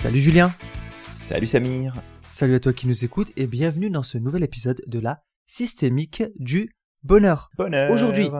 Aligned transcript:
Salut 0.00 0.20
Julien 0.22 0.50
Salut 1.02 1.46
Samir 1.46 2.02
Salut 2.26 2.54
à 2.54 2.60
toi 2.60 2.72
qui 2.72 2.86
nous 2.88 3.04
écoutes 3.04 3.32
et 3.36 3.46
bienvenue 3.46 3.90
dans 3.90 4.02
ce 4.02 4.16
nouvel 4.16 4.42
épisode 4.42 4.80
de 4.86 4.98
la 4.98 5.22
systémique 5.46 6.22
du 6.36 6.74
bonheur. 7.02 7.50
Bonheur 7.58 7.90
Aujourd'hui, 7.90 8.30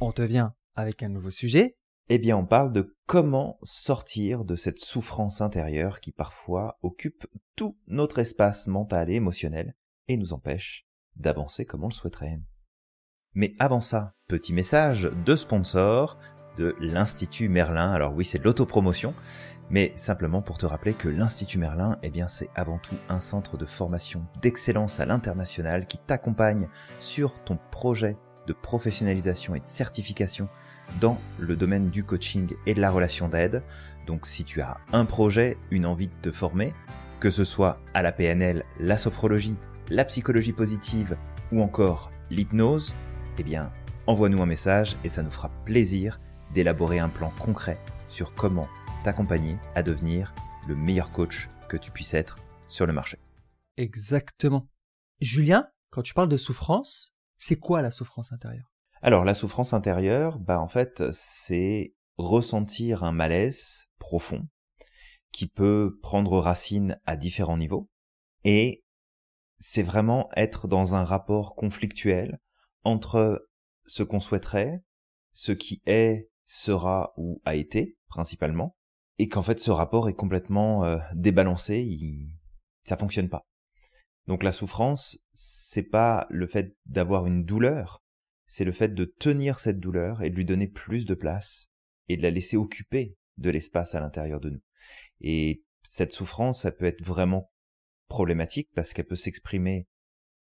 on 0.00 0.10
te 0.10 0.22
vient 0.22 0.56
avec 0.74 1.04
un 1.04 1.08
nouveau 1.08 1.30
sujet. 1.30 1.76
Eh 2.08 2.18
bien, 2.18 2.36
on 2.36 2.46
parle 2.46 2.72
de 2.72 2.96
comment 3.06 3.60
sortir 3.62 4.44
de 4.44 4.56
cette 4.56 4.80
souffrance 4.80 5.40
intérieure 5.40 6.00
qui 6.00 6.10
parfois 6.10 6.80
occupe 6.82 7.28
tout 7.54 7.78
notre 7.86 8.18
espace 8.18 8.66
mental 8.66 9.08
et 9.08 9.14
émotionnel 9.14 9.76
et 10.08 10.16
nous 10.16 10.32
empêche 10.32 10.88
d'avancer 11.14 11.64
comme 11.64 11.84
on 11.84 11.90
le 11.90 11.94
souhaiterait. 11.94 12.40
Mais 13.34 13.54
avant 13.60 13.80
ça, 13.80 14.16
petit 14.26 14.52
message 14.52 15.08
de 15.24 15.36
sponsor 15.36 16.18
de 16.56 16.74
l'Institut 16.80 17.48
Merlin. 17.48 17.92
Alors 17.92 18.14
oui, 18.14 18.24
c'est 18.24 18.38
de 18.38 18.44
l'autopromotion, 18.44 19.14
mais 19.72 19.90
simplement 19.96 20.42
pour 20.42 20.58
te 20.58 20.66
rappeler 20.66 20.92
que 20.92 21.08
l'Institut 21.08 21.58
Merlin, 21.58 21.98
eh 22.02 22.10
bien, 22.10 22.28
c'est 22.28 22.50
avant 22.54 22.78
tout 22.78 22.96
un 23.08 23.20
centre 23.20 23.56
de 23.56 23.64
formation 23.64 24.26
d'excellence 24.42 25.00
à 25.00 25.06
l'international 25.06 25.86
qui 25.86 25.98
t'accompagne 25.98 26.68
sur 27.00 27.42
ton 27.42 27.58
projet 27.70 28.18
de 28.46 28.52
professionnalisation 28.52 29.54
et 29.54 29.60
de 29.60 29.66
certification 29.66 30.48
dans 31.00 31.18
le 31.38 31.56
domaine 31.56 31.86
du 31.86 32.04
coaching 32.04 32.52
et 32.66 32.74
de 32.74 32.80
la 32.80 32.90
relation 32.90 33.28
d'aide. 33.28 33.62
Donc 34.06 34.26
si 34.26 34.44
tu 34.44 34.60
as 34.60 34.76
un 34.92 35.06
projet, 35.06 35.56
une 35.70 35.86
envie 35.86 36.08
de 36.08 36.30
te 36.30 36.32
former, 36.32 36.74
que 37.18 37.30
ce 37.30 37.44
soit 37.44 37.80
à 37.94 38.02
la 38.02 38.12
PNL, 38.12 38.64
la 38.78 38.98
sophrologie, 38.98 39.56
la 39.88 40.04
psychologie 40.04 40.52
positive 40.52 41.16
ou 41.50 41.62
encore 41.62 42.10
l'hypnose, 42.30 42.94
eh 43.38 43.42
bien, 43.42 43.70
envoie-nous 44.06 44.42
un 44.42 44.46
message 44.46 44.96
et 45.02 45.08
ça 45.08 45.22
nous 45.22 45.30
fera 45.30 45.50
plaisir 45.64 46.20
d'élaborer 46.52 46.98
un 46.98 47.08
plan 47.08 47.32
concret 47.38 47.78
sur 48.08 48.34
comment 48.34 48.68
t'accompagner 49.02 49.58
à 49.74 49.82
devenir 49.82 50.34
le 50.66 50.76
meilleur 50.76 51.10
coach 51.10 51.48
que 51.68 51.76
tu 51.76 51.90
puisses 51.90 52.14
être 52.14 52.38
sur 52.66 52.86
le 52.86 52.92
marché. 52.92 53.18
Exactement. 53.76 54.68
Julien, 55.20 55.68
quand 55.90 56.02
tu 56.02 56.14
parles 56.14 56.28
de 56.28 56.36
souffrance, 56.36 57.14
c'est 57.36 57.56
quoi 57.56 57.82
la 57.82 57.90
souffrance 57.90 58.32
intérieure? 58.32 58.72
Alors 59.00 59.24
la 59.24 59.34
souffrance 59.34 59.72
intérieure, 59.72 60.38
bah 60.38 60.60
en 60.60 60.68
fait, 60.68 61.02
c'est 61.12 61.94
ressentir 62.16 63.04
un 63.04 63.12
malaise 63.12 63.86
profond 63.98 64.48
qui 65.32 65.48
peut 65.48 65.98
prendre 66.02 66.38
racine 66.38 67.00
à 67.04 67.16
différents 67.16 67.56
niveaux 67.56 67.90
et 68.44 68.84
c'est 69.58 69.82
vraiment 69.82 70.28
être 70.36 70.68
dans 70.68 70.94
un 70.94 71.04
rapport 71.04 71.54
conflictuel 71.54 72.38
entre 72.84 73.48
ce 73.86 74.02
qu'on 74.02 74.20
souhaiterait, 74.20 74.82
ce 75.32 75.52
qui 75.52 75.82
est, 75.86 76.28
sera 76.44 77.12
ou 77.16 77.40
a 77.44 77.54
été 77.54 77.96
principalement, 78.08 78.76
et 79.18 79.28
qu'en 79.28 79.42
fait 79.42 79.58
ce 79.58 79.70
rapport 79.70 80.08
est 80.08 80.14
complètement 80.14 80.84
euh, 80.84 80.98
débalancé, 81.14 81.80
il... 81.80 82.30
ça 82.84 82.96
fonctionne 82.96 83.28
pas. 83.28 83.46
Donc 84.26 84.42
la 84.42 84.52
souffrance, 84.52 85.18
c'est 85.32 85.82
pas 85.82 86.26
le 86.30 86.46
fait 86.46 86.76
d'avoir 86.86 87.26
une 87.26 87.44
douleur, 87.44 88.02
c'est 88.46 88.64
le 88.64 88.72
fait 88.72 88.94
de 88.94 89.04
tenir 89.04 89.58
cette 89.58 89.80
douleur 89.80 90.22
et 90.22 90.30
de 90.30 90.36
lui 90.36 90.44
donner 90.44 90.68
plus 90.68 91.06
de 91.06 91.14
place 91.14 91.70
et 92.08 92.16
de 92.16 92.22
la 92.22 92.30
laisser 92.30 92.56
occuper 92.56 93.16
de 93.38 93.50
l'espace 93.50 93.94
à 93.94 94.00
l'intérieur 94.00 94.40
de 94.40 94.50
nous. 94.50 94.62
Et 95.20 95.64
cette 95.82 96.12
souffrance, 96.12 96.62
ça 96.62 96.72
peut 96.72 96.84
être 96.84 97.04
vraiment 97.04 97.50
problématique 98.08 98.70
parce 98.74 98.92
qu'elle 98.92 99.06
peut 99.06 99.16
s'exprimer 99.16 99.88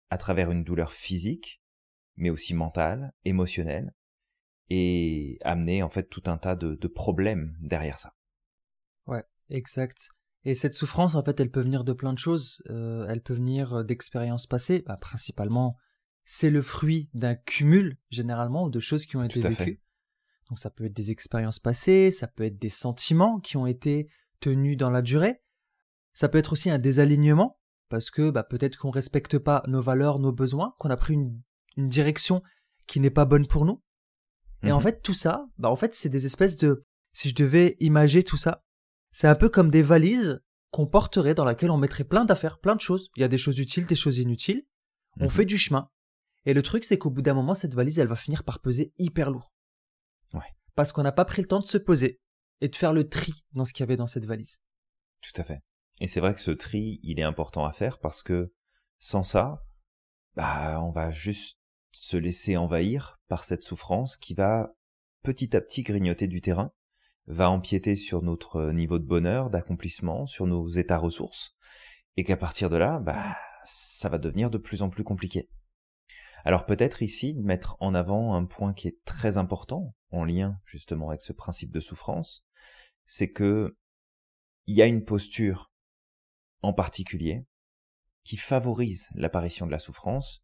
à 0.09 0.17
travers 0.17 0.52
une 0.52 0.64
douleur 0.64 0.94
physique, 0.94 1.61
mais 2.16 2.30
aussi 2.30 2.53
mentale, 2.53 3.14
émotionnelle, 3.23 3.94
et 4.70 5.38
amener 5.42 5.83
en 5.83 5.89
fait 5.89 6.09
tout 6.09 6.23
un 6.26 6.38
tas 6.38 6.56
de, 6.56 6.76
de 6.76 6.88
problèmes 6.88 7.55
derrière 7.61 7.99
ça. 7.99 8.14
Exact. 9.50 10.10
Et 10.44 10.54
cette 10.54 10.73
souffrance, 10.76 11.16
en 11.16 11.23
fait, 11.23 11.39
elle 11.39 11.50
peut 11.50 11.61
venir 11.61 11.83
de 11.83 11.94
plein 11.94 12.14
de 12.14 12.20
choses. 12.20 12.61
Euh, 12.70 13.06
elle 13.10 13.22
peut 13.22 13.33
venir 13.33 13.83
d'expériences 13.83 14.45
passées. 14.45 14.83
Bah, 14.86 14.98
principalement, 15.00 15.76
c'est 16.23 16.50
le 16.50 16.61
fruit 16.61 17.10
d'un 17.14 17.36
cumul, 17.36 17.98
généralement, 18.10 18.70
de 18.70 18.80
choses 18.80 19.05
qui 19.05 19.17
ont 19.17 19.23
été 19.23 19.39
vécues. 19.39 19.82
Donc 20.50 20.60
ça 20.60 20.70
peut 20.70 20.86
être 20.86 20.95
des 20.95 21.11
expériences 21.11 21.60
passées, 21.60 22.11
ça 22.11 22.28
peut 22.28 22.44
être 22.44 22.60
des 22.60 22.70
sentiments 22.70 23.39
qui 23.39 23.58
ont 23.58 23.66
été 23.66 24.10
tenus 24.39 24.78
dans 24.78 24.92
la 24.92 25.02
durée. 25.02 25.42
Ça 26.14 26.30
peut 26.30 26.38
être 26.38 26.54
aussi 26.54 26.70
un 26.70 26.78
désalignement, 26.78 27.60
parce 27.89 28.11
que 28.11 28.30
bah, 28.30 28.44
peut-être 28.44 28.78
qu'on 28.78 28.89
ne 28.89 28.94
respecte 28.94 29.38
pas 29.38 29.64
nos 29.67 29.82
valeurs, 29.82 30.20
nos 30.20 30.32
besoins, 30.32 30.76
qu'on 30.80 30.89
a 30.89 30.98
pris 30.98 31.14
une, 31.14 31.42
une 31.78 31.89
direction 31.89 32.42
qui 32.88 33.00
n'est 33.00 33.10
pas 33.10 33.26
bonne 33.26 33.48
pour 33.48 33.66
nous. 33.66 33.82
Et 34.64 34.72
en 34.72 34.78
mhm. 34.78 34.84
fait, 34.84 35.02
tout 35.02 35.14
ça, 35.14 35.48
bah, 35.58 35.70
en 35.70 35.76
fait, 35.76 35.94
c'est 35.95 36.10
des 36.10 36.26
espèces 36.26 36.58
de, 36.58 36.86
si 37.14 37.30
je 37.30 37.36
devais 37.36 37.76
imager 37.80 38.23
tout 38.23 38.38
ça, 38.38 38.64
c'est 39.15 39.30
un 39.30 39.36
peu 39.36 39.48
comme 39.48 39.71
des 39.71 39.81
valises 39.81 40.42
qu'on 40.71 40.87
porterait 40.87 41.36
dans 41.36 41.45
laquelle 41.45 41.71
on 41.71 41.77
mettrait 41.77 42.03
plein 42.03 42.26
d'affaires, 42.26 42.59
plein 42.59 42.76
de 42.76 42.81
choses. 42.81 43.11
Il 43.15 43.21
y 43.21 43.23
a 43.23 43.30
des 43.30 43.37
choses 43.37 43.59
utiles, 43.59 43.86
des 43.86 43.95
choses 43.95 44.17
inutiles. 44.17 44.67
On 45.21 45.23
mhm. 45.23 45.30
fait 45.30 45.45
du 45.45 45.58
chemin. 45.58 45.89
Et 46.43 46.53
le 46.53 46.61
truc, 46.61 46.83
c'est 46.83 46.98
qu'au 46.98 47.09
bout 47.09 47.21
d'un 47.21 47.33
moment, 47.33 47.54
cette 47.54 47.75
valise, 47.75 47.98
elle 47.98 48.09
va 48.09 48.17
finir 48.17 48.43
par 48.43 48.59
peser 48.59 48.93
hyper 48.98 49.31
lourd. 49.31 49.54
Ouais. 50.33 50.54
Parce 50.75 50.92
qu'on 50.92 51.02
n'a 51.02 51.14
pas 51.14 51.23
pris 51.23 51.42
le 51.42 51.48
temps 51.48 51.61
de 51.61 51.65
se 51.65 51.77
poser 51.77 52.20
et 52.59 52.67
de 52.67 52.75
faire 52.75 52.92
le 52.92 53.08
tri 53.08 53.45
dans 53.54 53.64
ce 53.64 53.71
qu'il 53.71 53.83
y 53.83 53.87
avait 53.87 53.95
dans 53.95 54.05
cette 54.05 54.25
valise. 54.25 54.59
Tout 55.21 55.39
à 55.39 55.45
fait. 55.45 55.61
Et 56.02 56.08
c'est 56.08 56.20
vrai 56.20 56.33
que 56.33 56.42
ce 56.42 56.52
tri, 56.52 56.99
il 57.02 57.17
est 57.17 57.23
important 57.23 57.64
à 57.64 57.71
faire 57.71 57.99
parce 57.99 58.21
que 58.21 58.54
sans 58.99 59.23
ça, 59.23 59.64
bah, 60.33 60.81
on 60.81 60.92
va 60.92 61.14
juste 61.14 61.58
se 61.93 62.17
laisser 62.17 62.58
envahir 62.58 63.17
par 63.30 63.45
cette 63.45 63.64
souffrance 63.64 64.17
qui 64.17 64.33
va 64.33 64.75
petit 65.23 65.55
à 65.55 65.61
petit 65.61 65.83
grignoter 65.83 66.27
du 66.27 66.42
terrain 66.42 66.73
va 67.27 67.49
empiéter 67.49 67.95
sur 67.95 68.21
notre 68.21 68.71
niveau 68.71 68.99
de 68.99 69.05
bonheur, 69.05 69.49
d'accomplissement, 69.49 70.25
sur 70.25 70.45
nos 70.45 70.67
états 70.67 70.97
ressources, 70.97 71.55
et 72.17 72.23
qu'à 72.23 72.37
partir 72.37 72.69
de 72.69 72.77
là, 72.77 72.99
bah, 72.99 73.36
ça 73.65 74.09
va 74.09 74.17
devenir 74.17 74.49
de 74.49 74.58
plus 74.58 74.81
en 74.81 74.89
plus 74.89 75.03
compliqué. 75.03 75.49
Alors 76.43 76.67
peut-être 76.67 77.02
ici 77.02 77.36
mettre 77.39 77.75
en 77.80 77.95
avant 77.95 78.36
un 78.36 78.45
point 78.45 78.73
qui 78.73 78.87
est 78.87 79.03
très 79.03 79.37
important, 79.37 79.95
en 80.11 80.23
lien 80.23 80.59
justement 80.63 81.09
avec 81.09 81.21
ce 81.21 81.33
principe 81.33 81.71
de 81.71 81.80
souffrance, 81.80 82.45
c'est 83.05 83.31
que 83.31 83.75
il 84.67 84.75
y 84.75 84.81
a 84.81 84.87
une 84.87 85.03
posture 85.03 85.71
en 86.61 86.73
particulier 86.73 87.45
qui 88.23 88.37
favorise 88.37 89.09
l'apparition 89.15 89.65
de 89.65 89.71
la 89.71 89.80
souffrance, 89.80 90.43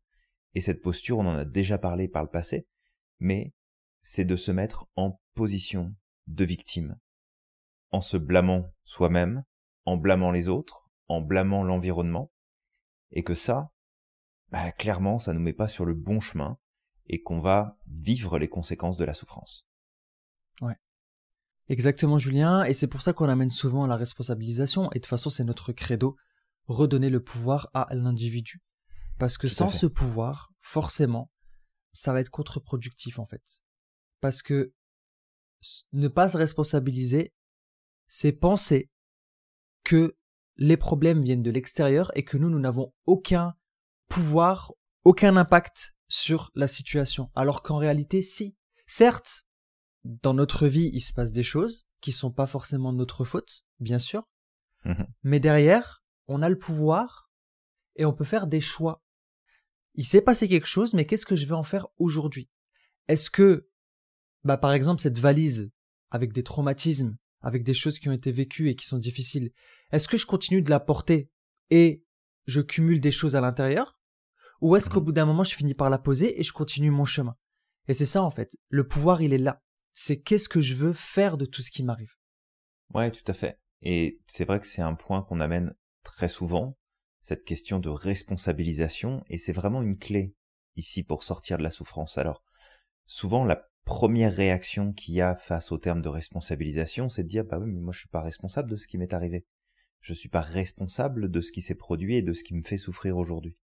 et 0.54 0.62
cette 0.62 0.82
posture, 0.82 1.20
on 1.20 1.28
en 1.28 1.36
a 1.36 1.46
déjà 1.46 1.78
parlé 1.78 2.08
par 2.08 2.24
le 2.24 2.30
passé, 2.30 2.68
mais 3.20 3.54
c'est 4.02 4.26
de 4.26 4.36
se 4.36 4.52
mettre 4.52 4.88
en 4.96 5.20
position 5.34 5.96
de 6.34 6.46
victime, 6.46 6.98
en 7.92 8.02
se 8.02 8.18
blâmant 8.18 8.74
soi-même, 8.84 9.44
en 9.86 9.98
blâmant 9.98 10.32
les 10.32 10.48
autres, 10.48 10.90
en 11.08 11.22
blâmant 11.22 11.64
l'environnement, 11.64 12.32
et 13.12 13.24
que 13.24 13.34
ça, 13.34 13.72
bah, 14.50 14.72
clairement, 14.72 15.20
ça 15.20 15.34
nous 15.34 15.40
met 15.40 15.54
pas 15.54 15.68
sur 15.68 15.86
le 15.86 15.94
bon 15.94 16.20
chemin, 16.20 16.58
et 17.08 17.22
qu'on 17.22 17.40
va 17.40 17.78
vivre 17.88 18.40
les 18.40 18.48
conséquences 18.48 18.98
de 18.98 19.06
la 19.06 19.14
souffrance. 19.14 19.68
Ouais. 20.62 20.78
Exactement, 21.68 22.18
Julien, 22.18 22.64
et 22.64 22.74
c'est 22.74 22.88
pour 22.88 23.02
ça 23.02 23.14
qu'on 23.14 23.30
amène 23.30 23.50
souvent 23.50 23.84
à 23.84 23.88
la 23.88 23.98
responsabilisation, 23.98 24.92
et 24.92 24.96
de 24.96 25.00
toute 25.00 25.08
façon, 25.08 25.30
c'est 25.30 25.44
notre 25.44 25.74
credo, 25.74 26.16
redonner 26.68 27.10
le 27.10 27.24
pouvoir 27.24 27.70
à 27.74 27.88
l'individu. 27.92 28.62
Parce 29.18 29.38
que 29.38 29.48
sans 29.48 29.70
ce 29.70 29.86
pouvoir, 29.86 30.52
forcément, 30.60 31.30
ça 31.92 32.14
va 32.14 32.22
être 32.22 32.30
contre-productif 32.30 33.20
en 33.20 33.26
fait. 33.26 33.62
Parce 34.20 34.42
que 34.42 34.74
ne 35.94 36.08
pas 36.08 36.30
se 36.30 36.38
responsabiliser, 36.38 37.34
c'est 38.08 38.32
penser 38.32 38.90
que 39.84 40.18
les 40.58 40.78
problèmes 40.78 41.24
viennent 41.24 41.44
de 41.44 41.52
l'extérieur 41.52 42.12
et 42.16 42.24
que 42.24 42.38
nous, 42.38 42.50
nous 42.50 42.60
n'avons 42.60 42.94
aucun 43.06 43.56
pouvoir, 44.10 44.74
aucun 45.04 45.38
impact 45.38 45.96
sur 46.08 46.52
la 46.56 46.68
situation. 46.68 47.32
Alors 47.36 47.64
qu'en 47.64 47.78
réalité, 47.78 48.22
si. 48.22 48.56
Certes, 48.86 49.46
dans 50.04 50.34
notre 50.34 50.68
vie, 50.68 50.90
il 50.94 51.02
se 51.02 51.14
passe 51.14 51.32
des 51.32 51.44
choses 51.44 51.88
qui 52.02 52.12
sont 52.12 52.32
pas 52.32 52.48
forcément 52.48 52.92
de 52.92 52.98
notre 52.98 53.24
faute, 53.24 53.64
bien 53.80 54.00
sûr. 54.00 54.28
Mmh 54.84 55.04
Mais 55.24 55.40
derrière, 55.40 56.04
on 56.28 56.42
a 56.42 56.50
le 56.50 56.58
pouvoir 56.58 57.32
et 57.96 58.06
on 58.06 58.14
peut 58.14 58.26
faire 58.26 58.48
des 58.48 58.62
choix. 58.62 59.04
Il 59.94 60.06
s'est 60.06 60.22
passé 60.22 60.48
quelque 60.48 60.68
chose, 60.68 60.94
mais 60.94 61.06
qu'est-ce 61.06 61.26
que 61.26 61.36
je 61.36 61.46
vais 61.46 61.54
en 61.54 61.64
faire 61.64 61.88
aujourd'hui? 61.98 62.50
Est-ce 63.08 63.30
que 63.30 63.70
bah 64.44 64.58
par 64.58 64.74
exemple 64.74 65.02
cette 65.02 65.20
valise 65.20 65.72
avec 66.10 66.34
des 66.34 66.44
traumatismes, 66.44 67.16
avec 67.42 67.64
des 67.64 67.74
choses 67.74 68.00
qui 68.00 68.10
ont 68.10 68.14
été 68.14 68.32
vécues 68.32 68.70
et 68.70 68.76
qui 68.76 68.86
sont 68.86 68.98
difficiles, 68.98 69.52
est-ce 69.92 70.08
que 70.08 70.18
je 70.18 70.26
continue 70.26 70.62
de 70.62 70.70
la 70.70 70.80
porter 70.80 71.30
et 71.70 72.04
je 72.46 72.62
cumule 72.62 73.00
des 73.00 73.12
choses 73.12 73.36
à 73.36 73.42
l'intérieur? 73.42 73.98
Ou 74.62 74.76
est-ce 74.76 74.90
qu'au 74.90 75.02
bout 75.02 75.12
d'un 75.12 75.26
moment 75.26 75.44
je 75.44 75.56
finis 75.56 75.74
par 75.74 75.90
la 75.90 75.98
poser 75.98 76.40
et 76.40 76.44
je 76.44 76.54
continue 76.54 76.92
mon 76.92 77.06
chemin? 77.06 77.36
Et 77.88 77.94
c'est 77.94 78.06
ça 78.06 78.22
en 78.22 78.32
fait, 78.32 78.56
le 78.70 78.88
pouvoir 78.88 79.22
il 79.22 79.34
est 79.34 79.38
là. 79.38 79.62
C'est 79.94 80.22
qu'est-ce 80.22 80.50
que 80.50 80.62
je 80.62 80.76
veux 80.76 80.94
faire 80.94 81.38
de 81.38 81.46
tout 81.46 81.62
ce 81.62 81.72
qui 81.72 81.84
m'arrive? 81.84 82.14
Ouais, 82.94 83.12
tout 83.12 83.24
à 83.28 83.34
fait. 83.34 83.60
Et 83.82 84.20
c'est 84.28 84.46
vrai 84.46 84.60
que 84.60 84.68
c'est 84.68 84.82
un 84.82 84.94
point 84.94 85.24
qu'on 85.24 85.40
amène 85.40 85.74
très 86.04 86.28
souvent, 86.28 86.78
cette 87.22 87.44
question 87.44 87.80
de 87.80 87.90
responsabilisation, 87.90 89.24
et 89.28 89.38
c'est 89.38 89.54
vraiment 89.54 89.82
une 89.82 89.98
clé 89.98 90.36
ici 90.76 91.04
pour 91.04 91.24
sortir 91.24 91.58
de 91.58 91.64
la 91.64 91.72
souffrance. 91.72 92.18
Alors, 92.18 92.44
souvent 93.06 93.44
la 93.44 93.71
première 93.86 94.34
réaction 94.34 94.94
qu'il 94.94 95.16
y 95.16 95.22
a 95.22 95.36
face 95.36 95.72
au 95.72 95.78
terme 95.78 96.02
de 96.02 96.10
responsabilisation, 96.10 97.10
c'est 97.10 97.24
de 97.24 97.28
dire 97.28 97.46
bah 97.46 97.60
oui, 97.60 97.72
mais 97.72 97.80
moi 97.80 97.94
je 97.94 98.00
suis 98.00 98.10
pas 98.10 98.22
responsable 98.22 98.70
de 98.70 98.76
ce 98.76 98.88
qui 98.88 98.98
m'est 98.98 99.14
arrivé. 99.14 99.46
Je 100.00 100.14
suis 100.14 100.30
pas 100.30 100.42
responsable 100.42 101.30
de 101.30 101.42
ce 101.42 101.52
qui 101.52 101.62
s'est 101.62 101.76
produit 101.76 102.16
et 102.16 102.22
de 102.22 102.34
ce 102.34 102.44
qui 102.44 102.56
me 102.56 102.64
fait 102.64 102.78
souffrir 102.78 103.18
aujourd'hui. 103.18 103.56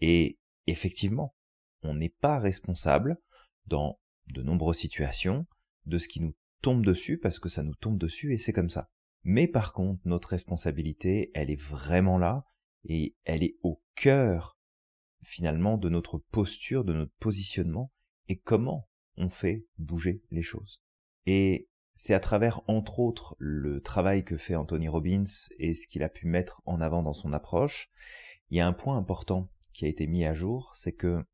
Et 0.00 0.38
effectivement, 0.66 1.34
on 1.82 1.94
n'est 1.94 2.14
pas 2.20 2.38
responsable 2.38 3.18
dans 3.66 4.00
de 4.28 4.42
nombreuses 4.42 4.78
situations 4.78 5.46
de 5.86 5.98
ce 5.98 6.08
qui 6.08 6.20
nous 6.20 6.34
tombe 6.62 6.84
dessus 6.84 7.18
parce 7.18 7.38
que 7.38 7.50
ça 7.50 7.62
nous 7.62 7.74
tombe 7.74 7.98
dessus 7.98 8.32
et 8.32 8.38
c'est 8.38 8.52
comme 8.54 8.70
ça. 8.70 8.88
Mais 9.22 9.46
par 9.46 9.72
contre, 9.72 10.00
notre 10.06 10.28
responsabilité, 10.28 11.30
elle 11.34 11.50
est 11.50 11.60
vraiment 11.60 12.18
là 12.18 12.44
et 12.84 13.14
elle 13.24 13.42
est 13.42 13.56
au 13.62 13.82
cœur 13.94 14.58
finalement 15.22 15.78
de 15.78 15.88
notre 15.88 16.18
posture, 16.18 16.84
de 16.84 16.92
notre 16.92 17.14
positionnement 17.18 17.92
et 18.28 18.38
comment 18.38 18.88
on 19.16 19.30
fait 19.30 19.66
bouger 19.78 20.22
les 20.30 20.42
choses. 20.42 20.82
Et 21.26 21.68
c'est 21.94 22.14
à 22.14 22.20
travers, 22.20 22.62
entre 22.68 22.98
autres, 22.98 23.36
le 23.38 23.80
travail 23.80 24.24
que 24.24 24.36
fait 24.36 24.56
Anthony 24.56 24.88
Robbins 24.88 25.24
et 25.58 25.74
ce 25.74 25.86
qu'il 25.86 26.02
a 26.02 26.08
pu 26.08 26.26
mettre 26.26 26.60
en 26.66 26.80
avant 26.80 27.02
dans 27.02 27.12
son 27.12 27.32
approche. 27.32 27.90
Il 28.50 28.56
y 28.56 28.60
a 28.60 28.66
un 28.66 28.72
point 28.72 28.96
important 28.96 29.50
qui 29.72 29.84
a 29.84 29.88
été 29.88 30.06
mis 30.06 30.24
à 30.24 30.34
jour, 30.34 30.72
c'est 30.74 30.92
que 30.92 31.24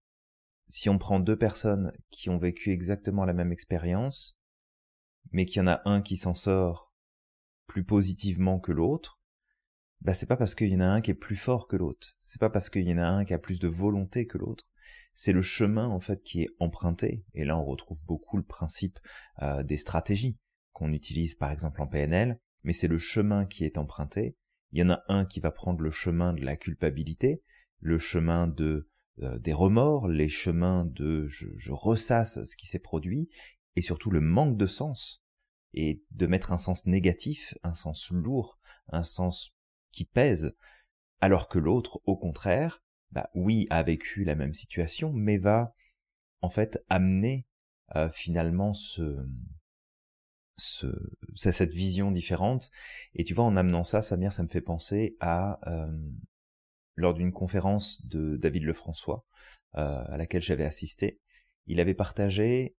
si 0.68 0.88
on 0.88 0.98
prend 0.98 1.18
deux 1.18 1.36
personnes 1.36 1.92
qui 2.10 2.30
ont 2.30 2.38
vécu 2.38 2.70
exactement 2.70 3.24
la 3.24 3.32
même 3.32 3.52
expérience, 3.52 4.38
mais 5.32 5.46
qu'il 5.46 5.58
y 5.58 5.62
en 5.62 5.66
a 5.66 5.82
un 5.84 6.00
qui 6.00 6.16
s'en 6.16 6.32
sort 6.32 6.92
plus 7.66 7.84
positivement 7.84 8.60
que 8.60 8.72
l'autre, 8.72 9.20
bah 10.00 10.14
c'est 10.14 10.26
pas 10.26 10.36
parce 10.36 10.54
qu'il 10.54 10.68
y 10.68 10.76
en 10.76 10.80
a 10.80 10.86
un 10.86 11.00
qui 11.00 11.10
est 11.10 11.14
plus 11.14 11.36
fort 11.36 11.68
que 11.68 11.76
l'autre, 11.76 12.16
c'est 12.20 12.40
pas 12.40 12.50
parce 12.50 12.70
qu'il 12.70 12.88
y 12.88 12.92
en 12.92 12.98
a 12.98 13.06
un 13.06 13.24
qui 13.24 13.34
a 13.34 13.38
plus 13.38 13.58
de 13.58 13.68
volonté 13.68 14.26
que 14.26 14.38
l'autre, 14.38 14.64
c'est 15.14 15.32
le 15.32 15.42
chemin 15.42 15.88
en 15.88 16.00
fait 16.00 16.22
qui 16.22 16.42
est 16.42 16.50
emprunté. 16.58 17.24
Et 17.34 17.44
là 17.44 17.58
on 17.58 17.64
retrouve 17.64 18.02
beaucoup 18.04 18.36
le 18.36 18.42
principe 18.42 18.98
euh, 19.42 19.62
des 19.62 19.76
stratégies 19.76 20.38
qu'on 20.72 20.92
utilise 20.92 21.34
par 21.34 21.50
exemple 21.50 21.82
en 21.82 21.86
PNL, 21.86 22.40
mais 22.62 22.72
c'est 22.72 22.88
le 22.88 22.98
chemin 22.98 23.46
qui 23.46 23.64
est 23.64 23.78
emprunté. 23.78 24.36
Il 24.72 24.78
y 24.78 24.82
en 24.82 24.90
a 24.90 25.02
un 25.08 25.24
qui 25.24 25.40
va 25.40 25.50
prendre 25.50 25.80
le 25.80 25.90
chemin 25.90 26.32
de 26.32 26.44
la 26.44 26.56
culpabilité, 26.56 27.42
le 27.80 27.98
chemin 27.98 28.46
de 28.46 28.88
euh, 29.22 29.38
des 29.38 29.52
remords, 29.52 30.08
les 30.08 30.28
chemins 30.28 30.84
de 30.86 31.26
je, 31.26 31.48
je 31.56 31.72
ressasse 31.72 32.42
ce 32.44 32.56
qui 32.56 32.66
s'est 32.66 32.78
produit, 32.78 33.28
et 33.76 33.82
surtout 33.82 34.10
le 34.10 34.20
manque 34.20 34.56
de 34.56 34.66
sens, 34.66 35.22
et 35.72 36.02
de 36.10 36.26
mettre 36.26 36.52
un 36.52 36.58
sens 36.58 36.86
négatif, 36.86 37.54
un 37.62 37.74
sens 37.74 38.10
lourd, 38.10 38.58
un 38.88 39.04
sens 39.04 39.54
qui 39.92 40.04
pèse, 40.04 40.56
alors 41.20 41.48
que 41.48 41.58
l'autre, 41.58 42.00
au 42.04 42.16
contraire, 42.16 42.82
bah 43.12 43.30
oui, 43.34 43.66
a 43.70 43.82
vécu 43.82 44.24
la 44.24 44.34
même 44.34 44.54
situation, 44.54 45.12
mais 45.12 45.38
va 45.38 45.74
en 46.42 46.50
fait 46.50 46.82
amener 46.88 47.46
euh, 47.96 48.08
finalement 48.10 48.72
ce, 48.72 49.26
ce, 50.56 50.86
cette 51.36 51.74
vision 51.74 52.10
différente. 52.10 52.70
Et 53.14 53.24
tu 53.24 53.34
vois, 53.34 53.44
en 53.44 53.56
amenant 53.56 53.84
ça, 53.84 54.02
Samir, 54.02 54.32
ça 54.32 54.42
me 54.42 54.48
fait 54.48 54.60
penser 54.60 55.16
à 55.20 55.58
euh, 55.68 55.90
lors 56.96 57.14
d'une 57.14 57.32
conférence 57.32 58.04
de 58.06 58.36
David 58.36 58.64
Lefrançois 58.64 59.24
euh, 59.76 60.04
à 60.06 60.16
laquelle 60.16 60.42
j'avais 60.42 60.64
assisté. 60.64 61.20
Il 61.66 61.80
avait 61.80 61.94
partagé 61.94 62.76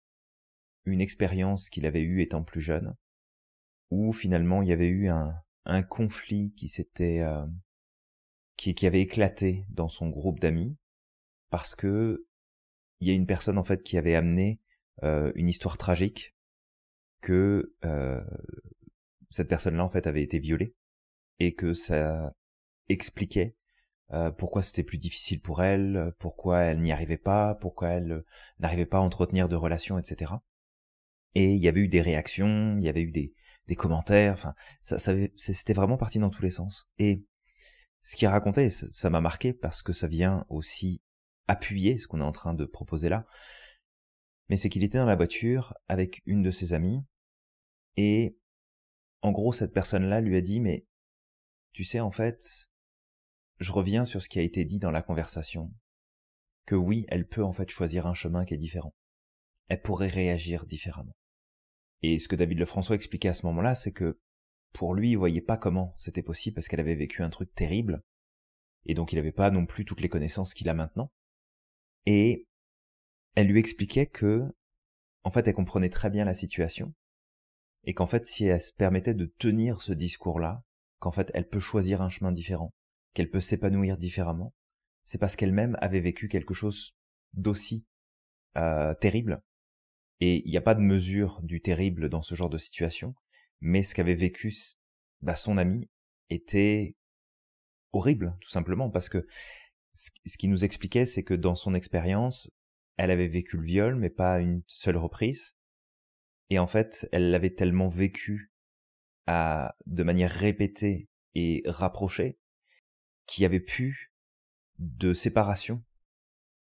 une 0.84 1.00
expérience 1.00 1.70
qu'il 1.70 1.86
avait 1.86 2.02
eue 2.02 2.20
étant 2.20 2.42
plus 2.42 2.60
jeune, 2.60 2.94
où 3.90 4.12
finalement 4.12 4.62
il 4.62 4.68
y 4.68 4.72
avait 4.72 4.88
eu 4.88 5.08
un, 5.08 5.42
conflit 5.88 6.52
qui 6.56 6.68
s'était 6.68 7.20
euh, 7.20 7.46
qui, 8.60 8.74
qui 8.74 8.86
avait 8.86 9.00
éclaté 9.00 9.64
dans 9.70 9.88
son 9.88 10.10
groupe 10.10 10.38
d'amis 10.38 10.76
parce 11.48 11.74
que 11.74 12.26
il 13.00 13.08
y 13.08 13.10
a 13.10 13.14
une 13.14 13.24
personne 13.24 13.56
en 13.56 13.64
fait 13.64 13.82
qui 13.82 13.96
avait 13.96 14.14
amené 14.14 14.60
euh, 15.02 15.32
une 15.34 15.48
histoire 15.48 15.78
tragique 15.78 16.34
que 17.22 17.74
euh, 17.86 18.22
cette 19.30 19.48
personne-là 19.48 19.82
en 19.82 19.88
fait 19.88 20.06
avait 20.06 20.22
été 20.22 20.38
violée 20.38 20.74
et 21.38 21.54
que 21.54 21.72
ça 21.72 22.34
expliquait 22.90 23.56
euh, 24.12 24.30
pourquoi 24.30 24.60
c'était 24.60 24.82
plus 24.82 24.98
difficile 24.98 25.40
pour 25.40 25.62
elle, 25.62 26.12
pourquoi 26.18 26.60
elle 26.60 26.82
n'y 26.82 26.92
arrivait 26.92 27.16
pas, 27.16 27.54
pourquoi 27.54 27.88
elle 27.88 28.24
n'arrivait 28.58 28.84
pas 28.84 28.98
à 28.98 29.00
entretenir 29.00 29.48
de 29.48 29.56
relations, 29.56 29.98
etc. 29.98 30.32
Et 31.34 31.54
il 31.54 31.62
y 31.62 31.68
avait 31.68 31.80
eu 31.80 31.88
des 31.88 32.02
réactions, 32.02 32.76
il 32.76 32.84
y 32.84 32.90
avait 32.90 33.00
eu 33.00 33.10
des, 33.10 33.32
des 33.68 33.74
commentaires, 33.74 34.34
enfin, 34.34 34.52
ça, 34.82 34.98
ça 34.98 35.14
c'était 35.36 35.72
vraiment 35.72 35.96
parti 35.96 36.18
dans 36.18 36.28
tous 36.28 36.42
les 36.42 36.50
sens. 36.50 36.90
Et 36.98 37.24
ce 38.02 38.16
qu'il 38.16 38.28
racontait, 38.28 38.70
ça 38.70 39.10
m'a 39.10 39.20
marqué 39.20 39.52
parce 39.52 39.82
que 39.82 39.92
ça 39.92 40.08
vient 40.08 40.46
aussi 40.48 41.02
appuyer 41.46 41.98
ce 41.98 42.06
qu'on 42.06 42.20
est 42.20 42.24
en 42.24 42.32
train 42.32 42.54
de 42.54 42.64
proposer 42.64 43.08
là. 43.08 43.26
Mais 44.48 44.56
c'est 44.56 44.68
qu'il 44.68 44.82
était 44.82 44.98
dans 44.98 45.06
la 45.06 45.16
voiture 45.16 45.74
avec 45.88 46.22
une 46.26 46.42
de 46.42 46.50
ses 46.50 46.72
amies 46.72 47.04
et 47.96 48.36
en 49.22 49.32
gros 49.32 49.52
cette 49.52 49.72
personne-là 49.72 50.20
lui 50.20 50.36
a 50.36 50.40
dit 50.40 50.60
mais 50.60 50.86
tu 51.72 51.84
sais 51.84 52.00
en 52.00 52.10
fait 52.10 52.70
je 53.58 53.72
reviens 53.72 54.04
sur 54.04 54.22
ce 54.22 54.28
qui 54.28 54.38
a 54.38 54.42
été 54.42 54.64
dit 54.64 54.78
dans 54.78 54.90
la 54.90 55.02
conversation 55.02 55.72
que 56.66 56.74
oui 56.74 57.04
elle 57.08 57.26
peut 57.26 57.44
en 57.44 57.52
fait 57.52 57.68
choisir 57.68 58.06
un 58.06 58.14
chemin 58.14 58.44
qui 58.44 58.54
est 58.54 58.58
différent 58.58 58.94
elle 59.68 59.82
pourrait 59.82 60.06
réagir 60.06 60.64
différemment 60.66 61.14
et 62.02 62.18
ce 62.18 62.28
que 62.28 62.36
David 62.36 62.58
Lefrançois 62.58 62.96
expliquait 62.96 63.28
à 63.28 63.34
ce 63.34 63.46
moment-là, 63.46 63.74
c'est 63.74 63.92
que 63.92 64.18
pour 64.72 64.94
lui, 64.94 65.10
il 65.10 65.16
voyait 65.16 65.40
pas 65.40 65.56
comment 65.56 65.92
c'était 65.96 66.22
possible 66.22 66.54
parce 66.54 66.68
qu'elle 66.68 66.80
avait 66.80 66.94
vécu 66.94 67.22
un 67.22 67.30
truc 67.30 67.54
terrible. 67.54 68.02
Et 68.86 68.94
donc 68.94 69.12
il 69.12 69.16
n'avait 69.16 69.32
pas 69.32 69.50
non 69.50 69.66
plus 69.66 69.84
toutes 69.84 70.00
les 70.00 70.08
connaissances 70.08 70.54
qu'il 70.54 70.68
a 70.68 70.74
maintenant. 70.74 71.12
Et 72.06 72.46
elle 73.34 73.48
lui 73.48 73.60
expliquait 73.60 74.06
que, 74.06 74.44
en 75.24 75.30
fait, 75.30 75.46
elle 75.46 75.54
comprenait 75.54 75.90
très 75.90 76.10
bien 76.10 76.24
la 76.24 76.34
situation. 76.34 76.94
Et 77.84 77.94
qu'en 77.94 78.06
fait, 78.06 78.26
si 78.26 78.44
elle 78.44 78.60
se 78.60 78.72
permettait 78.72 79.14
de 79.14 79.26
tenir 79.26 79.82
ce 79.82 79.92
discours-là, 79.92 80.62
qu'en 80.98 81.12
fait, 81.12 81.30
elle 81.34 81.48
peut 81.48 81.60
choisir 81.60 82.02
un 82.02 82.08
chemin 82.08 82.32
différent, 82.32 82.74
qu'elle 83.14 83.30
peut 83.30 83.40
s'épanouir 83.40 83.96
différemment, 83.96 84.54
c'est 85.04 85.18
parce 85.18 85.36
qu'elle-même 85.36 85.76
avait 85.80 86.00
vécu 86.00 86.28
quelque 86.28 86.54
chose 86.54 86.94
d'aussi 87.32 87.86
euh, 88.56 88.94
terrible 88.94 89.42
et 90.20 90.46
il 90.46 90.50
n'y 90.50 90.56
a 90.56 90.62
pas 90.62 90.74
de 90.74 90.80
mesure 90.80 91.40
du 91.42 91.60
terrible 91.60 92.08
dans 92.08 92.22
ce 92.22 92.34
genre 92.34 92.50
de 92.50 92.58
situation, 92.58 93.14
mais 93.60 93.82
ce 93.82 93.94
qu'avait 93.94 94.14
vécu 94.14 94.54
bah, 95.20 95.36
son 95.36 95.58
ami 95.58 95.88
était 96.30 96.96
horrible, 97.92 98.36
tout 98.40 98.50
simplement, 98.50 98.90
parce 98.90 99.08
que 99.08 99.26
ce 99.92 100.38
qui 100.38 100.48
nous 100.48 100.64
expliquait, 100.64 101.06
c'est 101.06 101.24
que 101.24 101.34
dans 101.34 101.54
son 101.54 101.74
expérience, 101.74 102.50
elle 102.96 103.10
avait 103.10 103.28
vécu 103.28 103.56
le 103.56 103.64
viol, 103.64 103.96
mais 103.96 104.10
pas 104.10 104.40
une 104.40 104.62
seule 104.66 104.96
reprise. 104.96 105.56
Et 106.48 106.58
en 106.58 106.66
fait, 106.66 107.08
elle 107.12 107.30
l'avait 107.30 107.54
tellement 107.54 107.88
vécu 107.88 108.52
à, 109.26 109.74
de 109.86 110.02
manière 110.02 110.30
répétée 110.30 111.08
et 111.34 111.62
rapprochée, 111.66 112.38
qu'il 113.26 113.42
y 113.42 113.46
avait 113.46 113.60
plus 113.60 114.12
de 114.78 115.12
séparation 115.12 115.84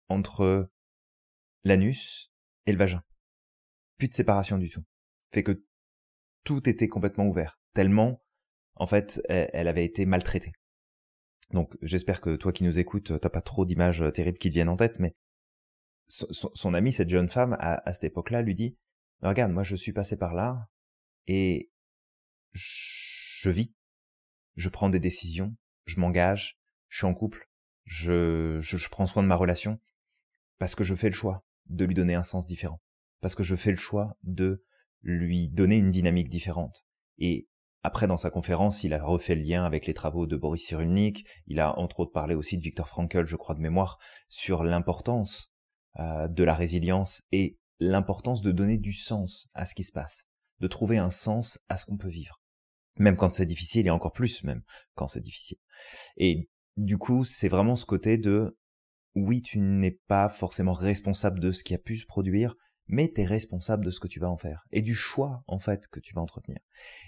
entre 0.09 0.71
l'anus 1.63 2.31
et 2.65 2.71
le 2.71 2.77
vagin 2.77 3.03
plus 4.01 4.07
de 4.07 4.15
séparation 4.15 4.57
du 4.57 4.67
tout. 4.67 4.83
Fait 5.31 5.43
que 5.43 5.63
tout 6.43 6.67
était 6.69 6.87
complètement 6.87 7.27
ouvert, 7.27 7.59
tellement, 7.73 8.21
en 8.75 8.87
fait, 8.87 9.21
elle, 9.29 9.67
avait 9.67 9.85
été 9.85 10.05
maltraitée. 10.05 10.53
Donc, 11.51 11.77
j'espère 11.81 12.21
que 12.21 12.35
toi 12.35 12.53
qui 12.53 12.63
nous 12.63 12.79
écoutes, 12.79 13.19
t'as 13.19 13.29
pas 13.29 13.41
trop 13.41 13.65
d'images 13.65 14.03
terribles 14.13 14.37
qui 14.37 14.49
te 14.49 14.53
viennent 14.53 14.69
en 14.69 14.77
tête, 14.77 14.99
mais 14.99 15.15
son, 16.07 16.73
amie, 16.73 16.91
cette 16.91 17.09
jeune 17.09 17.29
femme, 17.29 17.55
à, 17.59 17.93
cette 17.93 18.05
époque-là, 18.05 18.41
lui 18.41 18.55
dit, 18.55 18.77
regarde, 19.21 19.51
moi 19.51 19.63
je 19.63 19.75
suis 19.75 19.93
passé 19.93 20.17
par 20.17 20.33
là, 20.33 20.69
et 21.27 21.71
je 22.51 23.49
vis, 23.49 23.73
je 24.55 24.69
prends 24.69 24.89
des 24.89 24.99
décisions, 24.99 25.55
je 25.85 25.99
m'engage, 25.99 26.59
je 26.89 26.97
suis 26.97 27.07
en 27.07 27.13
couple, 27.13 27.49
je, 27.85 28.59
je 28.61 28.89
prends 28.89 29.05
soin 29.05 29.23
de 29.23 29.27
ma 29.27 29.35
relation, 29.35 29.79
parce 30.57 30.75
que 30.75 30.83
je 30.83 30.95
fais 30.95 31.09
le 31.09 31.15
choix 31.15 31.45
de 31.67 31.85
lui 31.85 31.95
donner 31.95 32.15
un 32.15 32.23
sens 32.23 32.47
différent. 32.47 32.81
Parce 33.21 33.35
que 33.35 33.43
je 33.43 33.55
fais 33.55 33.71
le 33.71 33.77
choix 33.77 34.17
de 34.23 34.63
lui 35.03 35.49
donner 35.49 35.77
une 35.77 35.91
dynamique 35.91 36.29
différente. 36.29 36.85
Et 37.17 37.47
après, 37.83 38.07
dans 38.07 38.17
sa 38.17 38.29
conférence, 38.29 38.83
il 38.83 38.93
a 38.93 39.03
refait 39.03 39.35
le 39.35 39.41
lien 39.41 39.65
avec 39.65 39.87
les 39.87 39.93
travaux 39.93 40.27
de 40.27 40.37
Boris 40.37 40.63
Cyrulnik. 40.63 41.25
Il 41.47 41.59
a 41.59 41.77
entre 41.79 42.01
autres 42.01 42.11
parlé 42.11 42.35
aussi 42.35 42.57
de 42.57 42.63
Viktor 42.63 42.87
Frankl, 42.87 43.25
je 43.25 43.35
crois 43.35 43.55
de 43.55 43.61
mémoire, 43.61 43.97
sur 44.29 44.63
l'importance 44.63 45.51
euh, 45.99 46.27
de 46.27 46.43
la 46.43 46.53
résilience 46.53 47.23
et 47.31 47.57
l'importance 47.79 48.41
de 48.41 48.51
donner 48.51 48.77
du 48.77 48.93
sens 48.93 49.49
à 49.55 49.65
ce 49.65 49.73
qui 49.73 49.83
se 49.83 49.91
passe, 49.91 50.25
de 50.59 50.67
trouver 50.67 50.99
un 50.99 51.09
sens 51.09 51.59
à 51.69 51.77
ce 51.77 51.85
qu'on 51.85 51.97
peut 51.97 52.07
vivre. 52.07 52.39
Même 52.97 53.17
quand 53.17 53.31
c'est 53.31 53.47
difficile, 53.47 53.87
et 53.87 53.89
encore 53.89 54.11
plus 54.11 54.43
même 54.43 54.61
quand 54.93 55.07
c'est 55.07 55.21
difficile. 55.21 55.57
Et 56.17 56.49
du 56.77 56.97
coup, 56.99 57.25
c'est 57.25 57.47
vraiment 57.47 57.75
ce 57.75 57.85
côté 57.85 58.17
de 58.17 58.57
oui, 59.15 59.41
tu 59.41 59.59
n'es 59.59 59.99
pas 60.07 60.29
forcément 60.29 60.73
responsable 60.73 61.39
de 61.39 61.51
ce 61.51 61.63
qui 61.63 61.73
a 61.73 61.79
pu 61.79 61.97
se 61.97 62.05
produire, 62.05 62.55
mais 62.91 63.11
tu 63.11 63.21
es 63.21 63.25
responsable 63.25 63.85
de 63.85 63.89
ce 63.89 63.99
que 63.99 64.07
tu 64.07 64.19
vas 64.19 64.29
en 64.29 64.37
faire 64.37 64.67
et 64.71 64.81
du 64.81 64.93
choix 64.93 65.43
en 65.47 65.57
fait 65.57 65.87
que 65.87 65.99
tu 65.99 66.13
vas 66.13 66.21
entretenir. 66.21 66.59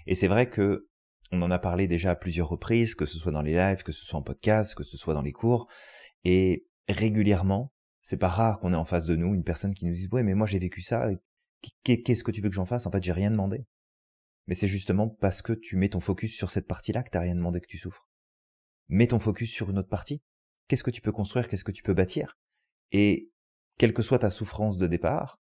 Et 0.06 0.14
c'est 0.14 0.26
vrai 0.26 0.48
que 0.48 0.88
on 1.30 1.42
en 1.42 1.50
a 1.50 1.58
parlé 1.58 1.86
déjà 1.86 2.12
à 2.12 2.16
plusieurs 2.16 2.48
reprises, 2.48 2.94
que 2.94 3.06
ce 3.06 3.18
soit 3.18 3.32
dans 3.32 3.42
les 3.42 3.54
lives, 3.54 3.82
que 3.82 3.92
ce 3.92 4.04
soit 4.04 4.18
en 4.18 4.22
podcast, 4.22 4.74
que 4.74 4.82
ce 4.82 4.96
soit 4.96 5.14
dans 5.14 5.22
les 5.22 5.32
cours, 5.32 5.68
et 6.24 6.66
régulièrement, 6.88 7.72
c'est 8.02 8.18
pas 8.18 8.28
rare 8.28 8.60
qu'on 8.60 8.72
ait 8.72 8.76
en 8.76 8.84
face 8.84 9.06
de 9.06 9.16
nous 9.16 9.34
une 9.34 9.44
personne 9.44 9.74
qui 9.74 9.86
nous 9.86 9.94
dise 9.94 10.08
ouais 10.10 10.22
mais 10.22 10.34
moi 10.34 10.46
j'ai 10.46 10.58
vécu 10.58 10.80
ça, 10.80 11.08
qu'est-ce 11.82 12.24
que 12.24 12.30
tu 12.30 12.40
veux 12.40 12.48
que 12.48 12.54
j'en 12.54 12.66
fasse 12.66 12.86
En 12.86 12.90
fait 12.90 13.02
j'ai 13.02 13.12
rien 13.12 13.30
demandé. 13.30 13.66
Mais 14.46 14.54
c'est 14.54 14.68
justement 14.68 15.08
parce 15.08 15.42
que 15.42 15.52
tu 15.52 15.76
mets 15.76 15.88
ton 15.88 16.00
focus 16.00 16.34
sur 16.34 16.50
cette 16.50 16.66
partie-là 16.66 17.02
que 17.02 17.10
t'as 17.10 17.20
rien 17.20 17.34
demandé 17.34 17.60
que 17.60 17.66
tu 17.66 17.78
souffres. 17.78 18.08
Mets 18.88 19.06
ton 19.08 19.18
focus 19.18 19.50
sur 19.50 19.70
une 19.70 19.78
autre 19.78 19.88
partie. 19.88 20.22
Qu'est-ce 20.68 20.84
que 20.84 20.90
tu 20.90 21.00
peux 21.00 21.12
construire, 21.12 21.48
qu'est-ce 21.48 21.64
que 21.64 21.72
tu 21.72 21.82
peux 21.82 21.94
bâtir? 21.94 22.36
Et 22.92 23.30
quelle 23.78 23.94
que 23.94 24.02
soit 24.02 24.20
ta 24.20 24.30
souffrance 24.30 24.78
de 24.78 24.86
départ, 24.86 25.40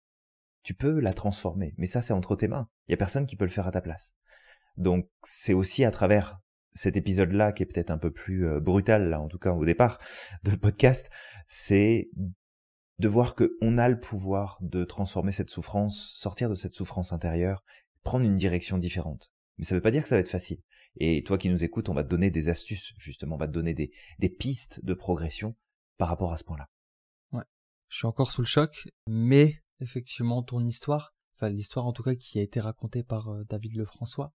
tu 0.63 0.75
peux 0.75 1.01
la 1.01 1.13
transformer. 1.15 1.75
Mais 1.79 1.87
ça, 1.87 2.03
c'est 2.03 2.13
entre 2.13 2.37
tes 2.37 2.49
mains. 2.49 2.69
Il 2.89 2.93
y 2.93 2.95
a 2.95 2.99
personne 2.99 3.27
qui 3.27 3.37
peut 3.37 3.45
le 3.45 3.51
faire 3.51 3.67
à 3.67 3.73
ta 3.73 3.81
place. 3.81 4.17
Donc, 4.77 5.09
c'est 5.25 5.55
aussi 5.55 5.85
à 5.85 5.91
travers 5.91 6.39
cet 6.75 6.97
épisode-là, 6.97 7.53
qui 7.53 7.63
est 7.63 7.67
peut-être 7.67 7.91
un 7.91 7.99
peu 7.99 8.13
plus 8.13 8.47
euh, 8.47 8.61
brutal, 8.61 9.09
là, 9.09 9.21
en 9.21 9.29
tout 9.29 9.39
cas 9.39 9.53
au 9.53 9.65
départ 9.65 9.99
de 10.45 10.55
podcast, 10.55 11.11
c'est 11.47 12.11
de 12.99 13.09
voir 13.09 13.35
qu'on 13.35 13.79
a 13.79 13.89
le 13.89 13.99
pouvoir 13.99 14.59
de 14.61 14.85
transformer 14.85 15.33
cette 15.33 15.51
souffrance, 15.51 16.15
sortir 16.19 16.51
de 16.51 16.55
cette 16.55 16.75
souffrance 16.75 17.13
intérieure, 17.13 17.65
prendre 18.03 18.25
une 18.25 18.37
direction 18.37 18.79
différente. 18.79 19.33
Mais 19.57 19.65
ça 19.65 19.75
ne 19.75 19.79
veut 19.79 19.83
pas 19.83 19.91
dire 19.91 20.03
que 20.03 20.09
ça 20.09 20.17
va 20.17 20.21
être 20.21 20.29
facile. 20.29 20.59
Et 20.97 21.23
toi 21.23 21.39
qui 21.39 21.49
nous 21.49 21.65
écoutes, 21.65 21.89
on 21.89 21.95
va 21.95 22.05
te 22.05 22.09
donner 22.09 22.31
des 22.31 22.49
astuces, 22.49 22.93
justement, 22.99 23.37
on 23.37 23.39
va 23.39 23.47
te 23.47 23.53
donner 23.53 23.75
des, 23.75 23.91
des 24.19 24.29
pistes 24.29 24.85
de 24.85 24.95
progression 24.95 25.57
par 25.97 26.09
rapport 26.09 26.33
à 26.33 26.37
ce 26.37 26.45
point-là. 26.45 26.69
Ouais, 27.33 27.45
je 27.89 27.99
suis 27.99 28.07
encore 28.07 28.33
sous 28.33 28.43
le 28.43 28.47
choc, 28.47 28.89
mais 29.07 29.63
effectivement, 29.83 30.43
ton 30.43 30.65
histoire, 30.65 31.15
enfin 31.37 31.49
l'histoire 31.51 31.87
en 31.87 31.93
tout 31.93 32.03
cas 32.03 32.15
qui 32.15 32.39
a 32.39 32.43
été 32.43 32.61
racontée 32.61 33.03
par 33.03 33.29
euh, 33.29 33.45
David 33.45 33.77
Lefrançois, 33.77 34.33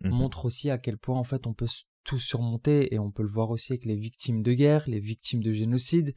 mmh 0.00 0.10
montre 0.10 0.44
aussi 0.44 0.70
à 0.70 0.78
quel 0.78 0.98
point 0.98 1.18
en 1.18 1.24
fait 1.24 1.46
on 1.46 1.54
peut 1.54 1.68
tout 2.02 2.18
surmonter 2.18 2.92
et 2.92 2.98
on 2.98 3.10
peut 3.10 3.22
le 3.22 3.28
voir 3.28 3.50
aussi 3.50 3.72
avec 3.72 3.84
les 3.84 3.96
victimes 3.96 4.42
de 4.42 4.52
guerre, 4.52 4.84
les 4.88 5.00
victimes 5.00 5.42
de 5.42 5.52
génocide, 5.52 6.14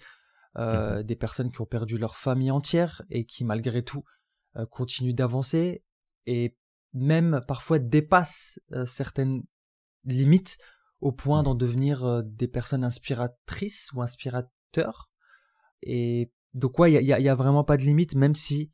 euh, 0.58 1.00
mmh 1.00 1.04
des 1.04 1.16
personnes 1.16 1.52
qui 1.52 1.62
ont 1.62 1.66
perdu 1.68 1.98
leur 1.98 2.16
famille 2.18 2.52
entière 2.52 3.04
et 3.10 3.26
qui 3.26 3.44
malgré 3.44 3.84
tout 3.84 4.04
euh, 4.56 4.66
continuent 4.66 5.14
d'avancer 5.14 5.84
et 6.26 6.58
même 6.94 7.42
parfois 7.48 7.80
dépassent 7.80 8.60
certaines 8.86 9.44
limites 10.04 10.58
au 11.00 11.12
point 11.12 11.44
d'en 11.44 11.54
devenir 11.54 12.24
des 12.24 12.48
personnes 12.48 12.84
inspiratrices 12.84 13.92
ou 13.94 14.02
inspirateurs. 14.02 15.10
Et 15.84 16.32
donc 16.58 16.78
ouais, 16.80 16.92
il 16.92 17.06
y 17.06 17.14
a, 17.14 17.20
y 17.20 17.30
a, 17.30 17.36
vraiment 17.36 17.64
pas 17.64 17.78
de 17.78 17.84
limite, 17.84 18.16
même 18.16 18.36
si 18.36 18.72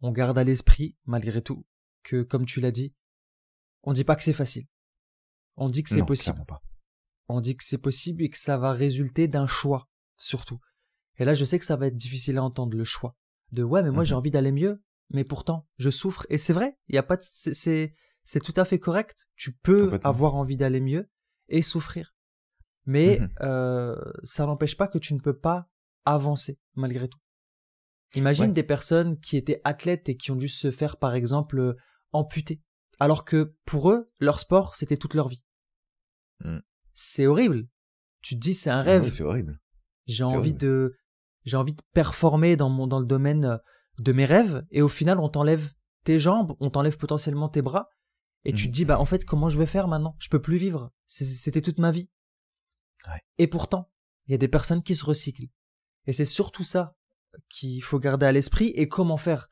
on 0.00 0.12
garde 0.12 0.38
à 0.38 0.44
l'esprit, 0.44 0.96
malgré 1.04 1.42
tout, 1.42 1.66
que 2.02 2.22
comme 2.22 2.46
tu 2.46 2.60
l'as 2.60 2.70
dit, 2.70 2.94
on 3.82 3.92
dit 3.92 4.04
pas 4.04 4.16
que 4.16 4.22
c'est 4.22 4.32
facile. 4.32 4.66
On 5.56 5.68
dit 5.68 5.82
que 5.82 5.90
c'est 5.90 6.04
possible. 6.04 6.42
Pas. 6.46 6.62
On 7.28 7.40
dit 7.40 7.56
que 7.56 7.64
c'est 7.64 7.78
possible 7.78 8.22
et 8.22 8.30
que 8.30 8.38
ça 8.38 8.56
va 8.56 8.72
résulter 8.72 9.28
d'un 9.28 9.46
choix, 9.46 9.88
surtout. 10.18 10.60
Et 11.18 11.24
là, 11.24 11.34
je 11.34 11.44
sais 11.44 11.58
que 11.58 11.64
ça 11.64 11.76
va 11.76 11.86
être 11.86 11.96
difficile 11.96 12.38
à 12.38 12.42
entendre 12.42 12.76
le 12.76 12.84
choix. 12.84 13.16
De 13.52 13.62
ouais, 13.62 13.82
mais 13.82 13.90
moi 13.90 14.04
j'ai 14.04 14.14
mmh 14.14 14.18
envie 14.18 14.30
d'aller 14.30 14.52
mieux, 14.52 14.82
mais 15.10 15.24
pourtant 15.24 15.68
je 15.78 15.90
souffre. 15.90 16.26
Et 16.30 16.38
c'est 16.38 16.52
vrai, 16.52 16.78
il 16.88 16.94
y 16.94 16.98
a 16.98 17.02
pas 17.02 17.16
de, 17.16 17.22
c'est, 17.22 17.94
c'est 18.24 18.40
tout 18.40 18.54
à 18.56 18.64
fait 18.64 18.80
correct. 18.80 19.28
Tu 19.36 19.52
peux 19.52 20.00
avoir 20.02 20.34
envie 20.34 20.56
d'aller 20.56 20.80
mieux 20.80 21.08
et 21.48 21.62
souffrir. 21.62 22.14
Mais 22.86 23.20
mmh 23.20 23.28
euh, 23.42 24.12
ça 24.24 24.46
n'empêche 24.46 24.76
pas 24.76 24.88
que 24.88 24.98
tu 24.98 25.14
ne 25.14 25.20
peux 25.20 25.38
pas 25.38 25.68
avancer 26.06 26.58
malgré 26.74 27.08
tout. 27.08 27.18
Imagine 28.14 28.52
des 28.52 28.62
personnes 28.62 29.18
qui 29.18 29.36
étaient 29.36 29.60
athlètes 29.64 30.08
et 30.08 30.16
qui 30.16 30.30
ont 30.30 30.36
dû 30.36 30.48
se 30.48 30.70
faire 30.70 30.96
par 30.96 31.14
exemple 31.14 31.58
euh, 31.58 31.76
amputer, 32.12 32.62
alors 32.98 33.24
que 33.24 33.54
pour 33.64 33.90
eux, 33.90 34.10
leur 34.20 34.40
sport, 34.40 34.74
c'était 34.74 34.96
toute 34.96 35.14
leur 35.14 35.28
vie. 35.28 35.44
Mmh. 36.44 36.58
C'est 36.94 37.26
horrible. 37.26 37.68
Tu 38.22 38.34
te 38.36 38.40
dis 38.40 38.54
c'est 38.54 38.70
un 38.70 38.80
rêve. 38.80 39.12
c'est 39.12 39.22
horrible. 39.22 39.60
J'ai 40.06 40.24
envie 40.24 40.54
de 40.54 40.96
j'ai 41.44 41.56
envie 41.56 41.74
de 41.74 41.82
performer 41.92 42.56
dans 42.56 42.70
mon 42.70 42.86
dans 42.86 43.00
le 43.00 43.06
domaine 43.06 43.44
euh, 43.44 43.58
de 43.98 44.12
mes 44.12 44.24
rêves 44.24 44.64
et 44.70 44.82
au 44.82 44.88
final 44.88 45.18
on 45.18 45.28
t'enlève 45.28 45.72
tes 46.04 46.18
jambes, 46.18 46.56
on 46.60 46.70
t'enlève 46.70 46.96
potentiellement 46.96 47.48
tes 47.48 47.62
bras 47.62 47.88
et 48.44 48.52
tu 48.52 48.64
mmh. 48.64 48.70
te 48.70 48.72
dis 48.72 48.84
bah 48.84 49.00
en 49.00 49.04
fait 49.04 49.24
comment 49.24 49.48
je 49.48 49.58
vais 49.58 49.66
faire 49.66 49.88
maintenant? 49.88 50.16
Je 50.18 50.28
peux 50.28 50.40
plus 50.40 50.56
vivre. 50.56 50.92
C'était 51.06 51.60
toute 51.60 51.78
ma 51.78 51.90
vie. 51.90 52.08
Et 53.38 53.46
pourtant, 53.46 53.92
il 54.26 54.32
y 54.32 54.34
a 54.34 54.38
des 54.38 54.48
personnes 54.48 54.82
qui 54.82 54.96
se 54.96 55.04
recyclent. 55.04 55.48
Et 56.06 56.12
c'est 56.12 56.24
surtout 56.24 56.64
ça 56.64 56.96
qu'il 57.48 57.82
faut 57.82 57.98
garder 57.98 58.26
à 58.26 58.32
l'esprit 58.32 58.68
et 58.68 58.88
comment 58.88 59.16
faire. 59.16 59.50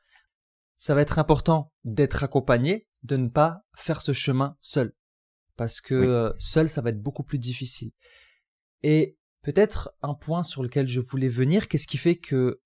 Ça 0.75 0.95
va 0.95 1.01
être 1.01 1.19
important 1.19 1.73
d'être 1.83 2.23
accompagné, 2.23 2.87
de 3.03 3.17
ne 3.17 3.27
pas 3.27 3.65
faire 3.75 4.01
ce 4.01 4.13
chemin 4.13 4.57
seul. 4.59 4.93
Parce 5.55 5.79
que 5.79 5.95
euh, 5.95 6.33
seul, 6.37 6.67
ça 6.67 6.81
va 6.81 6.89
être 6.89 7.01
beaucoup 7.01 7.23
plus 7.23 7.39
difficile. 7.39 7.91
Et 8.83 9.17
peut-être 9.41 9.95
un 10.01 10.13
point 10.13 10.43
sur 10.43 10.63
lequel 10.63 10.87
je 10.87 10.99
voulais 10.99 11.29
venir, 11.29 11.67
qu'est-ce 11.67 11.87
qui 11.87 11.97
fait 11.97 12.17
que 12.17 12.61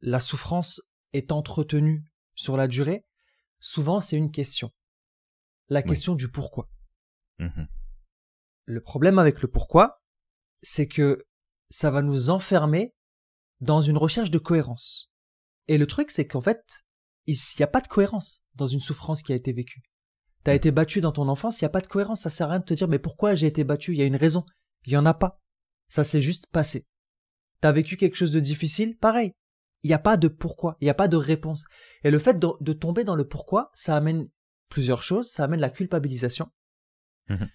la 0.00 0.20
souffrance 0.20 0.82
est 1.12 1.32
entretenue 1.32 2.04
sur 2.34 2.56
la 2.56 2.68
durée? 2.68 3.04
Souvent, 3.58 4.00
c'est 4.00 4.16
une 4.16 4.30
question. 4.30 4.72
La 5.68 5.82
question 5.82 6.14
du 6.14 6.30
pourquoi. 6.30 6.70
Mmh 7.38 7.64
le 8.66 8.80
problème 8.80 9.18
avec 9.18 9.40
le 9.40 9.48
pourquoi, 9.48 10.02
c'est 10.60 10.88
que 10.88 11.24
ça 11.70 11.90
va 11.90 12.02
nous 12.02 12.30
enfermer 12.30 12.94
dans 13.60 13.80
une 13.80 13.96
recherche 13.96 14.30
de 14.30 14.38
cohérence. 14.38 15.10
Et 15.68 15.78
le 15.78 15.86
truc, 15.86 16.10
c'est 16.10 16.26
qu'en 16.26 16.40
fait, 16.40 16.84
il 17.26 17.36
n'y 17.58 17.64
a 17.64 17.68
pas 17.68 17.80
de 17.80 17.88
cohérence 17.88 18.42
dans 18.54 18.66
une 18.66 18.80
souffrance 18.80 19.22
qui 19.22 19.32
a 19.32 19.36
été 19.36 19.52
vécue. 19.52 19.82
T'as 20.44 20.54
été 20.54 20.70
battu 20.70 21.00
dans 21.00 21.12
ton 21.12 21.28
enfance, 21.28 21.60
il 21.60 21.64
n'y 21.64 21.66
a 21.66 21.70
pas 21.70 21.80
de 21.80 21.88
cohérence, 21.88 22.20
ça 22.20 22.30
sert 22.30 22.46
à 22.48 22.50
rien 22.50 22.60
de 22.60 22.64
te 22.64 22.74
dire 22.74 22.86
mais 22.86 23.00
pourquoi 23.00 23.34
j'ai 23.34 23.48
été 23.48 23.64
battu, 23.64 23.92
il 23.92 23.98
y 23.98 24.02
a 24.02 24.06
une 24.06 24.16
raison. 24.16 24.44
Il 24.84 24.90
n'y 24.90 24.96
en 24.96 25.06
a 25.06 25.14
pas. 25.14 25.40
Ça 25.88 26.04
s'est 26.04 26.20
juste 26.20 26.46
passé. 26.46 26.86
T'as 27.60 27.72
vécu 27.72 27.96
quelque 27.96 28.16
chose 28.16 28.30
de 28.30 28.40
difficile, 28.40 28.96
pareil. 28.96 29.32
Il 29.82 29.88
n'y 29.88 29.94
a 29.94 29.98
pas 29.98 30.16
de 30.16 30.28
pourquoi, 30.28 30.76
il 30.80 30.84
n'y 30.84 30.90
a 30.90 30.94
pas 30.94 31.08
de 31.08 31.16
réponse. 31.16 31.64
Et 32.04 32.10
le 32.10 32.18
fait 32.18 32.38
de, 32.38 32.72
tomber 32.72 33.04
dans 33.04 33.16
le 33.16 33.26
pourquoi, 33.26 33.70
ça 33.74 33.96
amène 33.96 34.28
plusieurs 34.68 35.02
choses, 35.02 35.28
ça 35.28 35.44
amène 35.44 35.60
la 35.60 35.70
culpabilisation. 35.70 36.48
Mmh 37.28 37.46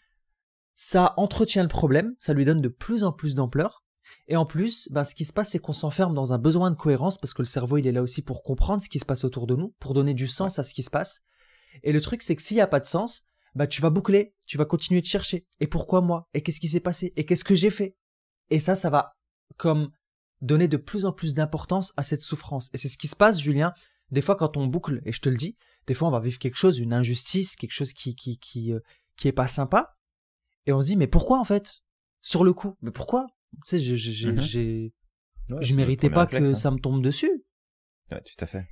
ça 0.74 1.14
entretient 1.18 1.62
le 1.62 1.70
problème, 1.70 2.16
ça 2.20 2.34
lui 2.34 2.44
donne 2.44 2.60
de 2.60 2.68
plus 2.68 3.04
en 3.04 3.12
plus 3.12 3.36
d'ampleur, 3.36 3.84
et 4.28 4.36
en 4.36 4.46
plus, 4.46 4.90
ben, 4.92 5.04
ce 5.04 5.16
qui 5.16 5.26
se 5.26 5.34
passe, 5.34 5.50
c'est 5.52 5.60
qu'on 5.60 5.74
s'enferme 5.74 6.14
dans 6.14 6.34
un 6.34 6.38
besoin 6.38 6.72
de 6.72 6.76
cohérence 6.76 7.18
parce 7.18 7.34
que 7.34 7.42
le 7.42 7.48
cerveau, 7.48 7.78
il 7.78 7.88
est 7.88 7.92
là 7.92 8.02
aussi 8.02 8.22
pour 8.22 8.44
comprendre 8.44 8.82
ce 8.82 8.90
qui 8.90 9.00
se 9.00 9.06
passe 9.06 9.24
autour 9.24 9.48
de 9.48 9.56
nous, 9.56 9.76
pour 9.80 9.94
donner 9.94 10.14
du 10.14 10.28
sens 10.28 10.60
à 10.60 10.64
ce 10.64 10.74
qui 10.74 10.84
se 10.84 10.90
passe. 10.90 11.22
Et 11.84 11.92
le 11.92 12.02
truc, 12.02 12.22
c'est 12.22 12.36
que 12.36 12.42
s'il 12.42 12.58
n'y 12.58 12.62
a 12.62 12.68
pas 12.68 12.80
de 12.80 12.86
sens, 12.86 13.24
bah, 13.56 13.68
tu 13.68 13.82
vas 13.82 13.90
boucler, 13.90 14.36
tu 14.48 14.58
vas 14.58 14.66
continuer 14.66 15.02
de 15.02 15.06
chercher. 15.06 15.46
Et 15.60 15.68
pourquoi 15.68 16.02
moi? 16.02 16.30
Et 16.34 16.42
qu'est-ce 16.42 16.60
qui 16.60 16.70
s'est 16.70 16.80
passé? 16.80 17.14
Et 17.16 17.26
qu'est-ce 17.26 17.44
que 17.44 17.56
j'ai 17.56 17.70
fait? 17.70 17.96
Et 18.50 18.60
ça, 18.60 18.76
ça 18.76 18.90
va 18.90 19.18
comme 19.58 19.92
donner 20.42 20.68
de 20.68 20.78
plus 20.78 21.06
en 21.06 21.12
plus 21.12 21.34
d'importance 21.34 21.94
à 21.98 22.04
cette 22.04 22.22
souffrance. 22.22 22.70
Et 22.74 22.78
c'est 22.78 22.88
ce 22.88 22.98
qui 22.98 23.08
se 23.08 23.16
passe, 23.16 23.40
Julien. 23.40 23.74
Des 24.10 24.22
fois, 24.22 24.36
quand 24.36 24.58
on 24.58 24.68
boucle, 24.68 25.02
et 25.06 25.12
je 25.12 25.22
te 25.22 25.30
le 25.30 25.38
dis, 25.38 25.56
des 25.88 25.94
fois, 25.94 26.08
on 26.08 26.12
va 26.12 26.20
vivre 26.20 26.40
quelque 26.40 26.56
chose, 26.56 26.80
une 26.80 26.94
injustice, 26.94 27.56
quelque 27.56 27.72
chose 27.72 27.94
qui 27.94 28.16
qui 28.16 28.38
qui 28.40 28.74
euh, 28.74 28.80
qui 29.16 29.28
est 29.28 29.34
pas 29.34 29.48
sympa, 29.48 29.98
et 30.66 30.74
on 30.74 30.82
se 30.82 30.88
dit 30.88 30.98
mais 30.98 31.08
pourquoi 31.08 31.40
en 31.40 31.46
fait? 31.46 31.82
Sur 32.20 32.44
le 32.44 32.54
coup, 32.54 32.76
mais 32.82 32.92
pourquoi? 32.92 33.28
Tu 33.66 33.78
sais, 33.78 33.80
j'ai, 33.80 33.96
j'ai, 33.96 34.32
mhm. 34.32 35.62
je 35.62 35.76
méritais 35.76 36.10
pas 36.10 36.26
que 36.26 36.38
hein. 36.38 36.54
ça 36.54 36.72
me 36.72 36.80
tombe 36.80 37.02
dessus. 37.02 37.44
Ouais, 38.12 38.22
tout 38.22 38.44
à 38.44 38.46
fait. 38.46 38.68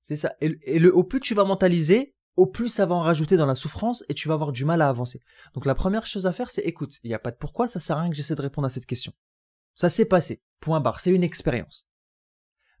C'est 0.00 0.16
ça. 0.16 0.34
Et, 0.40 0.78
le, 0.78 0.94
au 0.94 1.04
plus 1.04 1.20
tu 1.20 1.34
vas 1.34 1.44
mentaliser, 1.44 2.14
au 2.36 2.46
plus 2.46 2.68
ça 2.68 2.86
va 2.86 2.94
en 2.94 3.00
rajouter 3.00 3.36
dans 3.36 3.46
la 3.46 3.54
souffrance 3.54 4.04
et 4.08 4.14
tu 4.14 4.28
vas 4.28 4.34
avoir 4.34 4.52
du 4.52 4.64
mal 4.64 4.82
à 4.82 4.88
avancer. 4.88 5.20
Donc 5.54 5.66
la 5.66 5.74
première 5.74 6.06
chose 6.06 6.26
à 6.26 6.32
faire, 6.32 6.50
c'est 6.50 6.62
écoute, 6.62 6.98
il 7.02 7.08
n'y 7.08 7.14
a 7.14 7.18
pas 7.18 7.30
de 7.30 7.36
pourquoi, 7.36 7.68
ça 7.68 7.80
sert 7.80 7.96
à 7.96 8.02
rien 8.02 8.10
que 8.10 8.16
j'essaie 8.16 8.34
de 8.34 8.42
répondre 8.42 8.66
à 8.66 8.70
cette 8.70 8.86
question. 8.86 9.12
Ça 9.74 9.88
s'est 9.88 10.06
passé. 10.06 10.42
Point 10.60 10.80
barre. 10.80 11.00
C'est 11.00 11.12
une 11.12 11.24
expérience. 11.24 11.86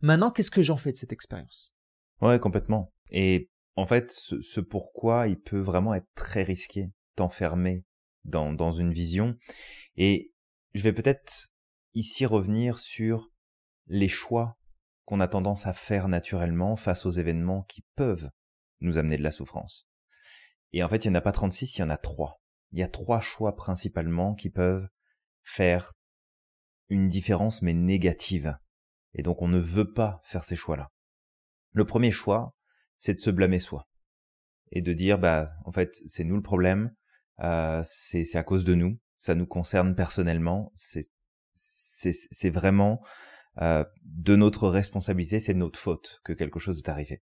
Maintenant, 0.02 0.30
qu'est-ce 0.30 0.50
que 0.50 0.62
j'en 0.62 0.76
fais 0.76 0.92
de 0.92 0.96
cette 0.96 1.12
expérience? 1.12 1.74
Ouais, 2.20 2.38
complètement. 2.38 2.92
Et 3.10 3.48
en 3.76 3.86
fait, 3.86 4.10
ce, 4.10 4.40
ce, 4.40 4.60
pourquoi, 4.60 5.28
il 5.28 5.38
peut 5.38 5.60
vraiment 5.60 5.94
être 5.94 6.08
très 6.14 6.42
risqué, 6.42 6.90
t'enfermer 7.16 7.84
dans, 8.24 8.52
dans 8.52 8.70
une 8.70 8.92
vision. 8.92 9.36
Et 9.96 10.32
je 10.74 10.82
vais 10.82 10.92
peut-être 10.92 11.50
ici 11.94 12.26
revenir 12.26 12.78
sur 12.78 13.30
les 13.86 14.08
choix 14.08 14.56
qu'on 15.04 15.20
a 15.20 15.28
tendance 15.28 15.66
à 15.66 15.72
faire 15.72 16.08
naturellement 16.08 16.76
face 16.76 17.06
aux 17.06 17.10
événements 17.10 17.62
qui 17.62 17.84
peuvent 17.96 18.30
nous 18.80 18.98
amener 18.98 19.16
de 19.16 19.22
la 19.22 19.32
souffrance. 19.32 19.88
Et 20.72 20.82
en 20.82 20.88
fait, 20.88 21.04
il 21.04 21.08
n'y 21.08 21.16
en 21.16 21.18
a 21.18 21.22
pas 21.22 21.32
36, 21.32 21.76
il 21.76 21.80
y 21.80 21.84
en 21.84 21.90
a 21.90 21.96
trois. 21.96 22.40
Il 22.72 22.78
y 22.78 22.82
a 22.84 22.88
trois 22.88 23.20
choix 23.20 23.56
principalement 23.56 24.34
qui 24.34 24.50
peuvent 24.50 24.88
faire 25.42 25.92
une 26.88 27.08
différence 27.08 27.62
mais 27.62 27.74
négative. 27.74 28.56
Et 29.14 29.22
donc 29.22 29.42
on 29.42 29.48
ne 29.48 29.58
veut 29.58 29.92
pas 29.92 30.20
faire 30.22 30.44
ces 30.44 30.56
choix-là. 30.56 30.92
Le 31.72 31.84
premier 31.84 32.12
choix, 32.12 32.56
c'est 32.98 33.14
de 33.14 33.20
se 33.20 33.30
blâmer 33.30 33.60
soi. 33.60 33.88
Et 34.72 34.82
de 34.82 34.92
dire, 34.92 35.18
bah, 35.18 35.50
en 35.64 35.72
fait, 35.72 35.96
c'est 36.06 36.22
nous 36.22 36.36
le 36.36 36.42
problème, 36.42 36.94
euh, 37.40 37.82
c'est 37.84 38.36
à 38.36 38.44
cause 38.44 38.64
de 38.64 38.74
nous, 38.74 39.00
ça 39.20 39.34
nous 39.34 39.44
concerne 39.44 39.94
personnellement, 39.94 40.72
c'est 40.74 42.50
vraiment 42.50 43.04
euh, 43.60 43.84
de 44.02 44.34
notre 44.34 44.66
responsabilité, 44.66 45.40
c'est 45.40 45.52
de 45.52 45.58
notre 45.58 45.78
faute 45.78 46.22
que 46.24 46.32
quelque 46.32 46.58
chose 46.58 46.78
est 46.78 46.88
arrivé. 46.88 47.22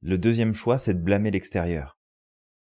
Le 0.00 0.18
deuxième 0.18 0.52
choix, 0.52 0.78
c'est 0.78 0.94
de 0.94 1.00
blâmer 1.00 1.30
l'extérieur. 1.30 1.96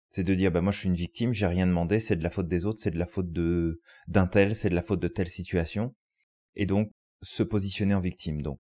C'est 0.09 0.23
de 0.23 0.35
dire, 0.35 0.51
bah 0.51 0.61
moi 0.61 0.71
je 0.71 0.77
suis 0.77 0.87
une 0.87 0.93
victime, 0.93 1.33
j'ai 1.33 1.47
rien 1.47 1.65
demandé, 1.65 1.99
c'est 1.99 2.15
de 2.15 2.21
la 2.21 2.29
faute 2.29 2.47
des 2.47 2.67
autres, 2.67 2.79
c'est 2.79 2.91
de 2.91 2.99
la 2.99 3.07
faute 3.07 3.31
de 3.31 3.81
d'un 4.07 4.27
tel, 4.27 4.55
c'est 4.55 4.69
de 4.69 4.75
la 4.75 4.83
faute 4.83 4.99
de 4.99 5.07
telle 5.07 5.29
situation, 5.29 5.95
et 6.53 6.67
donc 6.67 6.91
se 7.23 7.41
positionner 7.41 7.95
en 7.95 8.01
victime. 8.01 8.43
Donc, 8.43 8.59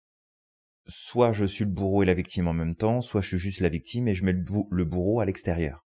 soit 0.87 1.33
je 1.33 1.47
suis 1.47 1.65
le 1.65 1.71
bourreau 1.71 2.03
et 2.03 2.07
la 2.07 2.13
victime 2.15 2.47
en 2.47 2.53
même 2.53 2.77
temps, 2.77 3.01
soit 3.01 3.23
je 3.23 3.29
suis 3.29 3.39
juste 3.39 3.61
la 3.61 3.71
victime 3.71 4.07
et 4.07 4.13
je 4.13 4.27
mets 4.27 4.35
le 4.35 4.85
bourreau 4.85 5.21
à 5.21 5.25
l'extérieur. 5.25 5.87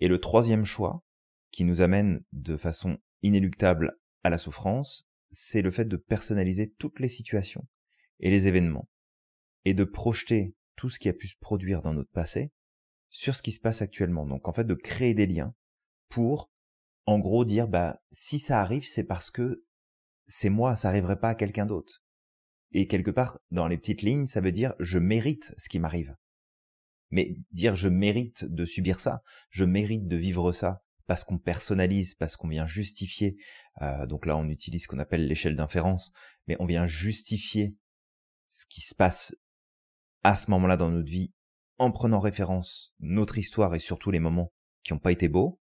Et 0.00 0.08
le 0.08 0.18
troisième 0.18 0.64
choix, 0.64 1.04
qui 1.50 1.64
nous 1.64 1.80
amène 1.80 2.22
de 2.32 2.56
façon 2.56 2.98
inéluctable 3.22 3.98
à 4.22 4.30
la 4.30 4.38
souffrance, 4.38 5.08
c'est 5.30 5.62
le 5.62 5.70
fait 5.70 5.84
de 5.84 5.96
personnaliser 5.96 6.72
toutes 6.78 7.00
les 7.00 7.08
situations 7.08 7.66
et 8.20 8.30
les 8.30 8.48
événements, 8.48 8.88
et 9.64 9.74
de 9.74 9.84
projeter 9.84 10.54
tout 10.76 10.88
ce 10.88 10.98
qui 10.98 11.08
a 11.08 11.12
pu 11.12 11.28
se 11.28 11.36
produire 11.38 11.80
dans 11.80 11.94
notre 11.94 12.10
passé 12.10 12.52
sur 13.10 13.34
ce 13.34 13.42
qui 13.42 13.52
se 13.52 13.60
passe 13.60 13.82
actuellement. 13.82 14.26
Donc 14.26 14.48
en 14.48 14.52
fait 14.52 14.64
de 14.64 14.74
créer 14.74 15.14
des 15.14 15.26
liens 15.26 15.54
pour 16.08 16.50
en 17.06 17.18
gros 17.18 17.44
dire 17.44 17.68
bah 17.68 18.00
si 18.10 18.38
ça 18.38 18.60
arrive 18.60 18.84
c'est 18.84 19.04
parce 19.04 19.30
que 19.30 19.64
c'est 20.26 20.50
moi, 20.50 20.76
ça 20.76 20.88
arriverait 20.88 21.18
pas 21.18 21.30
à 21.30 21.34
quelqu'un 21.34 21.66
d'autre. 21.66 22.04
Et 22.72 22.86
quelque 22.86 23.10
part 23.10 23.38
dans 23.50 23.66
les 23.66 23.78
petites 23.78 24.02
lignes, 24.02 24.26
ça 24.26 24.40
veut 24.40 24.52
dire 24.52 24.74
je 24.78 24.98
mérite 24.98 25.54
ce 25.56 25.68
qui 25.68 25.78
m'arrive. 25.78 26.14
Mais 27.10 27.34
dire 27.50 27.74
je 27.76 27.88
mérite 27.88 28.44
de 28.44 28.64
subir 28.66 29.00
ça, 29.00 29.22
je 29.50 29.64
mérite 29.64 30.06
de 30.06 30.16
vivre 30.16 30.52
ça, 30.52 30.82
parce 31.08 31.24
qu'on 31.24 31.38
personnalise, 31.38 32.14
parce 32.14 32.36
qu'on 32.36 32.48
vient 32.48 32.66
justifier, 32.66 33.38
euh, 33.80 34.06
donc 34.06 34.26
là 34.26 34.36
on 34.36 34.46
utilise 34.48 34.82
ce 34.82 34.88
qu'on 34.88 34.98
appelle 34.98 35.26
l'échelle 35.26 35.56
d'inférence, 35.56 36.12
mais 36.46 36.56
on 36.60 36.66
vient 36.66 36.84
justifier 36.84 37.74
ce 38.46 38.66
qui 38.66 38.82
se 38.82 38.94
passe 38.94 39.34
à 40.22 40.36
ce 40.36 40.50
moment-là 40.50 40.76
dans 40.76 40.90
notre 40.90 41.10
vie 41.10 41.32
en 41.78 41.90
prenant 41.90 42.20
référence 42.20 42.94
notre 43.00 43.38
histoire 43.38 43.74
et 43.74 43.78
surtout 43.78 44.10
les 44.10 44.20
moments 44.20 44.52
qui 44.84 44.92
n'ont 44.92 44.98
pas 44.98 45.10
été 45.10 45.28
beaux, 45.28 45.58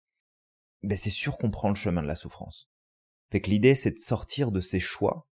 ben 0.82 0.96
c'est 0.96 1.08
sûr 1.08 1.38
qu'on 1.38 1.50
prend 1.50 1.70
le 1.70 1.74
chemin 1.74 2.02
de 2.02 2.06
la 2.06 2.16
souffrance. 2.16 2.70
Fait 3.32 3.40
que 3.40 3.48
l'idée 3.48 3.74
c'est 3.74 3.92
de 3.92 3.98
sortir 3.98 4.52
de 4.52 4.60
ces 4.60 4.80
choix 4.80 5.26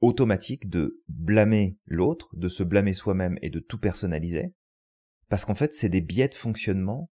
automatiques 0.00 0.68
de 0.68 1.02
blâmer 1.08 1.78
l'autre, 1.84 2.28
de 2.36 2.46
se 2.46 2.62
blâmer 2.62 2.92
soi-même 2.92 3.38
et 3.42 3.50
de 3.50 3.58
tout 3.58 3.80
personnaliser, 3.80 4.54
parce 5.28 5.44
qu'en 5.44 5.56
fait 5.56 5.74
c'est 5.74 5.88
des 5.88 6.00
biais 6.00 6.28
de 6.28 6.36
fonctionnement 6.36 7.10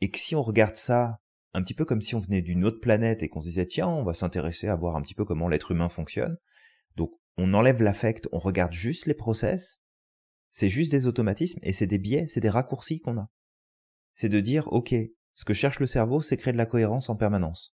et 0.00 0.12
que 0.12 0.18
si 0.18 0.36
on 0.36 0.42
regarde 0.42 0.76
ça 0.76 1.18
un 1.52 1.62
petit 1.62 1.74
peu 1.74 1.84
comme 1.84 2.00
si 2.00 2.14
on 2.14 2.20
venait 2.20 2.42
d'une 2.42 2.64
autre 2.64 2.80
planète 2.80 3.22
et 3.22 3.28
qu'on 3.28 3.40
se 3.40 3.48
disait 3.48 3.66
tiens 3.66 3.88
on 3.88 4.04
va 4.04 4.14
s'intéresser 4.14 4.68
à 4.68 4.76
voir 4.76 4.96
un 4.96 5.02
petit 5.02 5.14
peu 5.14 5.24
comment 5.24 5.48
l'être 5.48 5.72
humain 5.72 5.88
fonctionne, 5.88 6.36
donc 6.96 7.12
on 7.36 7.54
enlève 7.54 7.82
l'affect, 7.82 8.28
on 8.32 8.38
regarde 8.38 8.72
juste 8.72 9.06
les 9.06 9.14
process, 9.14 9.82
c'est 10.50 10.68
juste 10.68 10.90
des 10.90 11.06
automatismes 11.06 11.60
et 11.62 11.72
c'est 11.72 11.86
des 11.86 11.98
biais, 11.98 12.26
c'est 12.26 12.40
des 12.40 12.48
raccourcis 12.50 13.00
qu'on 13.00 13.18
a. 13.18 13.30
C'est 14.14 14.28
de 14.28 14.40
dire, 14.40 14.68
ok, 14.72 14.94
ce 15.32 15.44
que 15.44 15.54
cherche 15.54 15.80
le 15.80 15.86
cerveau, 15.86 16.20
c'est 16.20 16.36
créer 16.36 16.52
de 16.52 16.58
la 16.58 16.66
cohérence 16.66 17.08
en 17.08 17.16
permanence. 17.16 17.74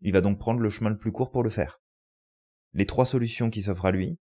Il 0.00 0.12
va 0.12 0.20
donc 0.20 0.38
prendre 0.38 0.60
le 0.60 0.70
chemin 0.70 0.90
le 0.90 0.98
plus 0.98 1.12
court 1.12 1.30
pour 1.30 1.42
le 1.42 1.50
faire. 1.50 1.82
Les 2.72 2.86
trois 2.86 3.04
solutions 3.04 3.50
qui 3.50 3.62
s'offrent 3.62 3.86
à 3.86 3.92
lui, 3.92 4.18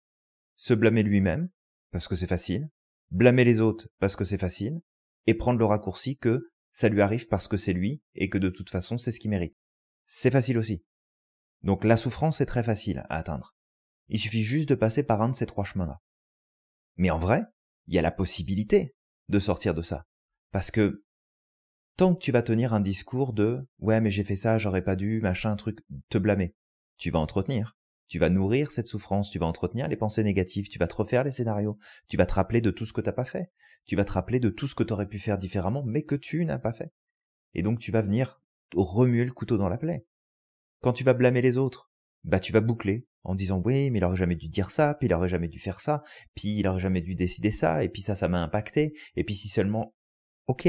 se 0.54 0.72
blâmer 0.72 1.02
lui-même, 1.02 1.48
parce 1.90 2.06
que 2.06 2.14
c'est 2.14 2.28
facile, 2.28 2.70
blâmer 3.10 3.44
les 3.44 3.60
autres 3.60 3.88
parce 3.98 4.16
que 4.16 4.24
c'est 4.24 4.38
facile, 4.38 4.80
et 5.26 5.34
prendre 5.34 5.58
le 5.58 5.64
raccourci 5.64 6.16
que 6.16 6.52
ça 6.74 6.90
lui 6.90 7.00
arrive 7.00 7.28
parce 7.28 7.48
que 7.48 7.56
c'est 7.56 7.72
lui 7.72 8.02
et 8.14 8.28
que 8.28 8.36
de 8.36 8.50
toute 8.50 8.68
façon 8.68 8.98
c'est 8.98 9.12
ce 9.12 9.20
qu'il 9.20 9.30
mérite. 9.30 9.56
C'est 10.04 10.30
facile 10.30 10.58
aussi. 10.58 10.84
Donc 11.62 11.84
la 11.84 11.96
souffrance 11.96 12.42
est 12.42 12.46
très 12.46 12.64
facile 12.64 13.06
à 13.08 13.16
atteindre. 13.16 13.54
Il 14.08 14.18
suffit 14.18 14.42
juste 14.42 14.68
de 14.68 14.74
passer 14.74 15.02
par 15.02 15.22
un 15.22 15.30
de 15.30 15.34
ces 15.34 15.46
trois 15.46 15.64
chemins-là. 15.64 16.02
Mais 16.96 17.10
en 17.10 17.18
vrai, 17.18 17.44
il 17.86 17.94
y 17.94 17.98
a 17.98 18.02
la 18.02 18.10
possibilité 18.10 18.94
de 19.28 19.38
sortir 19.38 19.72
de 19.72 19.82
ça. 19.82 20.04
Parce 20.50 20.70
que 20.70 21.04
tant 21.96 22.14
que 22.14 22.20
tu 22.20 22.32
vas 22.32 22.42
tenir 22.42 22.74
un 22.74 22.80
discours 22.80 23.32
de 23.32 23.66
ouais 23.78 24.00
mais 24.00 24.10
j'ai 24.10 24.24
fait 24.24 24.36
ça, 24.36 24.58
j'aurais 24.58 24.84
pas 24.84 24.96
dû, 24.96 25.20
machin, 25.20 25.56
truc, 25.56 25.78
te 26.10 26.18
blâmer, 26.18 26.54
tu 26.96 27.10
vas 27.10 27.20
entretenir. 27.20 27.76
Tu 28.08 28.18
vas 28.18 28.30
nourrir 28.30 28.70
cette 28.70 28.86
souffrance, 28.86 29.30
tu 29.30 29.38
vas 29.38 29.46
entretenir 29.46 29.88
les 29.88 29.96
pensées 29.96 30.22
négatives, 30.22 30.68
tu 30.68 30.78
vas 30.78 30.86
te 30.86 30.94
refaire 30.94 31.24
les 31.24 31.30
scénarios, 31.30 31.78
tu 32.08 32.16
vas 32.16 32.26
te 32.26 32.34
rappeler 32.34 32.60
de 32.60 32.70
tout 32.70 32.86
ce 32.86 32.92
que 32.92 33.00
t'as 33.00 33.12
pas 33.12 33.24
fait, 33.24 33.50
tu 33.86 33.96
vas 33.96 34.04
te 34.04 34.12
rappeler 34.12 34.40
de 34.40 34.50
tout 34.50 34.66
ce 34.66 34.74
que 34.74 34.82
tu 34.82 34.92
aurais 34.92 35.08
pu 35.08 35.18
faire 35.18 35.38
différemment, 35.38 35.82
mais 35.84 36.02
que 36.02 36.14
tu 36.14 36.44
n'as 36.44 36.58
pas 36.58 36.72
fait. 36.72 36.92
Et 37.54 37.62
donc 37.62 37.78
tu 37.78 37.92
vas 37.92 38.02
venir 38.02 38.42
remuer 38.74 39.24
le 39.24 39.32
couteau 39.32 39.56
dans 39.56 39.68
la 39.68 39.78
plaie. 39.78 40.04
Quand 40.80 40.92
tu 40.92 41.04
vas 41.04 41.14
blâmer 41.14 41.40
les 41.40 41.56
autres, 41.56 41.90
bah 42.24 42.40
tu 42.40 42.52
vas 42.52 42.60
boucler 42.60 43.06
en 43.22 43.34
disant 43.34 43.62
oui 43.64 43.90
mais 43.90 43.98
il 43.98 44.04
aurait 44.04 44.16
jamais 44.16 44.36
dû 44.36 44.48
dire 44.48 44.70
ça, 44.70 44.94
puis 44.94 45.08
il 45.08 45.14
aurait 45.14 45.28
jamais 45.28 45.48
dû 45.48 45.58
faire 45.58 45.80
ça, 45.80 46.02
puis 46.34 46.58
il 46.58 46.66
aurait 46.66 46.80
jamais 46.80 47.00
dû 47.00 47.14
décider 47.14 47.50
ça, 47.50 47.84
et 47.84 47.88
puis 47.88 48.02
ça 48.02 48.14
ça 48.14 48.28
m'a 48.28 48.42
impacté, 48.42 48.92
et 49.16 49.24
puis 49.24 49.34
si 49.34 49.48
seulement 49.48 49.94
ok 50.46 50.68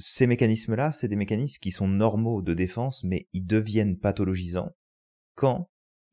ces 0.00 0.28
mécanismes-là, 0.28 0.92
c'est 0.92 1.08
des 1.08 1.16
mécanismes 1.16 1.58
qui 1.60 1.72
sont 1.72 1.88
normaux 1.88 2.40
de 2.40 2.54
défense, 2.54 3.02
mais 3.02 3.28
ils 3.32 3.44
deviennent 3.44 3.98
pathologisants 3.98 4.70
quand 5.34 5.68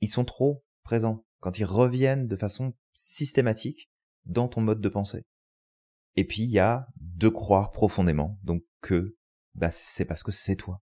ils 0.06 0.10
sont 0.10 0.24
trop 0.24 0.64
présents, 0.84 1.26
quand 1.40 1.58
ils 1.58 1.66
reviennent 1.66 2.28
de 2.28 2.36
façon 2.36 2.74
systématique 2.94 3.90
dans 4.26 4.48
ton 4.48 4.62
mode 4.62 4.82
de 4.82 4.90
pensée. 4.90 5.26
Et 6.16 6.26
puis 6.26 6.44
il 6.44 6.50
y 6.50 6.60
a 6.60 6.88
de 6.98 7.28
croire 7.28 7.72
profondément, 7.72 8.40
donc 8.44 8.64
que 8.82 9.18
bah, 9.56 9.72
c'est 9.72 10.06
parce 10.06 10.22
que 10.22 10.32
c'est 10.32 10.56
toi. 10.56 10.82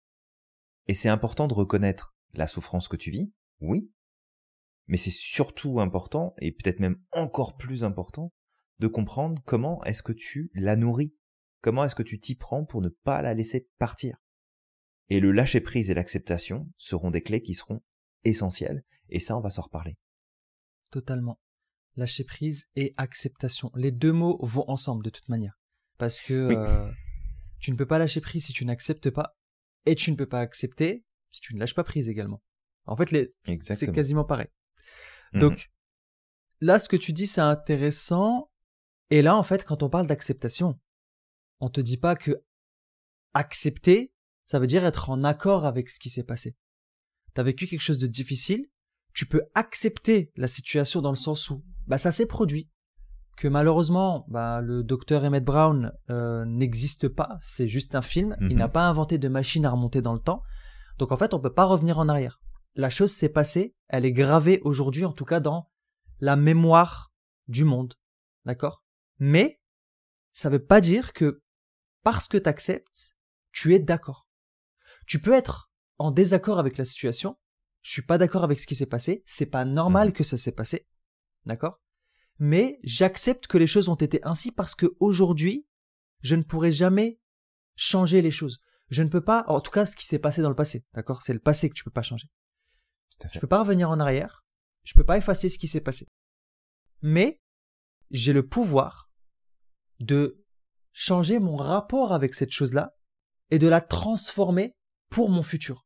Et 0.87 0.93
c'est 0.93 1.09
important 1.09 1.47
de 1.47 1.53
reconnaître 1.53 2.13
la 2.33 2.45
souffrance 2.45 2.89
que 2.89 2.97
tu 2.97 3.09
vis, 3.09 3.31
oui, 3.61 3.89
mais 4.87 4.97
c'est 4.97 5.11
surtout 5.11 5.79
important, 5.79 6.35
et 6.39 6.51
peut-être 6.51 6.81
même 6.81 7.01
encore 7.11 7.55
plus 7.55 7.85
important, 7.85 8.33
de 8.79 8.87
comprendre 8.87 9.41
comment 9.45 9.81
est-ce 9.85 10.03
que 10.03 10.11
tu 10.11 10.51
la 10.53 10.75
nourris, 10.75 11.15
comment 11.61 11.85
est-ce 11.85 11.95
que 11.95 12.03
tu 12.03 12.19
t'y 12.19 12.35
prends 12.35 12.65
pour 12.65 12.81
ne 12.81 12.89
pas 12.89 13.21
la 13.21 13.33
laisser 13.33 13.69
partir. 13.79 14.17
Et 15.07 15.21
le 15.21 15.31
lâcher 15.31 15.61
prise 15.61 15.89
et 15.89 15.93
l'acceptation 15.93 16.69
seront 16.75 17.11
des 17.11 17.21
clés 17.21 17.41
qui 17.41 17.53
seront 17.53 17.81
essentielles, 18.25 18.83
et 19.09 19.19
ça 19.19 19.37
on 19.37 19.41
va 19.41 19.49
s'en 19.49 19.63
reparler. 19.63 19.95
Totalement. 20.91 21.39
Lâcher 21.95 22.23
prise 22.23 22.65
et 22.75 22.93
acceptation. 22.97 23.71
Les 23.75 23.91
deux 23.91 24.11
mots 24.11 24.37
vont 24.41 24.65
ensemble 24.69 25.03
de 25.03 25.09
toute 25.09 25.29
manière. 25.29 25.57
Parce 25.97 26.19
que 26.19 26.33
euh, 26.33 26.91
tu 27.59 27.71
ne 27.71 27.77
peux 27.77 27.85
pas 27.85 27.99
lâcher 27.99 28.21
prise 28.21 28.45
si 28.45 28.53
tu 28.53 28.65
n'acceptes 28.65 29.09
pas, 29.09 29.37
et 29.85 29.95
tu 29.95 30.11
ne 30.11 30.15
peux 30.15 30.27
pas 30.27 30.39
accepter 30.39 31.05
si 31.31 31.41
tu 31.41 31.55
ne 31.55 31.59
lâches 31.59 31.75
pas 31.75 31.83
prise 31.83 32.09
également. 32.09 32.41
En 32.85 32.95
fait, 32.95 33.11
les... 33.11 33.33
c'est 33.61 33.91
quasiment 33.91 34.23
pareil. 34.23 34.47
Mhm. 35.33 35.39
Donc, 35.39 35.71
là, 36.61 36.79
ce 36.79 36.87
que 36.87 36.95
tu 36.95 37.13
dis, 37.13 37.27
c'est 37.27 37.41
intéressant. 37.41 38.51
Et 39.09 39.21
là, 39.21 39.35
en 39.35 39.43
fait, 39.43 39.65
quand 39.65 39.83
on 39.83 39.89
parle 39.89 40.07
d'acceptation, 40.07 40.79
on 41.59 41.69
te 41.69 41.81
dit 41.81 41.97
pas 41.97 42.15
que 42.15 42.43
accepter, 43.33 44.13
ça 44.45 44.59
veut 44.59 44.67
dire 44.67 44.85
être 44.85 45.09
en 45.09 45.23
accord 45.23 45.65
avec 45.65 45.89
ce 45.89 45.99
qui 45.99 46.09
s'est 46.09 46.23
passé. 46.23 46.55
T'as 47.33 47.43
vécu 47.43 47.67
quelque 47.67 47.81
chose 47.81 47.97
de 47.97 48.07
difficile, 48.07 48.69
tu 49.15 49.25
peux 49.25 49.43
accepter 49.55 50.31
la 50.35 50.49
situation 50.49 51.01
dans 51.01 51.09
le 51.09 51.15
sens 51.15 51.49
où, 51.49 51.63
bah, 51.87 51.97
ça 51.97 52.11
s'est 52.11 52.27
produit. 52.27 52.69
Que 53.37 53.47
malheureusement, 53.47 54.25
bah, 54.27 54.61
le 54.61 54.83
docteur 54.83 55.23
Emmett 55.23 55.43
Brown 55.43 55.93
euh, 56.09 56.45
n'existe 56.45 57.07
pas, 57.07 57.37
c'est 57.41 57.67
juste 57.67 57.95
un 57.95 58.01
film. 58.01 58.35
Il 58.41 58.47
mhm. 58.47 58.57
n'a 58.57 58.69
pas 58.69 58.87
inventé 58.87 59.17
de 59.17 59.27
machine 59.29 59.65
à 59.65 59.71
remonter 59.71 60.01
dans 60.01 60.13
le 60.13 60.19
temps. 60.19 60.43
Donc 60.99 61.11
en 61.11 61.17
fait, 61.17 61.33
on 61.33 61.39
peut 61.39 61.53
pas 61.53 61.63
revenir 61.63 61.97
en 61.97 62.09
arrière. 62.09 62.41
La 62.75 62.89
chose 62.89 63.11
s'est 63.11 63.29
passée, 63.29 63.73
elle 63.87 64.05
est 64.05 64.11
gravée 64.11 64.59
aujourd'hui, 64.63 65.05
en 65.05 65.13
tout 65.13 65.25
cas 65.25 65.39
dans 65.39 65.69
la 66.19 66.35
mémoire 66.35 67.13
du 67.47 67.63
monde. 67.63 67.93
D'accord? 68.43 68.83
Mais 69.19 69.61
ça 70.33 70.49
veut 70.49 70.63
pas 70.63 70.81
dire 70.81 71.13
que 71.13 71.41
parce 72.03 72.27
que 72.27 72.37
tu 72.37 72.49
acceptes, 72.49 73.15
tu 73.53 73.73
es 73.73 73.79
d'accord. 73.79 74.27
Tu 75.07 75.19
peux 75.19 75.33
être 75.33 75.71
en 75.97 76.11
désaccord 76.11 76.59
avec 76.59 76.77
la 76.77 76.83
situation, 76.83 77.37
je 77.85 77.91
suis 77.91 78.01
pas 78.01 78.17
d'accord 78.17 78.43
avec 78.43 78.59
ce 78.59 78.65
qui 78.65 78.73
s'est 78.73 78.85
passé, 78.85 79.23
c'est 79.27 79.45
pas 79.45 79.65
normal 79.65 80.07
mhm. 80.07 80.13
que 80.13 80.23
ça 80.23 80.37
s'est 80.37 80.51
passé. 80.51 80.87
D'accord? 81.45 81.79
Mais 82.39 82.79
j'accepte 82.83 83.47
que 83.47 83.57
les 83.57 83.67
choses 83.67 83.89
ont 83.89 83.95
été 83.95 84.19
ainsi 84.23 84.51
parce 84.51 84.73
que 84.73 84.95
aujourd'hui, 84.99 85.67
je 86.21 86.35
ne 86.35 86.43
pourrai 86.43 86.71
jamais 86.71 87.19
changer 87.75 88.21
les 88.21 88.31
choses 88.31 88.59
je 88.89 89.03
ne 89.03 89.09
peux 89.09 89.21
pas, 89.21 89.43
en 89.47 89.61
tout 89.61 89.71
cas, 89.71 89.85
ce 89.85 89.95
qui 89.95 90.05
s'est 90.05 90.19
passé 90.19 90.41
dans 90.41 90.49
le 90.49 90.55
passé, 90.55 90.85
d'accord? 90.93 91.21
C'est 91.21 91.33
le 91.33 91.39
passé 91.39 91.69
que 91.69 91.73
tu 91.73 91.83
peux 91.83 91.91
pas 91.91 92.01
changer. 92.01 92.27
Je 93.31 93.39
peux 93.39 93.47
pas 93.47 93.59
revenir 93.59 93.89
en 93.89 93.99
arrière, 93.99 94.45
je 94.83 94.93
peux 94.93 95.05
pas 95.05 95.17
effacer 95.17 95.49
ce 95.49 95.57
qui 95.57 95.67
s'est 95.67 95.81
passé. 95.81 96.07
Mais 97.01 97.41
j'ai 98.11 98.33
le 98.33 98.47
pouvoir 98.47 99.09
de 99.99 100.43
changer 100.91 101.39
mon 101.39 101.55
rapport 101.55 102.13
avec 102.13 102.35
cette 102.35 102.51
chose-là 102.51 102.95
et 103.49 103.59
de 103.59 103.67
la 103.67 103.81
transformer 103.81 104.75
pour 105.09 105.29
mon 105.29 105.43
futur. 105.43 105.85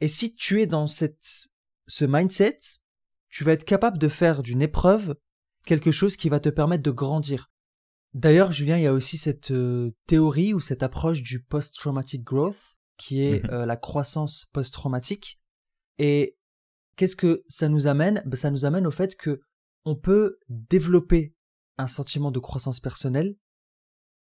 Et 0.00 0.08
si 0.08 0.34
tu 0.34 0.60
es 0.60 0.66
dans 0.66 0.86
cette, 0.86 1.48
ce 1.86 2.04
mindset, 2.04 2.58
tu 3.28 3.44
vas 3.44 3.52
être 3.52 3.64
capable 3.64 3.98
de 3.98 4.08
faire 4.08 4.42
d'une 4.42 4.62
épreuve 4.62 5.14
quelque 5.64 5.92
chose 5.92 6.16
qui 6.16 6.28
va 6.28 6.40
te 6.40 6.48
permettre 6.48 6.82
de 6.82 6.90
grandir. 6.90 7.50
D'ailleurs, 8.12 8.50
Julien, 8.50 8.76
il 8.76 8.82
y 8.82 8.86
a 8.86 8.92
aussi 8.92 9.18
cette 9.18 9.50
euh, 9.50 9.92
théorie 10.06 10.52
ou 10.52 10.60
cette 10.60 10.82
approche 10.82 11.22
du 11.22 11.42
post-traumatic 11.42 12.24
growth, 12.24 12.76
qui 12.96 13.22
est 13.22 13.44
mhm. 13.44 13.50
euh, 13.50 13.66
la 13.66 13.76
croissance 13.76 14.46
post-traumatique. 14.52 15.38
Et 15.98 16.36
qu'est-ce 16.96 17.16
que 17.16 17.44
ça 17.48 17.68
nous 17.68 17.86
amène? 17.86 18.22
Ben, 18.26 18.36
Ça 18.36 18.50
nous 18.50 18.64
amène 18.64 18.86
au 18.86 18.90
fait 18.90 19.16
que 19.16 19.42
on 19.84 19.96
peut 19.96 20.38
développer 20.48 21.34
un 21.78 21.86
sentiment 21.86 22.30
de 22.30 22.38
croissance 22.38 22.80
personnelle 22.80 23.36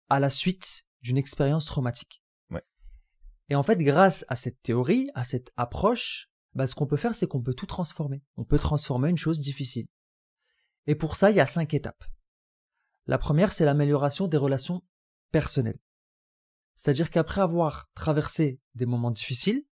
à 0.10 0.20
la 0.20 0.30
suite 0.30 0.84
d'une 1.02 1.18
expérience 1.18 1.66
traumatique. 1.66 2.22
Et 3.50 3.56
en 3.56 3.64
fait, 3.64 3.78
grâce 3.78 4.26
à 4.28 4.36
cette 4.36 4.62
théorie, 4.62 5.10
à 5.14 5.24
cette 5.24 5.52
approche, 5.56 6.30
ben, 6.54 6.68
ce 6.68 6.76
qu'on 6.76 6.88
peut 6.88 6.98
faire, 6.98 7.16
c'est 7.16 7.28
qu'on 7.28 7.42
peut 7.42 7.54
tout 7.54 7.66
transformer. 7.66 8.24
On 8.36 8.44
peut 8.44 8.60
transformer 8.60 9.10
une 9.10 9.18
chose 9.18 9.40
difficile. 9.40 9.88
Et 10.88 10.96
pour 10.96 11.16
ça, 11.16 11.32
il 11.32 11.38
y 11.38 11.40
a 11.40 11.46
cinq 11.46 11.74
étapes. 11.74 12.04
La 13.06 13.18
première, 13.18 13.54
c'est 13.54 13.66
l'amélioration 13.66 14.28
des 14.28 14.38
relations 14.38 14.84
personnelles. 15.32 15.80
C'est-à-dire 16.76 17.10
qu'après 17.10 17.42
avoir 17.42 17.90
traversé 17.94 18.60
des 18.76 18.86
moments 18.86 19.12
difficiles, 19.12 19.66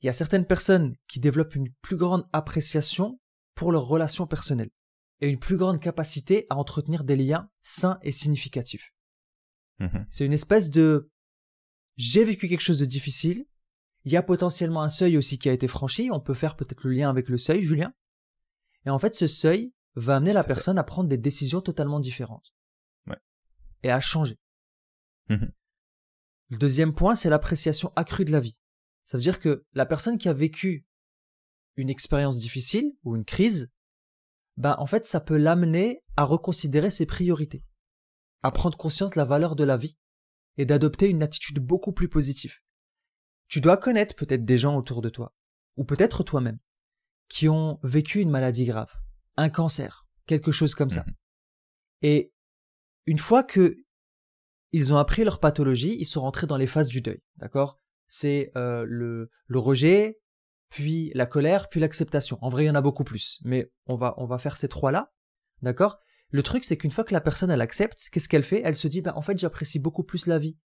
il 0.00 0.06
y 0.06 0.08
a 0.08 0.12
certaines 0.12 0.46
personnes 0.46 0.96
qui 1.08 1.20
développent 1.20 1.54
une 1.54 1.72
plus 1.80 1.96
grande 1.96 2.28
appréciation 2.32 3.20
pour 3.54 3.72
leurs 3.72 3.86
relations 3.86 4.26
personnelles 4.26 4.70
et 5.20 5.28
une 5.28 5.38
plus 5.38 5.56
grande 5.56 5.80
capacité 5.80 6.46
à 6.50 6.56
entretenir 6.56 7.04
des 7.04 7.16
liens 7.16 7.48
sains 7.62 7.98
et 8.02 8.12
significatifs. 8.12 8.92
Mhm. 9.78 10.06
C'est 10.10 10.26
une 10.26 10.32
espèce 10.32 10.70
de 10.70 11.10
j'ai 11.96 12.24
vécu 12.24 12.48
quelque 12.48 12.60
chose 12.60 12.78
de 12.78 12.84
difficile, 12.84 13.46
il 14.04 14.12
y 14.12 14.16
a 14.16 14.22
potentiellement 14.22 14.82
un 14.82 14.88
seuil 14.88 15.16
aussi 15.16 15.38
qui 15.38 15.48
a 15.48 15.52
été 15.52 15.68
franchi, 15.68 16.10
on 16.12 16.20
peut 16.20 16.34
faire 16.34 16.56
peut-être 16.56 16.84
le 16.84 16.92
lien 16.92 17.08
avec 17.08 17.28
le 17.28 17.38
seuil, 17.38 17.62
Julien. 17.62 17.94
Et 18.84 18.90
en 18.90 18.98
fait, 18.98 19.14
ce 19.14 19.26
seuil 19.26 19.72
va 19.94 20.16
amener 20.16 20.32
la 20.32 20.42
fait. 20.42 20.48
personne 20.48 20.78
à 20.78 20.84
prendre 20.84 21.08
des 21.08 21.16
décisions 21.16 21.60
totalement 21.60 22.00
différentes. 22.00 22.54
Ouais. 23.06 23.18
Et 23.82 23.90
à 23.90 24.00
changer. 24.00 24.38
Mhm. 25.30 25.52
Le 26.50 26.58
deuxième 26.58 26.94
point, 26.94 27.14
c'est 27.14 27.30
l'appréciation 27.30 27.92
accrue 27.96 28.26
de 28.26 28.32
la 28.32 28.40
vie. 28.40 28.58
Ça 29.04 29.16
veut 29.16 29.22
dire 29.22 29.40
que 29.40 29.64
la 29.72 29.86
personne 29.86 30.18
qui 30.18 30.28
a 30.28 30.34
vécu 30.34 30.86
une 31.76 31.88
expérience 31.88 32.38
difficile 32.38 32.94
ou 33.04 33.16
une 33.16 33.24
crise, 33.24 33.70
ben 34.56 34.76
en 34.78 34.86
fait, 34.86 35.06
ça 35.06 35.20
peut 35.20 35.36
l'amener 35.36 36.02
à 36.16 36.24
reconsidérer 36.24 36.90
ses 36.90 37.06
priorités, 37.06 37.64
à 38.42 38.50
prendre 38.50 38.76
conscience 38.76 39.12
de 39.12 39.18
la 39.18 39.24
valeur 39.24 39.56
de 39.56 39.64
la 39.64 39.76
vie 39.76 39.96
et 40.56 40.66
d'adopter 40.66 41.08
une 41.08 41.22
attitude 41.22 41.58
beaucoup 41.58 41.92
plus 41.92 42.08
positive. 42.08 42.58
Tu 43.48 43.60
dois 43.60 43.76
connaître 43.76 44.14
peut-être 44.14 44.44
des 44.44 44.58
gens 44.58 44.76
autour 44.76 45.02
de 45.02 45.08
toi, 45.08 45.34
ou 45.76 45.84
peut-être 45.84 46.22
toi-même, 46.22 46.58
qui 47.28 47.48
ont 47.48 47.78
vécu 47.82 48.20
une 48.20 48.30
maladie 48.30 48.64
grave, 48.64 48.92
un 49.36 49.48
cancer, 49.48 50.06
quelque 50.26 50.52
chose 50.52 50.74
comme 50.74 50.90
ça. 50.90 51.04
Mhm. 51.06 51.14
Et 52.02 52.32
une 53.06 53.18
fois 53.18 53.42
que 53.42 53.76
ils 54.72 54.92
ont 54.92 54.96
appris 54.96 55.22
leur 55.22 55.38
pathologie, 55.38 55.96
ils 56.00 56.04
sont 56.04 56.20
rentrés 56.22 56.48
dans 56.48 56.56
les 56.56 56.66
phases 56.66 56.88
du 56.88 57.00
deuil, 57.00 57.22
d'accord? 57.36 57.80
C'est 58.08 58.50
euh, 58.56 58.84
le, 58.88 59.30
le 59.46 59.58
rejet, 59.58 60.20
puis 60.68 61.12
la 61.14 61.26
colère, 61.26 61.68
puis 61.68 61.78
l'acceptation. 61.78 62.38
En 62.42 62.48
vrai, 62.48 62.64
il 62.64 62.66
y 62.66 62.70
en 62.70 62.74
a 62.74 62.80
beaucoup 62.80 63.04
plus, 63.04 63.40
mais 63.44 63.70
on 63.86 63.94
va, 63.94 64.14
on 64.16 64.26
va 64.26 64.38
faire 64.38 64.56
ces 64.56 64.68
trois-là, 64.68 65.12
d'accord? 65.62 66.00
Le 66.34 66.42
truc, 66.42 66.64
c'est 66.64 66.76
qu'une 66.76 66.90
fois 66.90 67.04
que 67.04 67.14
la 67.14 67.20
personne, 67.20 67.52
elle 67.52 67.60
accepte, 67.60 68.08
qu'est-ce 68.10 68.28
qu'elle 68.28 68.42
fait? 68.42 68.60
Elle 68.64 68.74
se 68.74 68.88
dit, 68.88 69.02
bah, 69.02 69.12
en 69.14 69.22
fait, 69.22 69.38
j'apprécie 69.38 69.78
beaucoup 69.78 70.02
plus 70.02 70.26
la 70.26 70.36
vie, 70.36 70.58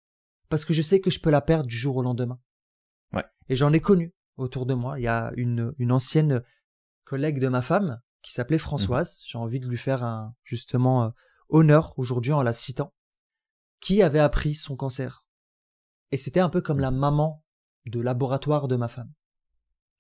parce 0.47 0.63
que 0.63 0.73
je 0.73 0.81
sais 0.81 1.01
que 1.01 1.09
je 1.09 1.19
peux 1.19 1.29
la 1.29 1.41
perdre 1.41 1.67
du 1.67 1.75
jour 1.75 1.97
au 1.97 2.01
lendemain. 2.01 2.39
Ouais. 3.11 3.25
Et 3.49 3.55
j'en 3.55 3.73
ai 3.73 3.81
connu 3.81 4.13
autour 4.37 4.65
de 4.65 4.73
moi. 4.73 4.97
Il 4.97 5.03
y 5.03 5.09
a 5.09 5.33
une, 5.35 5.73
une 5.77 5.91
ancienne 5.91 6.41
collègue 7.03 7.39
de 7.39 7.49
ma 7.49 7.61
femme 7.61 7.99
qui 8.21 8.31
s'appelait 8.31 8.59
Françoise. 8.59 9.21
J'ai 9.25 9.37
envie 9.37 9.59
de 9.59 9.67
lui 9.67 9.75
faire 9.75 10.05
un, 10.05 10.33
justement, 10.45 11.03
euh, 11.03 11.09
honneur 11.49 11.99
aujourd'hui 11.99 12.31
en 12.31 12.43
la 12.43 12.53
citant, 12.53 12.93
qui 13.81 14.01
avait 14.01 14.19
appris 14.19 14.55
son 14.55 14.77
cancer. 14.77 15.25
Et 16.13 16.17
c'était 16.17 16.39
un 16.39 16.49
peu 16.49 16.61
comme 16.61 16.79
la 16.79 16.91
maman 16.91 17.43
de 17.87 17.99
laboratoire 17.99 18.69
de 18.69 18.77
ma 18.77 18.87
femme. 18.87 19.11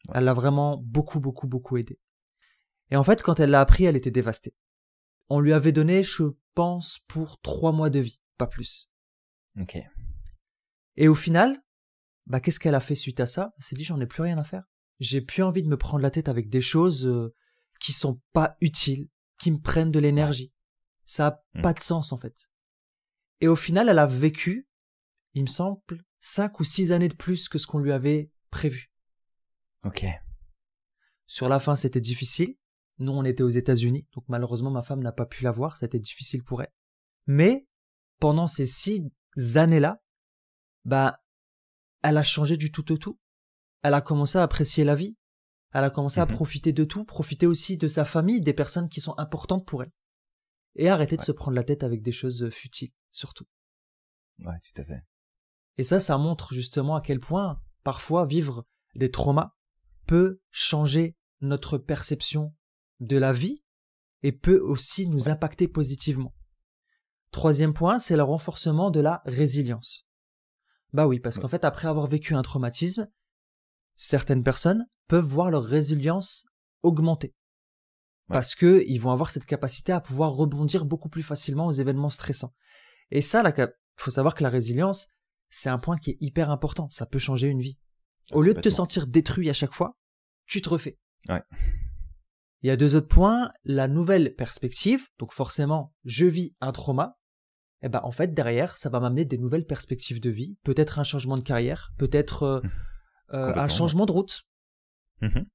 Ouais. 0.07 0.13
Elle 0.15 0.23
l'a 0.23 0.33
vraiment 0.33 0.77
beaucoup, 0.77 1.19
beaucoup, 1.19 1.45
beaucoup 1.45 1.75
aidé. 1.75 1.99
Et 2.89 2.95
en 2.95 3.03
fait, 3.03 3.21
quand 3.21 3.41
elle 3.41 3.49
l'a 3.49 3.59
appris, 3.59 3.83
elle 3.83 3.97
était 3.97 4.11
dévastée. 4.11 4.55
On 5.29 5.39
lui 5.39 5.53
avait 5.53 5.71
donné, 5.71 6.03
je 6.03 6.23
pense, 6.53 6.99
pour 7.07 7.39
trois 7.41 7.71
mois 7.71 7.89
de 7.89 7.99
vie, 7.99 8.21
pas 8.37 8.47
plus. 8.47 8.89
Ok. 9.59 9.77
Et 10.95 11.07
au 11.07 11.15
final, 11.15 11.55
bah, 12.25 12.39
qu'est-ce 12.39 12.59
qu'elle 12.59 12.75
a 12.75 12.79
fait 12.79 12.95
suite 12.95 13.19
à 13.19 13.25
ça? 13.25 13.53
Elle 13.57 13.63
s'est 13.63 13.75
dit, 13.75 13.83
j'en 13.83 13.99
ai 13.99 14.07
plus 14.07 14.23
rien 14.23 14.37
à 14.37 14.43
faire. 14.43 14.63
J'ai 14.99 15.21
plus 15.21 15.43
envie 15.43 15.63
de 15.63 15.67
me 15.67 15.77
prendre 15.77 16.01
la 16.01 16.11
tête 16.11 16.27
avec 16.29 16.49
des 16.49 16.61
choses 16.61 17.05
euh, 17.05 17.33
qui 17.79 17.93
sont 17.93 18.21
pas 18.33 18.57
utiles, 18.61 19.09
qui 19.37 19.51
me 19.51 19.59
prennent 19.59 19.91
de 19.91 19.99
l'énergie. 19.99 20.53
Ça 21.05 21.27
a 21.27 21.43
Mm. 21.53 21.61
pas 21.61 21.73
de 21.73 21.79
sens, 21.81 22.11
en 22.11 22.17
fait. 22.17 22.49
Et 23.41 23.47
au 23.47 23.55
final, 23.55 23.89
elle 23.89 23.99
a 23.99 24.05
vécu, 24.07 24.67
il 25.33 25.43
me 25.43 25.47
semble, 25.47 25.79
cinq 26.19 26.59
ou 26.59 26.63
six 26.63 26.91
années 26.91 27.07
de 27.09 27.15
plus 27.15 27.47
que 27.47 27.57
ce 27.57 27.67
qu'on 27.67 27.77
lui 27.79 27.91
avait 27.91 28.31
prévu. 28.49 28.91
Ok. 29.83 30.05
Sur 31.27 31.47
la 31.49 31.59
fin, 31.59 31.75
c'était 31.75 32.01
difficile. 32.01 32.55
Nous, 32.99 33.11
on 33.11 33.23
était 33.23 33.43
aux 33.43 33.49
États-Unis, 33.49 34.07
donc 34.13 34.23
malheureusement, 34.27 34.71
ma 34.71 34.81
femme 34.81 35.03
n'a 35.03 35.11
pas 35.11 35.25
pu 35.25 35.43
la 35.43 35.51
voir, 35.51 35.77
c'était 35.77 35.99
difficile 35.99 36.43
pour 36.43 36.61
elle. 36.61 36.71
Mais, 37.27 37.67
pendant 38.19 38.47
ces 38.47 38.65
six 38.65 39.03
années-là, 39.55 40.01
bah, 40.85 41.21
elle 42.01 42.17
a 42.17 42.23
changé 42.23 42.57
du 42.57 42.71
tout 42.71 42.91
au 42.91 42.97
tout. 42.97 43.19
Elle 43.83 43.93
a 43.93 44.01
commencé 44.01 44.37
à 44.37 44.43
apprécier 44.43 44.83
la 44.83 44.95
vie. 44.95 45.15
Elle 45.73 45.83
a 45.83 45.89
commencé 45.89 46.19
à 46.19 46.25
Mhm. 46.25 46.31
profiter 46.31 46.73
de 46.73 46.83
tout, 46.85 47.05
profiter 47.05 47.45
aussi 47.45 47.77
de 47.77 47.87
sa 47.87 48.05
famille, 48.05 48.41
des 48.41 48.53
personnes 48.53 48.89
qui 48.89 49.01
sont 49.01 49.13
importantes 49.19 49.65
pour 49.67 49.83
elle. 49.83 49.91
Et 50.75 50.89
arrêter 50.89 51.17
de 51.17 51.21
se 51.21 51.31
prendre 51.31 51.55
la 51.55 51.63
tête 51.63 51.83
avec 51.83 52.01
des 52.01 52.11
choses 52.11 52.49
futiles, 52.49 52.93
surtout. 53.11 53.45
Ouais, 54.39 54.57
tout 54.61 54.81
à 54.81 54.85
fait. 54.85 55.03
Et 55.77 55.83
ça, 55.83 55.99
ça 55.99 56.17
montre 56.17 56.53
justement 56.53 56.95
à 56.95 57.01
quel 57.01 57.19
point, 57.19 57.61
parfois, 57.83 58.25
vivre 58.25 58.65
des 58.95 59.11
traumas 59.11 59.53
peut 60.07 60.39
changer 60.49 61.15
notre 61.41 61.77
perception 61.77 62.55
de 62.99 63.17
la 63.17 63.33
vie 63.33 63.63
et 64.23 64.31
peut 64.31 64.59
aussi 64.59 65.07
nous 65.07 65.29
impacter 65.29 65.67
positivement. 65.67 66.33
Troisième 67.31 67.73
point, 67.73 67.99
c'est 67.99 68.15
le 68.15 68.23
renforcement 68.23 68.89
de 68.89 68.99
la 68.99 69.21
résilience. 69.25 70.07
Bah 70.93 71.07
oui, 71.07 71.19
parce 71.19 71.37
qu'en 71.37 71.47
fait, 71.47 71.65
après 71.65 71.87
avoir 71.87 72.07
vécu 72.07 72.33
un 72.33 72.41
traumatisme, 72.41 73.07
certaines 73.95 74.43
personnes 74.43 74.87
peuvent 75.07 75.25
voir 75.25 75.51
leur 75.51 75.63
résilience 75.63 76.45
augmenter. 76.83 77.35
Parce 78.27 78.55
que 78.55 78.83
ils 78.87 78.99
vont 78.99 79.11
avoir 79.11 79.29
cette 79.29 79.45
capacité 79.45 79.93
à 79.93 80.01
pouvoir 80.01 80.31
rebondir 80.31 80.85
beaucoup 80.85 81.07
plus 81.07 81.23
facilement 81.23 81.67
aux 81.67 81.71
événements 81.71 82.09
stressants. 82.09 82.53
Et 83.09 83.21
ça, 83.21 83.41
il 83.45 83.67
faut 83.95 84.11
savoir 84.11 84.35
que 84.35 84.43
la 84.43 84.49
résilience, 84.49 85.07
c'est 85.49 85.69
un 85.69 85.79
point 85.79 85.97
qui 85.97 86.11
est 86.11 86.17
hyper 86.19 86.51
important. 86.51 86.89
Ça 86.89 87.05
peut 87.05 87.19
changer 87.19 87.47
une 87.47 87.61
vie. 87.61 87.79
Au 88.31 88.41
lieu 88.41 88.53
de 88.53 88.59
te 88.59 88.69
sentir 88.69 89.07
détruit 89.07 89.49
à 89.49 89.53
chaque 89.53 89.73
fois, 89.73 89.97
tu 90.45 90.61
te 90.61 90.67
refais. 90.67 90.97
Ouais. 91.29 91.41
Il 92.63 92.67
y 92.67 92.71
a 92.71 92.77
deux 92.77 92.95
autres 92.95 93.07
points. 93.07 93.51
La 93.65 93.87
nouvelle 93.87 94.35
perspective. 94.35 95.07
Donc 95.19 95.33
forcément, 95.33 95.93
je 96.05 96.25
vis 96.25 96.55
un 96.61 96.71
trauma. 96.71 97.17
Et 97.83 97.89
ben 97.89 98.01
en 98.03 98.11
fait 98.11 98.33
derrière, 98.33 98.75
ça 98.77 98.89
va 98.89 98.99
m'amener 98.99 99.23
des 99.25 99.37
nouvelles 99.37 99.65
perspectives 99.65 100.19
de 100.19 100.29
vie. 100.31 100.57
Peut-être 100.63 100.99
un 100.99 101.03
changement 101.03 101.37
de 101.37 101.43
carrière. 101.43 101.91
Peut-être 101.97 102.43
euh, 102.43 102.61
euh, 103.33 103.53
un 103.55 103.67
changement 103.67 104.05
de 104.05 104.11
route. 104.11 104.43
Mhm. 105.21 105.45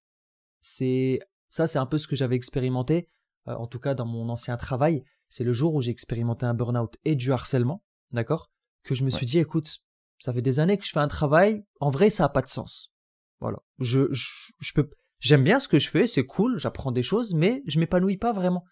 C'est 0.60 1.18
ça, 1.48 1.66
c'est 1.66 1.78
un 1.78 1.86
peu 1.86 1.98
ce 1.98 2.06
que 2.06 2.16
j'avais 2.16 2.36
expérimenté. 2.36 3.08
euh, 3.48 3.54
en 3.54 3.66
tout 3.66 3.80
cas 3.80 3.94
dans 3.94 4.06
mon 4.06 4.28
ancien 4.28 4.56
travail, 4.56 5.04
c'est 5.28 5.44
le 5.44 5.52
jour 5.52 5.74
où 5.74 5.82
j'ai 5.82 5.90
expérimenté 5.90 6.46
un 6.46 6.54
burn-out 6.54 6.96
et 7.04 7.16
du 7.16 7.32
harcèlement, 7.32 7.82
d'accord, 8.12 8.52
que 8.84 8.94
je 8.94 9.02
me 9.04 9.10
suis 9.10 9.26
dit, 9.26 9.38
écoute, 9.38 9.82
ça 10.18 10.32
fait 10.32 10.42
des 10.42 10.60
années 10.60 10.76
que 10.78 10.84
je 10.84 10.90
fais 10.90 11.00
un 11.00 11.08
travail. 11.08 11.64
En 11.80 11.90
vrai, 11.90 12.10
ça 12.10 12.24
a 12.26 12.28
pas 12.28 12.42
de 12.42 12.48
sens. 12.48 12.92
Voilà. 13.40 13.58
Je, 13.78 14.12
je, 14.12 14.52
je 14.60 14.72
peux, 14.74 14.88
j'aime 15.22 15.44
bien 15.44 15.60
ce 15.60 15.68
que 15.68 15.78
je 15.78 15.88
fais, 15.88 16.06
c'est 16.06 16.26
cool, 16.26 16.58
j'apprends 16.58 16.92
des 16.92 17.02
choses, 17.02 17.32
mais 17.32 17.62
je 17.66 17.78
m'épanouis 17.78 18.18
pas 18.18 18.32
vraiment. 18.32 18.64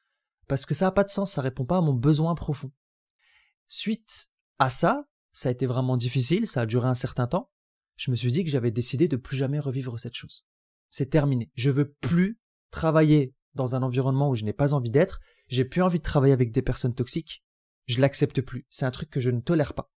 Parce 0.48 0.66
que 0.66 0.74
ça 0.74 0.88
a 0.88 0.90
pas 0.90 1.04
de 1.04 1.10
sens, 1.10 1.32
ça 1.32 1.42
répond 1.42 1.64
pas 1.64 1.78
à 1.78 1.80
mon 1.80 1.94
besoin 1.94 2.34
profond. 2.34 2.72
Suite 3.68 4.28
à 4.58 4.68
ça, 4.68 5.06
ça 5.32 5.48
a 5.48 5.52
été 5.52 5.64
vraiment 5.64 5.96
difficile, 5.96 6.46
ça 6.46 6.62
a 6.62 6.66
duré 6.66 6.88
un 6.88 6.94
certain 6.94 7.28
temps. 7.28 7.50
Je 7.96 8.10
me 8.10 8.16
suis 8.16 8.32
dit 8.32 8.44
que 8.44 8.50
j'avais 8.50 8.72
décidé 8.72 9.06
de 9.06 9.16
plus 9.16 9.36
jamais 9.36 9.60
revivre 9.60 9.98
cette 9.98 10.14
chose. 10.14 10.44
C'est 10.90 11.10
terminé. 11.10 11.50
Je 11.54 11.70
veux 11.70 11.92
plus 11.92 12.40
travailler 12.70 13.32
dans 13.54 13.76
un 13.76 13.82
environnement 13.82 14.28
où 14.28 14.34
je 14.34 14.44
n'ai 14.44 14.52
pas 14.52 14.74
envie 14.74 14.90
d'être. 14.90 15.20
J'ai 15.48 15.64
plus 15.64 15.82
envie 15.82 15.98
de 15.98 16.04
travailler 16.04 16.32
avec 16.32 16.50
des 16.50 16.62
personnes 16.62 16.94
toxiques. 16.94 17.44
Je 17.86 18.00
l'accepte 18.00 18.40
plus. 18.40 18.66
C'est 18.70 18.86
un 18.86 18.90
truc 18.90 19.10
que 19.10 19.20
je 19.20 19.30
ne 19.30 19.40
tolère 19.40 19.74
pas. 19.74 19.92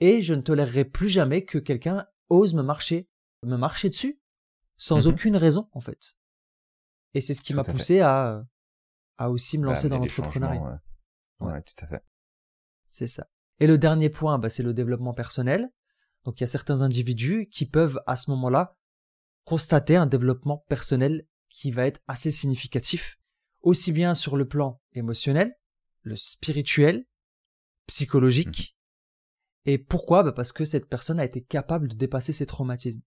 Et 0.00 0.22
je 0.22 0.34
ne 0.34 0.40
tolérerai 0.40 0.84
plus 0.84 1.08
jamais 1.08 1.44
que 1.44 1.58
quelqu'un 1.58 2.06
ose 2.28 2.54
me 2.54 2.62
marcher, 2.62 3.08
me 3.44 3.56
marcher 3.56 3.88
dessus, 3.88 4.19
sans 4.82 5.06
Mhm. 5.06 5.12
aucune 5.12 5.36
raison, 5.36 5.68
en 5.72 5.80
fait. 5.80 6.14
Et 7.12 7.20
c'est 7.20 7.34
ce 7.34 7.42
qui 7.42 7.52
m'a 7.54 7.64
fait. 7.64 7.72
poussé 7.72 8.00
à, 8.00 8.44
à 9.18 9.30
aussi 9.30 9.58
me 9.58 9.64
Bah, 9.66 9.70
lancer 9.74 9.88
dans 9.88 9.98
l'entrepreneuriat. 9.98 10.80
Ouais. 11.40 11.46
Ouais, 11.46 11.62
tout 11.62 11.84
à 11.84 11.86
fait. 11.86 12.02
C'est 12.86 13.06
ça. 13.06 13.28
Et 13.58 13.66
le 13.66 13.76
dernier 13.76 14.08
point, 14.08 14.38
bah, 14.38 14.48
c'est 14.48 14.62
le 14.62 14.72
développement 14.72 15.12
personnel. 15.12 15.70
Donc 16.24 16.40
il 16.40 16.42
y 16.42 16.44
a 16.44 16.46
certains 16.48 16.80
individus 16.82 17.46
qui 17.50 17.66
peuvent 17.66 18.00
à 18.06 18.16
ce 18.16 18.30
moment-là 18.30 18.76
constater 19.44 19.96
un 19.96 20.06
développement 20.06 20.64
personnel 20.68 21.26
qui 21.50 21.70
va 21.70 21.86
être 21.86 22.00
assez 22.08 22.30
significatif, 22.30 23.18
aussi 23.60 23.92
bien 23.92 24.14
sur 24.14 24.36
le 24.36 24.46
plan 24.48 24.80
émotionnel, 24.92 25.54
le 26.02 26.16
spirituel, 26.16 27.04
psychologique. 27.86 28.76
Et 29.66 29.78
pourquoi? 29.78 30.22
Bah 30.22 30.32
Parce 30.32 30.52
que 30.52 30.64
cette 30.64 30.88
personne 30.88 31.20
a 31.20 31.24
été 31.24 31.42
capable 31.42 31.88
de 31.88 31.94
dépasser 31.94 32.32
ses 32.32 32.46
traumatismes. 32.46 33.02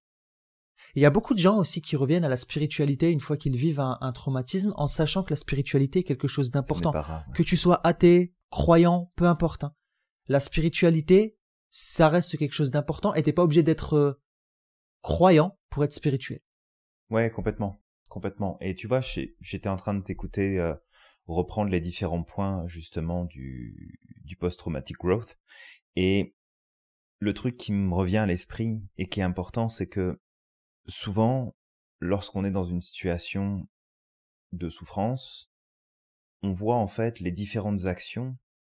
Il 0.96 1.02
y 1.02 1.06
a 1.06 1.10
beaucoup 1.10 1.34
de 1.34 1.40
gens 1.40 1.58
aussi 1.58 1.82
qui 1.82 1.96
reviennent 1.96 2.24
à 2.26 2.30
la 2.30 2.38
spiritualité 2.38 3.12
une 3.12 3.20
fois 3.20 3.38
qu'ils 3.38 3.56
vivent 3.58 3.80
un, 3.80 3.98
un 4.02 4.12
traumatisme 4.12 4.74
en 4.76 4.88
sachant 4.88 5.24
que 5.24 5.32
la 5.32 5.36
spiritualité 5.36 6.00
est 6.00 6.04
quelque 6.04 6.28
chose 6.28 6.52
d'important 6.52 6.92
ouais. 6.94 7.34
que 7.34 7.44
tu 7.44 7.58
sois 7.58 7.86
athée, 7.86 8.34
croyant, 8.50 9.12
peu 9.16 9.26
importe. 9.26 9.64
hein. 9.64 9.74
La 10.28 10.40
spiritualité, 10.40 11.38
ça 11.70 12.10
reste 12.10 12.38
quelque 12.38 12.54
chose 12.54 12.72
d'important 12.72 13.14
et 13.14 13.24
t'es 13.24 13.34
pas 13.34 13.44
obligé 13.44 13.64
d'être 13.64 13.96
euh, 13.96 14.22
croyant 15.02 15.58
pour 15.70 15.84
être 15.84 15.94
spirituel. 15.94 16.40
Ouais, 17.10 17.30
complètement, 17.30 17.82
complètement. 18.08 18.58
Et 18.62 18.76
tu 18.76 18.88
vois, 18.88 19.02
j'étais 19.02 19.70
en 19.70 19.76
train 19.76 19.94
de 19.94 20.02
t'écouter 20.04 20.60
euh, 20.60 20.76
reprendre 21.26 21.72
les 21.72 21.82
différents 21.82 22.24
points 22.24 22.68
justement 22.68 23.26
du, 23.26 24.00
du 24.24 24.36
post-traumatic 24.36 24.98
growth, 24.98 25.38
et 25.96 26.36
le 27.20 27.34
truc 27.34 27.58
qui 27.58 27.72
me 27.72 27.94
revient 27.94 28.18
à 28.18 28.26
l'esprit 28.26 28.82
et 28.98 29.08
qui 29.08 29.20
est 29.20 29.24
important, 29.24 29.70
c'est 29.70 29.88
que 29.88 30.20
souvent, 30.88 31.56
lorsqu'on 32.00 32.44
est 32.44 32.52
dans 32.52 32.64
une 32.64 32.82
situation 32.82 33.68
de 34.52 34.70
souffrance, 34.70 35.52
on 36.42 36.54
voit 36.54 36.78
en 36.78 36.88
fait 36.88 37.20
les 37.20 37.32
différentes 37.32 37.86
actions 37.86 38.38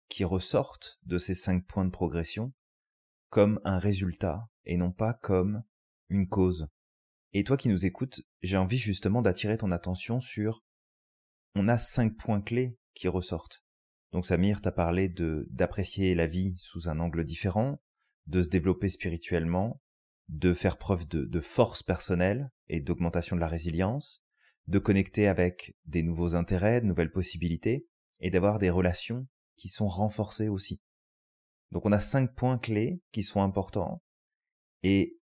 qui 0.08 0.24
ressortent 0.24 0.98
de 1.04 1.18
ces 1.18 1.34
cinq 1.34 1.66
points 1.66 1.84
de 1.84 1.90
progression 1.90 2.52
comme 3.30 3.60
un 3.64 3.78
résultat 3.78 4.48
et 4.64 4.76
non 4.76 4.92
pas 4.92 5.14
comme 5.14 5.64
une 6.08 6.28
cause. 6.28 6.68
Et 7.32 7.42
toi 7.42 7.56
qui 7.56 7.68
nous 7.68 7.84
écoutes, 7.84 8.22
j'ai 8.42 8.56
envie 8.56 8.78
justement 8.78 9.22
d'attirer 9.22 9.56
ton 9.56 9.72
attention 9.72 10.20
sur 10.20 10.62
on 11.56 11.68
a 11.68 11.78
cinq 11.78 12.16
points 12.16 12.40
clés 12.40 12.78
qui 12.94 13.08
ressortent. 13.08 13.64
Donc 14.12 14.26
Samir 14.26 14.60
t'a 14.60 14.70
parlé 14.70 15.08
de 15.08 15.48
d'apprécier 15.50 16.14
la 16.14 16.26
vie 16.26 16.54
sous 16.58 16.88
un 16.88 17.00
angle 17.00 17.24
différent, 17.24 17.80
de 18.26 18.42
se 18.42 18.48
développer 18.48 18.88
spirituellement, 18.88 19.80
de 20.28 20.54
faire 20.54 20.78
preuve 20.78 21.06
de, 21.06 21.24
de 21.24 21.40
force 21.40 21.82
personnelle 21.82 22.50
et 22.68 22.80
d'augmentation 22.80 23.36
de 23.36 23.40
la 23.40 23.48
résilience, 23.48 24.24
de 24.66 24.78
connecter 24.78 25.28
avec 25.28 25.76
des 25.84 26.02
nouveaux 26.02 26.34
intérêts, 26.34 26.80
de 26.80 26.86
nouvelles 26.86 27.12
possibilités, 27.12 27.86
et 28.20 28.30
d'avoir 28.30 28.58
des 28.58 28.70
relations 28.70 29.26
qui 29.56 29.68
sont 29.68 29.88
renforcées 29.88 30.48
aussi. 30.48 30.80
Donc 31.70 31.86
on 31.86 31.92
a 31.92 32.00
cinq 32.00 32.34
points 32.34 32.58
clés 32.58 33.02
qui 33.12 33.22
sont 33.22 33.42
importants. 33.42 34.02
Et 34.82 35.18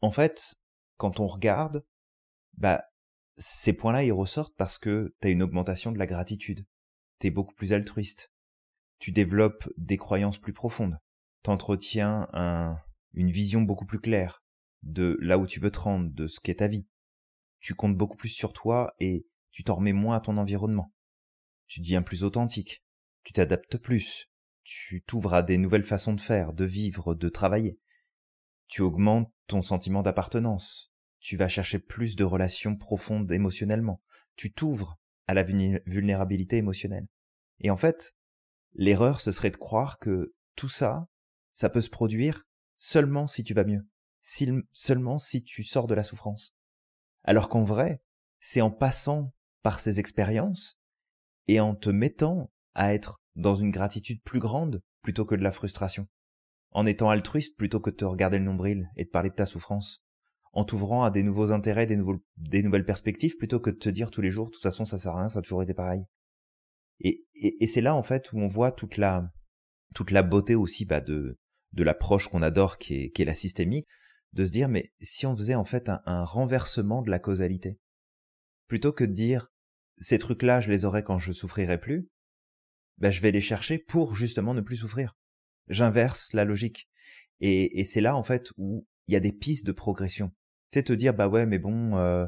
en 0.00 0.10
fait, 0.10 0.54
quand 0.96 1.20
on 1.20 1.26
regarde, 1.26 1.84
bah, 2.54 2.84
ces 3.36 3.72
points-là, 3.72 4.04
ils 4.04 4.12
ressortent 4.12 4.54
parce 4.56 4.78
que 4.78 5.14
tu 5.20 5.28
as 5.28 5.30
une 5.30 5.42
augmentation 5.42 5.92
de 5.92 5.98
la 5.98 6.06
gratitude. 6.06 6.66
Tu 7.20 7.26
es 7.26 7.30
beaucoup 7.30 7.54
plus 7.54 7.72
altruiste. 7.72 8.32
Tu 8.98 9.10
développes 9.10 9.68
des 9.76 9.96
croyances 9.96 10.38
plus 10.38 10.52
profondes. 10.52 10.98
T'entretiens 11.42 12.28
un, 12.32 12.78
une 13.14 13.30
vision 13.30 13.62
beaucoup 13.62 13.86
plus 13.86 14.00
claire 14.00 14.42
de 14.82 15.16
là 15.20 15.38
où 15.38 15.46
tu 15.46 15.60
veux 15.60 15.70
te 15.70 15.78
rendre, 15.78 16.10
de 16.12 16.26
ce 16.26 16.40
qu'est 16.40 16.56
ta 16.56 16.68
vie. 16.68 16.86
Tu 17.60 17.74
comptes 17.74 17.96
beaucoup 17.96 18.16
plus 18.16 18.28
sur 18.28 18.52
toi 18.52 18.94
et 18.98 19.26
tu 19.52 19.62
t'en 19.64 19.76
remets 19.76 19.92
moins 19.92 20.16
à 20.16 20.20
ton 20.20 20.36
environnement. 20.36 20.92
Tu 21.68 21.80
deviens 21.80 22.02
plus 22.02 22.24
authentique. 22.24 22.84
Tu 23.22 23.32
t'adaptes 23.32 23.76
plus. 23.76 24.28
Tu 24.64 25.02
t'ouvres 25.02 25.34
à 25.34 25.42
des 25.42 25.58
nouvelles 25.58 25.84
façons 25.84 26.14
de 26.14 26.20
faire, 26.20 26.52
de 26.52 26.64
vivre, 26.64 27.14
de 27.14 27.28
travailler. 27.28 27.78
Tu 28.68 28.82
augmentes 28.82 29.32
ton 29.46 29.62
sentiment 29.62 30.02
d'appartenance. 30.02 30.92
Tu 31.20 31.36
vas 31.36 31.48
chercher 31.48 31.78
plus 31.78 32.16
de 32.16 32.24
relations 32.24 32.76
profondes 32.76 33.30
émotionnellement. 33.30 34.02
Tu 34.34 34.52
t'ouvres 34.52 34.98
à 35.26 35.34
la 35.34 35.44
vulnérabilité 35.44 36.56
émotionnelle. 36.56 37.06
Et 37.60 37.70
en 37.70 37.76
fait, 37.76 38.16
l'erreur, 38.72 39.20
ce 39.20 39.30
serait 39.30 39.50
de 39.50 39.56
croire 39.56 39.98
que 39.98 40.34
tout 40.56 40.68
ça, 40.68 41.06
ça 41.52 41.70
peut 41.70 41.80
se 41.80 41.90
produire 41.90 42.44
seulement 42.82 43.28
si 43.28 43.44
tu 43.44 43.54
vas 43.54 43.62
mieux, 43.62 43.86
seulement 44.72 45.18
si 45.18 45.44
tu 45.44 45.62
sors 45.62 45.86
de 45.86 45.94
la 45.94 46.02
souffrance. 46.02 46.56
Alors 47.22 47.48
qu'en 47.48 47.62
vrai, 47.62 48.02
c'est 48.40 48.60
en 48.60 48.72
passant 48.72 49.32
par 49.62 49.78
ces 49.78 50.00
expériences 50.00 50.80
et 51.46 51.60
en 51.60 51.76
te 51.76 51.90
mettant 51.90 52.50
à 52.74 52.92
être 52.92 53.22
dans 53.36 53.54
une 53.54 53.70
gratitude 53.70 54.20
plus 54.24 54.40
grande 54.40 54.82
plutôt 55.00 55.24
que 55.24 55.36
de 55.36 55.44
la 55.44 55.52
frustration, 55.52 56.08
en 56.72 56.84
étant 56.84 57.08
altruiste 57.08 57.56
plutôt 57.56 57.78
que 57.78 57.90
de 57.90 57.94
te 57.94 58.04
regarder 58.04 58.40
le 58.40 58.44
nombril 58.44 58.90
et 58.96 59.04
de 59.04 59.10
parler 59.10 59.30
de 59.30 59.36
ta 59.36 59.46
souffrance, 59.46 60.02
en 60.52 60.64
t'ouvrant 60.64 61.04
à 61.04 61.12
des 61.12 61.22
nouveaux 61.22 61.52
intérêts, 61.52 61.86
des, 61.86 62.00
des 62.36 62.62
nouvelles 62.64 62.84
perspectives 62.84 63.36
plutôt 63.36 63.60
que 63.60 63.70
de 63.70 63.78
te 63.78 63.90
dire 63.90 64.10
tous 64.10 64.22
les 64.22 64.30
jours, 64.30 64.46
de 64.46 64.50
toute 64.54 64.62
façon 64.62 64.84
ça 64.84 64.98
sert 64.98 65.12
à 65.12 65.20
rien, 65.20 65.28
ça 65.28 65.38
a 65.38 65.42
toujours 65.42 65.62
été 65.62 65.72
pareil. 65.72 66.02
Et, 66.98 67.24
et, 67.34 67.66
c'est 67.68 67.80
là 67.80 67.94
en 67.94 68.02
fait 68.02 68.32
où 68.32 68.38
on 68.38 68.48
voit 68.48 68.72
toute 68.72 68.96
la 68.96 69.32
toute 69.94 70.10
la 70.10 70.22
beauté 70.22 70.54
aussi 70.54 70.84
bah, 70.84 71.00
de 71.00 71.38
de 71.72 71.84
l'approche 71.84 72.28
qu'on 72.28 72.42
adore 72.42 72.78
qui 72.78 72.94
est, 72.94 73.10
qui 73.10 73.22
est 73.22 73.26
la 73.26 73.34
systémique, 73.34 73.88
de 74.32 74.44
se 74.44 74.52
dire 74.52 74.68
mais 74.68 74.92
si 75.00 75.26
on 75.26 75.36
faisait 75.36 75.54
en 75.54 75.64
fait 75.64 75.88
un, 75.88 76.24
renversement 76.24 77.02
de 77.02 77.10
la 77.10 77.18
causalité, 77.18 77.78
plutôt 78.66 78.92
que 78.92 79.04
de 79.04 79.12
dire 79.12 79.48
ces 79.98 80.18
trucs-là 80.18 80.60
je 80.60 80.70
les 80.70 80.84
aurais 80.84 81.02
quand 81.02 81.18
je 81.18 81.32
souffrirais 81.32 81.78
plus, 81.78 82.08
ben 82.98 83.10
je 83.10 83.20
vais 83.20 83.30
les 83.30 83.40
chercher 83.40 83.78
pour 83.78 84.14
justement 84.14 84.54
ne 84.54 84.60
plus 84.60 84.76
souffrir. 84.76 85.16
J'inverse 85.68 86.32
la 86.32 86.44
logique. 86.44 86.88
Et, 87.40 87.80
et 87.80 87.84
c'est 87.84 88.00
là 88.00 88.16
en 88.16 88.22
fait 88.22 88.52
où 88.56 88.86
il 89.06 89.14
y 89.14 89.16
a 89.16 89.20
des 89.20 89.32
pistes 89.32 89.66
de 89.66 89.72
progression. 89.72 90.32
C'est 90.70 90.84
te 90.84 90.92
dire 90.92 91.14
bah 91.14 91.28
ouais 91.28 91.46
mais 91.46 91.58
bon 91.58 91.96
euh, 91.96 92.26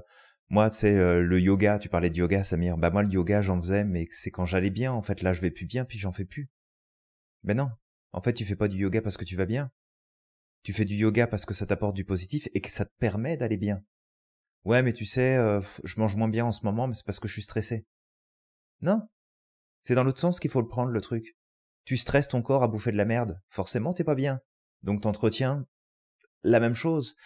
moi 0.49 0.71
c'est 0.71 0.97
euh, 0.97 1.23
le 1.23 1.41
yoga, 1.41 1.79
tu 1.79 1.89
parlais 1.89 2.11
de 2.11 2.17
yoga 2.17 2.45
Samir, 2.45 2.77
bah 2.77 2.91
moi 2.91 3.03
le 3.03 3.11
yoga 3.11 3.41
j'en 3.41 3.61
faisais 3.61 3.85
mais 3.85 4.07
c'est 4.11 4.31
quand 4.31 4.47
j'allais 4.47 4.71
bien 4.71 4.93
en 4.93 5.03
fait 5.03 5.23
là 5.23 5.33
je 5.33 5.41
vais 5.41 5.51
plus 5.51 5.67
bien 5.67 5.85
puis 5.85 5.99
j'en 5.99 6.13
fais 6.13 6.25
plus. 6.25 6.51
Ben 7.45 7.57
non, 7.57 7.71
en 8.15 8.21
fait, 8.21 8.33
tu 8.33 8.45
fais 8.45 8.55
pas 8.55 8.69
du 8.69 8.79
yoga 8.79 9.03
parce 9.03 9.17
que 9.17 9.25
tu 9.25 9.35
vas 9.35 9.45
bien. 9.45 9.73
Tu 10.63 10.73
fais 10.73 10.85
du 10.85 10.95
yoga 10.95 11.27
parce 11.27 11.45
que 11.45 11.53
ça 11.53 11.67
t'apporte 11.67 11.97
du 11.97 12.05
positif 12.05 12.49
et 12.55 12.61
que 12.61 12.71
ça 12.71 12.85
te 12.85 12.93
permet 13.01 13.37
d'aller 13.37 13.57
bien. 13.57 13.83
Ouais, 14.65 14.83
mais 14.83 14.93
tu 14.93 15.05
sais, 15.05 15.35
euh, 15.37 15.61
je 15.83 15.99
mange 15.99 16.15
moins 16.15 16.29
bien 16.29 16.47
en 16.47 16.53
ce 16.53 16.65
moment, 16.65 16.87
mais 16.87 16.95
c'est 16.95 17.05
parce 17.05 17.19
que 17.19 17.27
je 17.27 17.33
suis 17.33 17.43
stressé. 17.43 17.85
Non. 18.83 19.03
C'est 19.83 19.97
dans 19.97 20.05
l'autre 20.05 20.21
sens 20.21 20.39
qu'il 20.39 20.51
faut 20.51 20.61
le 20.61 20.69
prendre, 20.69 20.93
le 20.93 21.01
truc. 21.01 21.37
Tu 21.85 21.97
stresses 21.97 22.29
ton 22.29 22.41
corps 22.41 22.63
à 22.63 22.69
bouffer 22.69 22.93
de 22.93 22.97
la 22.97 23.05
merde. 23.05 23.41
Forcément, 23.49 23.93
t'es 23.93 24.05
pas 24.05 24.15
bien. 24.15 24.41
Donc 24.85 25.03
t'entretiens 25.03 25.67
la 26.45 26.61
même 26.61 26.77
chose. 26.77 27.17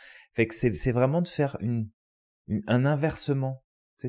C'est 0.51 0.93
vraiment 0.93 1.21
de 1.21 1.29
faire 1.29 1.59
un 1.61 2.87
inversement. 2.87 3.63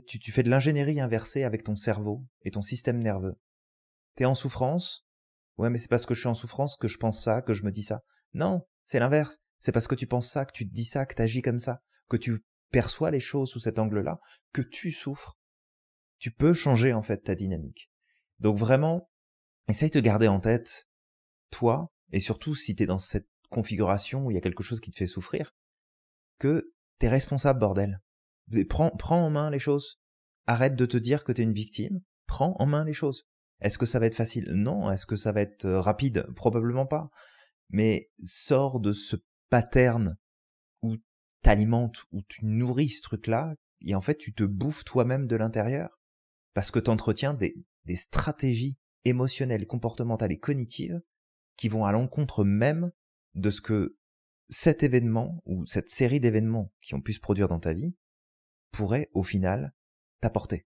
Tu, 0.07 0.17
tu 0.17 0.31
fais 0.31 0.43
de 0.43 0.49
l'ingénierie 0.49 1.01
inversée 1.01 1.43
avec 1.43 1.63
ton 1.63 1.75
cerveau 1.75 2.23
et 2.43 2.51
ton 2.51 2.61
système 2.61 2.99
nerveux. 2.99 3.37
T'es 4.15 4.25
en 4.25 4.35
souffrance, 4.35 5.08
Ouais, 5.59 5.69
mais 5.69 5.77
c'est 5.77 5.89
parce 5.89 6.05
que 6.05 6.13
je 6.13 6.21
suis 6.21 6.29
en 6.29 6.33
souffrance 6.33 6.77
que 6.77 6.87
je 6.87 6.97
pense 6.97 7.21
ça, 7.21 7.41
que 7.41 7.53
je 7.53 7.65
me 7.65 7.71
dis 7.71 7.83
ça. 7.83 8.01
Non, 8.33 8.65
c'est 8.85 8.97
l'inverse. 8.97 9.39
C'est 9.59 9.73
parce 9.73 9.87
que 9.87 9.95
tu 9.95 10.07
penses 10.07 10.31
ça, 10.31 10.45
que 10.45 10.53
tu 10.53 10.65
te 10.65 10.73
dis 10.73 10.85
ça, 10.85 11.05
que 11.05 11.13
tu 11.13 11.21
agis 11.21 11.41
comme 11.41 11.59
ça, 11.59 11.81
que 12.07 12.15
tu 12.15 12.39
perçois 12.71 13.11
les 13.11 13.19
choses 13.19 13.49
sous 13.49 13.59
cet 13.59 13.77
angle-là, 13.77 14.21
que 14.53 14.61
tu 14.61 14.89
souffres. 14.89 15.37
Tu 16.17 16.31
peux 16.31 16.53
changer 16.53 16.93
en 16.93 17.01
fait 17.01 17.17
ta 17.17 17.35
dynamique. 17.35 17.91
Donc 18.39 18.57
vraiment, 18.57 19.09
essaye 19.67 19.89
de 19.89 19.99
garder 19.99 20.29
en 20.29 20.39
tête, 20.39 20.87
toi, 21.51 21.91
et 22.13 22.21
surtout 22.21 22.55
si 22.55 22.73
tu 22.73 22.83
es 22.83 22.85
dans 22.85 22.97
cette 22.97 23.27
configuration 23.49 24.25
où 24.25 24.31
il 24.31 24.35
y 24.35 24.37
a 24.37 24.41
quelque 24.41 24.63
chose 24.63 24.79
qui 24.79 24.91
te 24.91 24.97
fait 24.97 25.07
souffrir, 25.07 25.51
que 26.37 26.73
t'es 26.99 27.09
responsable, 27.09 27.59
bordel. 27.59 27.99
Prends, 28.69 28.91
prends 28.91 29.25
en 29.25 29.29
main 29.29 29.49
les 29.49 29.59
choses. 29.59 29.99
Arrête 30.47 30.77
de 30.77 30.85
te 30.85 30.95
dire 30.95 31.25
que 31.25 31.33
t'es 31.33 31.43
une 31.43 31.51
victime. 31.51 31.99
Prends 32.27 32.55
en 32.59 32.65
main 32.65 32.85
les 32.85 32.93
choses. 32.93 33.27
Est-ce 33.61 33.77
que 33.77 33.85
ça 33.85 33.99
va 33.99 34.05
être 34.05 34.15
facile? 34.15 34.49
Non. 34.51 34.89
Est-ce 34.91 35.05
que 35.05 35.15
ça 35.15 35.31
va 35.31 35.41
être 35.41 35.65
euh, 35.65 35.79
rapide? 35.79 36.27
Probablement 36.35 36.85
pas. 36.85 37.09
Mais 37.69 38.09
sors 38.23 38.79
de 38.79 38.91
ce 38.91 39.15
pattern 39.49 40.17
où 40.81 40.97
t'alimentes, 41.41 42.05
où 42.11 42.21
tu 42.27 42.45
nourris 42.45 42.89
ce 42.89 43.01
truc-là, 43.01 43.55
et 43.81 43.95
en 43.95 44.01
fait 44.01 44.17
tu 44.17 44.33
te 44.33 44.43
bouffes 44.43 44.83
toi-même 44.83 45.27
de 45.27 45.35
l'intérieur, 45.35 45.99
parce 46.53 46.71
que 46.71 46.79
tu 46.79 46.89
entretiens 46.89 47.33
des, 47.33 47.55
des 47.85 47.95
stratégies 47.95 48.77
émotionnelles, 49.05 49.67
comportementales 49.67 50.31
et 50.31 50.39
cognitives 50.39 51.01
qui 51.57 51.69
vont 51.69 51.85
à 51.85 51.91
l'encontre 51.91 52.43
même 52.43 52.91
de 53.35 53.49
ce 53.49 53.61
que 53.61 53.97
cet 54.49 54.83
événement 54.83 55.41
ou 55.45 55.65
cette 55.65 55.89
série 55.89 56.19
d'événements 56.19 56.73
qui 56.81 56.95
ont 56.95 57.01
pu 57.01 57.13
se 57.13 57.19
produire 57.19 57.47
dans 57.47 57.59
ta 57.59 57.73
vie 57.73 57.95
pourrait 58.71 59.09
au 59.13 59.23
final 59.23 59.73
t'apporter 60.21 60.65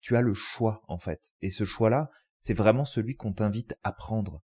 tu 0.00 0.16
as 0.16 0.20
le 0.20 0.34
choix 0.34 0.82
en 0.88 0.98
fait. 0.98 1.32
Et 1.40 1.50
ce 1.50 1.64
choix-là, 1.64 2.10
c'est 2.38 2.54
vraiment 2.54 2.84
celui 2.84 3.16
qu'on 3.16 3.32
t'invite 3.32 3.76
à 3.82 3.92
prendre. 3.92 4.42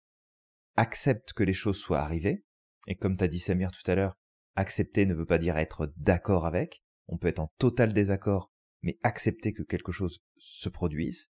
Accepte 0.76 1.32
que 1.32 1.44
les 1.44 1.54
choses 1.54 1.78
soient 1.78 2.00
arrivées. 2.00 2.44
Et 2.87 2.96
comme 2.96 3.16
t'as 3.16 3.28
dit 3.28 3.40
Samir 3.40 3.70
tout 3.72 3.88
à 3.90 3.94
l'heure, 3.94 4.18
accepter 4.54 5.06
ne 5.06 5.14
veut 5.14 5.26
pas 5.26 5.38
dire 5.38 5.56
être 5.56 5.92
d'accord 5.96 6.46
avec. 6.46 6.82
On 7.09 7.18
peut 7.18 7.28
être 7.28 7.38
en 7.40 7.52
total 7.59 7.92
désaccord, 7.92 8.52
mais 8.82 8.98
accepter 9.02 9.52
que 9.52 9.62
quelque 9.62 9.92
chose 9.92 10.22
se 10.37 10.68
produise. 10.68 11.30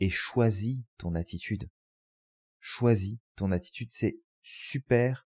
Et 0.00 0.10
choisis 0.10 0.80
ton 0.98 1.14
attitude. 1.14 1.70
Choisis 2.60 3.18
ton 3.36 3.52
attitude, 3.52 3.90
c'est 3.92 4.20
super 4.42 5.26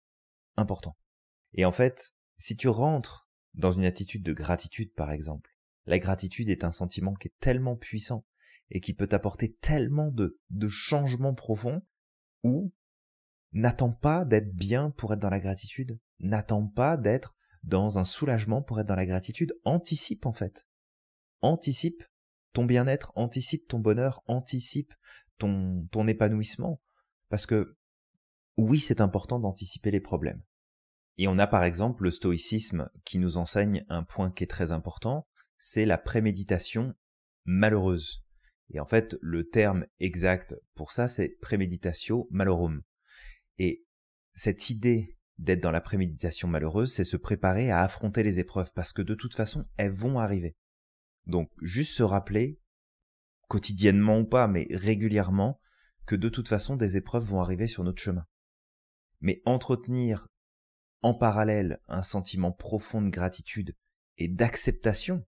important. 0.56 0.98
Et 1.54 1.66
en 1.66 1.72
fait, 1.72 2.14
si 2.38 2.56
tu 2.56 2.68
rentres 2.68 3.28
dans 3.54 3.72
une 3.72 3.86
attitude 3.86 4.24
de 4.24 4.34
gratitude, 4.34 4.94
par 4.94 5.12
exemple, 5.12 5.57
la 5.88 6.00
gratitude 6.00 6.50
est 6.50 6.64
un 6.64 6.72
sentiment 6.72 7.14
qui 7.16 7.30
est 7.30 7.40
tellement 7.40 7.76
puissant 7.76 8.26
et 8.70 8.82
qui 8.82 8.94
peut 8.94 9.08
apporter 9.12 9.54
tellement 9.56 10.12
de, 10.12 10.38
changements 10.68 11.34
profonds 11.34 11.82
où 12.44 12.74
n'attends 13.54 13.94
pas 13.94 14.26
d'être 14.26 14.54
bien 14.54 14.92
pour 14.92 15.14
être 15.14 15.20
dans 15.20 15.30
la 15.30 15.40
gratitude, 15.40 15.98
n'attends 16.20 16.68
pas 16.68 16.98
d'être 16.98 17.36
dans 17.64 17.98
un 17.98 18.04
soulagement 18.04 18.62
pour 18.62 18.80
être 18.80 18.88
dans 18.88 18.96
la 18.96 19.06
gratitude, 19.06 19.58
anticipe 19.64 20.26
en 20.26 20.34
fait. 20.34 20.68
Anticipe 21.42 22.04
ton 22.54 22.66
bien-être, 22.66 23.12
anticipe 23.16 23.68
ton 23.68 23.80
bonheur, 23.80 24.22
anticipe 24.28 24.94
ton 25.38 26.08
épanouissement. 26.08 26.82
Parce 27.30 27.46
que 27.46 27.78
oui, 28.58 28.80
c'est 28.80 29.02
important 29.02 29.40
d'anticiper 29.40 29.92
les 29.92 30.02
problèmes. 30.02 30.42
Et 31.18 31.28
on 31.28 31.40
a 31.40 31.48
par 31.48 31.64
exemple 31.64 32.04
le 32.04 32.12
stoïcisme 32.12 32.90
qui 33.06 33.20
nous 33.20 33.38
enseigne 33.38 33.86
un 33.90 34.04
point 34.04 34.32
qui 34.32 34.44
est 34.44 34.48
très 34.48 34.72
important, 34.72 35.28
c'est 35.58 35.86
la 35.86 35.98
préméditation 35.98 36.94
malheureuse. 37.46 38.24
Et 38.70 38.80
en 38.80 38.86
fait, 38.86 39.18
le 39.22 39.48
terme 39.48 39.86
exact 40.00 40.56
pour 40.76 40.92
ça, 40.92 41.08
c'est 41.08 41.38
préméditatio 41.42 42.28
malorum. 42.32 42.84
Et 43.58 43.86
cette 44.34 44.70
idée 44.70 45.18
d'être 45.38 45.62
dans 45.62 45.72
la 45.72 45.82
préméditation 45.82 46.48
malheureuse, 46.48 46.94
c'est 46.94 47.04
se 47.04 47.18
préparer 47.18 47.72
à 47.72 47.82
affronter 47.82 48.24
les 48.24 48.40
épreuves, 48.40 48.72
parce 48.74 48.92
que 48.92 49.02
de 49.02 49.16
toute 49.16 49.36
façon, 49.36 49.66
elles 49.78 49.92
vont 49.92 50.20
arriver. 50.20 50.56
Donc, 51.26 51.52
juste 51.62 51.94
se 51.94 52.04
rappeler, 52.04 52.60
quotidiennement 53.48 54.20
ou 54.20 54.26
pas, 54.26 54.48
mais 54.48 54.68
régulièrement, 54.72 55.60
que 56.06 56.16
de 56.16 56.30
toute 56.30 56.48
façon, 56.48 56.76
des 56.76 56.98
épreuves 56.98 57.26
vont 57.26 57.42
arriver 57.42 57.68
sur 57.68 57.84
notre 57.84 58.02
chemin. 58.02 58.26
Mais 59.20 59.42
entretenir 59.46 60.28
en 61.02 61.14
parallèle 61.14 61.80
un 61.88 62.02
sentiment 62.02 62.52
profond 62.52 63.02
de 63.02 63.10
gratitude 63.10 63.76
et 64.18 64.28
d'acceptation, 64.28 65.26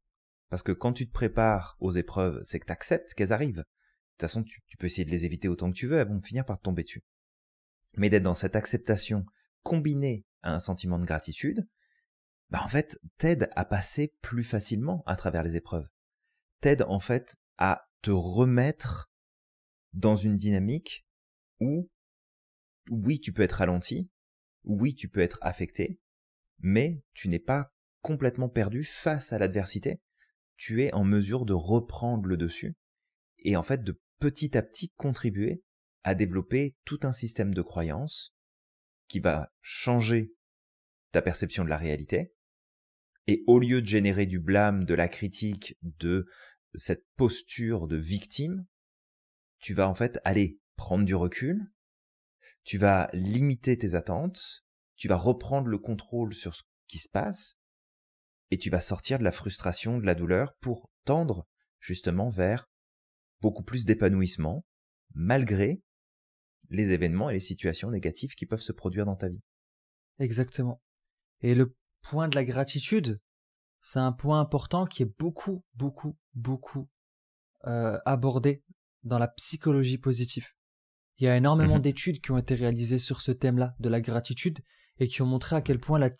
parce 0.49 0.63
que 0.63 0.71
quand 0.71 0.93
tu 0.93 1.07
te 1.07 1.13
prépares 1.13 1.77
aux 1.79 1.91
épreuves, 1.91 2.41
c'est 2.43 2.59
que 2.59 2.65
tu 2.65 2.71
acceptes 2.71 3.13
qu'elles 3.13 3.33
arrivent. 3.33 3.57
De 3.57 3.63
toute 3.63 4.21
façon, 4.21 4.43
tu, 4.43 4.61
peux 4.77 4.87
essayer 4.87 5.05
de 5.05 5.11
les 5.11 5.25
éviter 5.25 5.47
autant 5.47 5.71
que 5.71 5.77
tu 5.77 5.87
veux, 5.87 5.97
elles 5.97 6.07
vont 6.07 6.21
finir 6.21 6.45
par 6.45 6.57
te 6.57 6.63
tomber 6.63 6.83
dessus. 6.83 7.03
Mais 7.95 8.09
d'être 8.09 8.23
dans 8.23 8.33
cette 8.33 8.55
acceptation 8.55 9.25
combinée 9.63 10.25
à 10.41 10.53
un 10.53 10.59
sentiment 10.59 10.99
de 10.99 11.05
gratitude, 11.05 11.67
bah 12.49 12.61
en 12.63 12.67
fait, 12.67 12.99
t'aide 13.17 13.49
à 13.55 13.63
passer 13.63 14.13
plus 14.21 14.43
facilement 14.43 15.03
à 15.05 15.15
travers 15.15 15.43
les 15.43 15.55
épreuves. 15.55 15.87
T'aide 16.61 16.81
en 16.83 16.99
fait 16.99 17.37
à 17.57 17.87
te 18.01 18.11
remettre 18.11 19.11
dans 19.93 20.15
une 20.15 20.35
dynamique 20.35 21.05
où, 21.59 21.89
oui, 22.89 23.19
tu 23.19 23.31
peux 23.31 23.43
être 23.43 23.53
ralenti, 23.53 24.09
oui, 24.63 24.95
tu 24.95 25.09
peux 25.09 25.21
être 25.21 25.37
affecté, 25.41 25.99
mais 26.59 27.03
tu 27.13 27.27
n'es 27.29 27.39
pas 27.39 27.71
complètement 28.01 28.49
perdu 28.49 28.83
face 28.83 29.31
à 29.33 29.39
l'adversité. 29.39 30.01
Tu 30.59 30.83
es 30.83 30.93
en 30.93 31.05
mesure 31.05 31.45
de 31.45 31.53
reprendre 31.53 32.27
le 32.27 32.35
dessus 32.35 32.75
et 33.37 33.55
en 33.55 33.63
fait 33.63 33.81
de 33.81 33.97
petit 34.19 34.57
à 34.57 34.61
petit 34.61 34.89
contribuer 34.97 35.63
à 36.03 36.15
développer 36.15 36.75
tout 36.83 36.99
un 37.03 37.13
système 37.13 37.53
de 37.53 37.61
croyances 37.61 38.35
qui 39.07 39.21
va 39.21 39.53
changer 39.61 40.33
ta 41.13 41.21
perception 41.21 41.63
de 41.63 41.69
la 41.69 41.77
réalité. 41.77 42.33
Et 43.27 43.41
au 43.47 43.57
lieu 43.57 43.81
de 43.81 43.87
générer 43.87 44.25
du 44.25 44.37
blâme, 44.37 44.83
de 44.83 44.93
la 44.93 45.07
critique, 45.07 45.77
de 45.81 46.27
cette 46.75 47.05
posture 47.15 47.87
de 47.87 47.95
victime, 47.95 48.65
tu 49.59 49.73
vas 49.73 49.87
en 49.87 49.95
fait 49.95 50.19
aller 50.25 50.59
prendre 50.75 51.05
du 51.05 51.15
recul, 51.15 51.71
tu 52.65 52.77
vas 52.77 53.09
limiter 53.13 53.77
tes 53.77 53.95
attentes, 53.95 54.65
tu 54.97 55.07
vas 55.07 55.15
reprendre 55.15 55.67
le 55.67 55.77
contrôle 55.77 56.33
sur 56.33 56.53
ce 56.53 56.63
qui 56.87 56.97
se 56.97 57.07
passe, 57.07 57.58
et 58.51 58.57
tu 58.57 58.69
vas 58.69 58.81
sortir 58.81 59.19
de 59.19 59.23
la 59.23 59.31
frustration, 59.31 59.97
de 59.97 60.05
la 60.05 60.15
douleur 60.15 60.55
pour 60.61 60.89
tendre 61.05 61.47
justement 61.79 62.29
vers 62.29 62.69
beaucoup 63.41 63.63
plus 63.63 63.85
d'épanouissement, 63.85 64.65
malgré 65.13 65.81
les 66.69 66.91
événements 66.91 67.29
et 67.29 67.33
les 67.33 67.39
situations 67.39 67.89
négatives 67.89 68.35
qui 68.35 68.45
peuvent 68.45 68.61
se 68.61 68.71
produire 68.71 69.05
dans 69.05 69.15
ta 69.15 69.29
vie. 69.29 69.41
Exactement. 70.19 70.81
Et 71.41 71.55
le 71.55 71.75
point 72.01 72.27
de 72.27 72.35
la 72.35 72.43
gratitude, 72.43 73.19
c'est 73.81 73.99
un 73.99 74.11
point 74.11 74.39
important 74.39 74.85
qui 74.85 75.03
est 75.03 75.17
beaucoup, 75.19 75.63
beaucoup, 75.73 76.17
beaucoup 76.33 76.89
euh, 77.65 77.97
abordé 78.05 78.63
dans 79.03 79.19
la 79.19 79.27
psychologie 79.29 79.97
positive. 79.97 80.47
Il 81.17 81.25
y 81.25 81.27
a 81.27 81.35
énormément 81.35 81.75
mhm. 81.75 81.81
d'études 81.81 82.21
qui 82.21 82.31
ont 82.31 82.37
été 82.37 82.55
réalisées 82.55 82.99
sur 82.99 83.21
ce 83.21 83.31
thème-là, 83.31 83.75
de 83.79 83.89
la 83.89 84.01
gratitude, 84.01 84.59
et 84.97 85.07
qui 85.07 85.21
ont 85.21 85.25
montré 85.25 85.55
à 85.55 85.61
quel 85.61 85.79
point 85.79 85.99
la, 85.99 86.11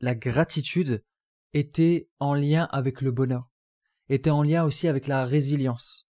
la 0.00 0.14
gratitude 0.14 1.02
était 1.54 2.10
en 2.18 2.34
lien 2.34 2.68
avec 2.72 3.00
le 3.00 3.12
bonheur, 3.12 3.48
était 4.08 4.30
en 4.30 4.42
lien 4.42 4.64
aussi 4.64 4.88
avec 4.88 5.06
la 5.06 5.24
résilience 5.24 6.06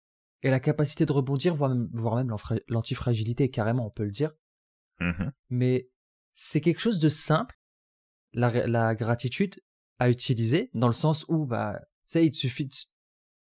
et 0.43 0.49
la 0.49 0.59
capacité 0.59 1.05
de 1.05 1.11
rebondir, 1.11 1.55
voire 1.55 2.15
même, 2.15 2.35
l'antifragilité, 2.67 3.49
carrément, 3.49 3.87
on 3.87 3.91
peut 3.91 4.05
le 4.05 4.11
dire. 4.11 4.31
Mhm. 4.99 5.31
Mais 5.49 5.89
c'est 6.33 6.61
quelque 6.61 6.79
chose 6.79 6.99
de 6.99 7.09
simple, 7.09 7.59
la, 8.33 8.95
gratitude, 8.95 9.61
à 9.99 10.09
utiliser, 10.09 10.69
dans 10.73 10.87
le 10.87 10.93
sens 10.93 11.25
où, 11.27 11.45
bah, 11.45 11.79
tu 12.09 12.23
il 12.23 12.31
te 12.31 12.37
suffit 12.37 12.69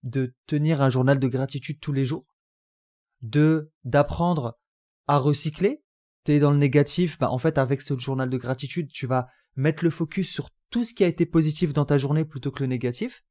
de, 0.04 0.36
tenir 0.46 0.82
un 0.82 0.90
journal 0.90 1.20
de 1.20 1.28
gratitude 1.28 1.80
tous 1.80 1.94
les 1.94 2.06
jours, 2.06 2.26
de 3.22 3.72
d'apprendre 3.84 4.58
à 5.08 5.18
recycler. 5.18 5.84
Tu 6.24 6.34
es 6.34 6.40
dans 6.40 6.52
le 6.52 6.58
négatif, 6.58 7.18
bah, 7.20 7.30
en 7.30 7.38
fait, 7.38 7.58
avec 7.58 7.82
ce 7.82 7.98
journal 7.98 8.30
de 8.30 8.38
gratitude, 8.38 8.90
tu 8.92 9.08
vas 9.08 9.28
mettre 9.56 9.84
le 9.84 9.90
focus 9.90 10.32
sur 10.32 10.50
tout 10.70 10.84
ce 10.84 10.94
qui 10.94 11.04
a 11.04 11.08
été 11.08 11.26
positif 11.26 11.74
dans 11.74 11.86
ta 11.86 11.98
journée 11.98 12.26
plutôt 12.26 12.52
que 12.52 12.62
le 12.62 12.68
négatif, 12.68 13.24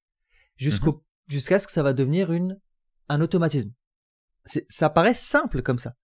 jusqu'au, 0.57 0.93
mhm. 0.93 1.01
jusqu'à 1.29 1.59
ce 1.59 1.67
que 1.67 1.73
ça 1.73 1.83
va 1.83 1.93
devenir 1.93 2.33
une 2.33 2.61
un 3.09 3.21
automatisme. 3.21 3.73
Ça 4.69 4.91
paraît 4.91 5.15
simple 5.15 5.63
comme 5.63 5.79
ça. 5.79 5.95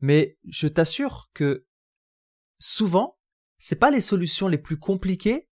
Mais 0.00 0.38
je 0.44 0.68
t'assure 0.68 1.30
que 1.34 1.66
souvent, 2.58 3.18
c'est 3.58 3.76
pas 3.76 3.90
les 3.90 4.00
solutions 4.00 4.48
les 4.48 4.58
plus 4.58 4.78
compliquées 4.78 5.48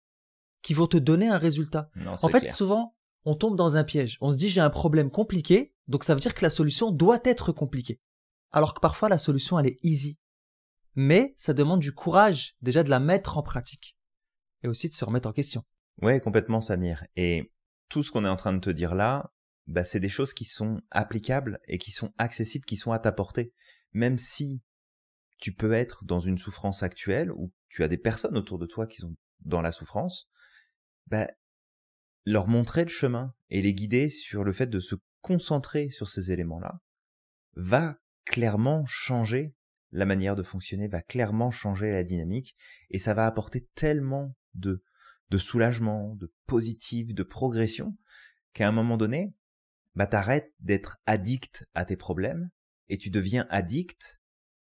qui 0.60 0.74
vont 0.74 0.86
te 0.86 0.96
donner 0.96 1.28
un 1.28 1.38
résultat. 1.38 1.90
en 2.06 2.28
fait, 2.28 2.48
souvent, 2.48 2.96
on 3.24 3.34
tombe 3.34 3.56
dans 3.56 3.76
un 3.76 3.84
piège. 3.84 4.18
On 4.20 4.30
se 4.30 4.36
dit 4.36 4.48
j'ai 4.48 4.60
un 4.60 4.70
problème 4.70 5.10
compliqué, 5.10 5.74
donc 5.88 6.04
ça 6.04 6.14
veut 6.14 6.20
dire 6.20 6.34
que 6.34 6.44
la 6.44 6.50
solution 6.50 6.90
doit 6.90 7.20
être 7.24 7.52
compliquée. 7.52 8.00
Alors 8.50 8.74
que 8.74 8.80
parfois 8.80 9.08
la 9.08 9.18
solution 9.18 9.58
elle 9.58 9.66
est 9.66 9.78
easy. 9.82 10.18
Mais 10.94 11.34
ça 11.38 11.54
demande 11.54 11.80
du 11.80 11.94
courage 11.94 12.56
déjà 12.60 12.82
de 12.82 12.90
la 12.90 13.00
mettre 13.00 13.38
en 13.38 13.42
pratique 13.42 13.96
et 14.62 14.68
aussi 14.68 14.88
de 14.88 14.94
se 14.94 15.04
remettre 15.04 15.28
en 15.28 15.32
question. 15.32 15.64
Ouais, 16.00 16.20
complètement 16.20 16.60
Samir. 16.60 17.04
Et 17.16 17.52
tout 17.88 18.02
ce 18.02 18.10
qu'on 18.10 18.24
est 18.24 18.28
en 18.28 18.36
train 18.36 18.52
de 18.52 18.60
te 18.60 18.70
dire 18.70 18.94
là, 18.94 19.32
bah, 19.66 19.84
c'est 19.84 20.00
des 20.00 20.08
choses 20.08 20.34
qui 20.34 20.44
sont 20.44 20.80
applicables 20.90 21.60
et 21.68 21.78
qui 21.78 21.90
sont 21.90 22.12
accessibles, 22.18 22.64
qui 22.64 22.76
sont 22.76 22.92
à 22.92 22.98
ta 22.98 23.12
portée. 23.12 23.52
Même 23.92 24.18
si 24.18 24.62
tu 25.38 25.52
peux 25.52 25.72
être 25.72 26.04
dans 26.04 26.20
une 26.20 26.38
souffrance 26.38 26.82
actuelle 26.82 27.32
ou 27.32 27.52
tu 27.68 27.82
as 27.82 27.88
des 27.88 27.98
personnes 27.98 28.36
autour 28.36 28.58
de 28.58 28.66
toi 28.66 28.86
qui 28.86 28.98
sont 28.98 29.14
dans 29.40 29.60
la 29.60 29.72
souffrance, 29.72 30.30
bah, 31.06 31.28
leur 32.24 32.46
montrer 32.46 32.84
le 32.84 32.90
chemin 32.90 33.34
et 33.50 33.62
les 33.62 33.74
guider 33.74 34.08
sur 34.08 34.44
le 34.44 34.52
fait 34.52 34.68
de 34.68 34.80
se 34.80 34.94
concentrer 35.20 35.88
sur 35.88 36.08
ces 36.08 36.32
éléments-là 36.32 36.80
va 37.54 37.98
clairement 38.24 38.84
changer 38.86 39.54
la 39.90 40.06
manière 40.06 40.36
de 40.36 40.42
fonctionner, 40.42 40.88
va 40.88 41.02
clairement 41.02 41.50
changer 41.50 41.90
la 41.90 42.02
dynamique 42.02 42.56
et 42.90 42.98
ça 42.98 43.14
va 43.14 43.26
apporter 43.26 43.68
tellement 43.74 44.34
de, 44.54 44.82
de 45.30 45.38
soulagement, 45.38 46.14
de 46.16 46.32
positif, 46.46 47.14
de 47.14 47.22
progression 47.22 47.96
qu'à 48.52 48.68
un 48.68 48.72
moment 48.72 48.96
donné, 48.96 49.34
bah 49.94 50.06
t'arrêtes 50.06 50.52
d'être 50.60 50.98
addict 51.06 51.66
à 51.74 51.84
tes 51.84 51.96
problèmes 51.96 52.50
et 52.88 52.98
tu 52.98 53.10
deviens 53.10 53.46
addict 53.50 54.20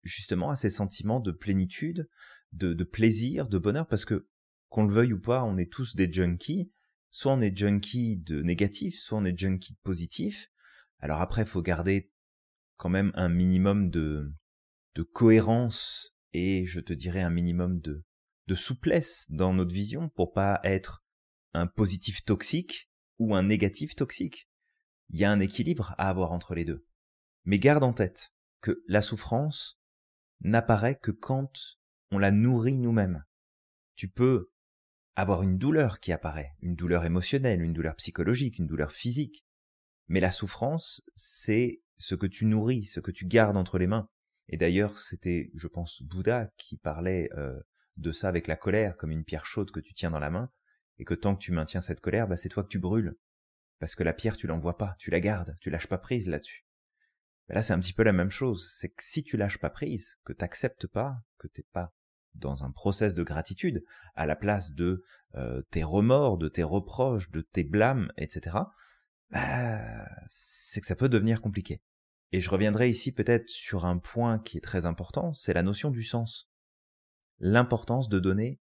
justement 0.04 0.50
à 0.50 0.56
ces 0.56 0.70
sentiments 0.70 1.20
de 1.20 1.32
plénitude, 1.32 2.10
de, 2.54 2.74
de 2.74 2.84
plaisir, 2.84 3.48
de 3.50 3.58
bonheur, 3.58 3.88
parce 3.88 4.06
que 4.06 4.28
qu'on 4.70 4.84
le 4.86 4.94
veuille 4.94 5.13
ou 5.13 5.20
pas, 5.20 5.44
on 5.44 5.58
est 5.58 5.72
tous 5.72 5.96
des 5.96 6.12
junkies. 6.12 6.72
Soit 7.10 7.34
on 7.34 7.42
est 7.42 7.56
junkie 7.56 8.18
de 8.18 8.42
négatif, 8.42 9.00
soit 9.00 9.18
on 9.18 9.26
est 9.26 9.38
junkie 9.38 9.74
de 9.74 9.80
positif. 9.84 10.50
Alors 11.00 11.22
après, 11.22 11.46
faut 11.46 11.62
garder 11.62 12.12
quand 12.76 12.90
même 12.90 13.12
un 13.16 13.30
minimum 13.30 13.90
de, 13.90 14.34
de 14.96 15.04
cohérence 15.04 16.16
et 16.34 16.66
je 16.66 16.80
te 16.80 16.94
dirais 16.94 17.22
un 17.22 17.30
minimum 17.30 17.80
de, 17.80 18.04
de 18.48 18.56
souplesse 18.56 19.26
dans 19.30 19.54
notre 19.54 19.74
vision 19.74 20.10
pour 20.10 20.32
pas 20.32 20.60
être 20.64 21.04
un 21.54 21.68
positif 21.68 22.24
toxique 22.24 22.90
ou 23.20 23.36
un 23.36 23.44
négatif 23.44 23.96
toxique 23.96 24.48
il 25.10 25.20
y 25.20 25.26
a 25.26 25.32
un 25.32 25.40
équilibre 25.40 25.96
à 25.98 26.10
avoir 26.10 26.32
entre 26.32 26.54
les 26.54 26.66
deux. 26.66 26.86
Mais 27.46 27.60
garde 27.60 27.84
en 27.84 27.94
tête 27.94 28.34
que 28.62 28.84
la 28.88 29.02
souffrance 29.02 29.80
n'apparaît 30.42 30.98
que 31.02 31.12
quand 31.12 31.80
on 32.12 32.18
la 32.18 32.32
nourrit 32.32 32.78
nous-mêmes. 32.78 33.24
Tu 33.96 34.10
peux 34.10 34.52
avoir 35.16 35.41
une 35.43 35.58
douleur 35.58 36.00
qui 36.00 36.12
apparaît, 36.12 36.52
une 36.62 36.76
douleur 36.76 37.06
émotionnelle, 37.06 37.62
une 37.62 37.74
douleur 37.74 37.95
psychologique, 37.95 38.60
une 38.60 38.68
douleur 38.68 38.91
physique. 38.91 39.45
Mais 40.08 40.20
la 40.20 40.32
souffrance, 40.32 41.02
c'est 41.16 41.82
ce 41.98 42.16
que 42.16 42.28
tu 42.28 42.45
nourris, 42.45 42.86
ce 42.86 43.00
que 43.00 43.12
tu 43.12 43.26
gardes 43.26 43.58
entre 43.58 43.78
les 43.78 43.88
mains. 43.88 44.10
Et 44.48 44.58
d'ailleurs, 44.58 44.98
c'était, 44.98 45.52
je 45.56 45.68
pense, 45.68 46.02
Bouddha 46.04 46.50
qui 46.58 46.78
parlait 46.78 47.30
euh, 47.36 47.60
de 47.98 48.12
ça 48.12 48.30
avec 48.30 48.48
la 48.48 48.56
colère 48.56 48.95
comme 48.98 49.12
une 49.12 49.24
pierre 49.24 49.45
chaude 49.45 49.72
que 49.72 49.80
tu 49.80 49.93
tiens 49.93 50.12
dans 50.12 50.20
la 50.20 50.30
main, 50.30 50.52
et 51.00 51.06
que 51.06 51.14
tant 51.14 51.36
que 51.36 51.41
tu 51.41 51.52
maintiens 51.52 51.82
cette 51.82 52.02
colère, 52.02 52.28
bah, 52.28 52.38
c'est 52.38 52.50
toi 52.50 52.64
que 52.64 52.70
tu 52.70 52.80
brûles. 52.80 53.18
Parce 53.80 53.95
que 53.95 54.04
la 54.04 54.14
pierre, 54.14 54.38
tu 54.38 54.48
l'envoies 54.48 54.78
pas, 54.78 54.95
tu 54.98 55.12
la 55.12 55.20
gardes, 55.20 55.56
tu 55.62 55.70
lâches 55.70 55.88
pas 55.88 56.00
prise 56.00 56.28
là-dessus. 56.28 56.66
Là, 57.50 57.62
c'est 57.62 57.74
un 57.74 57.80
petit 57.80 57.93
peu 57.93 58.04
la 58.04 58.14
même 58.14 58.32
chose. 58.32 58.70
C'est 58.74 58.89
que 58.89 59.04
si 59.04 59.24
tu 59.24 59.38
lâches 59.38 59.60
pas 59.60 59.70
prise, 59.70 60.18
que 60.26 60.34
t'acceptes 60.34 60.88
pas, 60.88 61.18
que 61.38 61.48
t'es 61.48 61.66
pas 61.72 61.93
dans 62.34 62.64
un 62.64 62.72
process 62.72 63.16
de 63.16 63.24
gratitude, 63.24 63.84
à 64.16 64.26
la 64.26 64.36
place 64.36 64.74
de 64.74 65.04
euh, 65.36 65.62
tes 65.72 65.84
remords, 65.84 66.38
de 66.38 66.50
tes 66.50 66.64
reproches, 66.64 67.30
de 67.32 67.41
tes 67.41 67.64
blâmes, 67.64 68.12
etc., 68.18 68.58
bah, 69.30 70.08
c'est 70.28 70.82
que 70.82 70.88
ça 70.88 70.95
peut 70.95 71.10
devenir 71.10 71.41
compliqué. 71.41 71.82
Et 72.32 72.41
je 72.41 72.50
reviendrai 72.50 72.89
ici 72.89 73.12
peut-être 73.12 73.50
sur 73.50 73.86
un 73.86 73.98
point 73.98 74.39
qui 74.39 74.58
est 74.58 74.62
très 74.62 74.86
important, 74.86 75.34
c'est 75.34 75.54
la 75.54 75.64
notion 75.64 75.91
du 75.91 76.04
sens. 76.04 76.50
L'importance 77.40 78.10
de 78.10 78.20
donner 78.20 78.60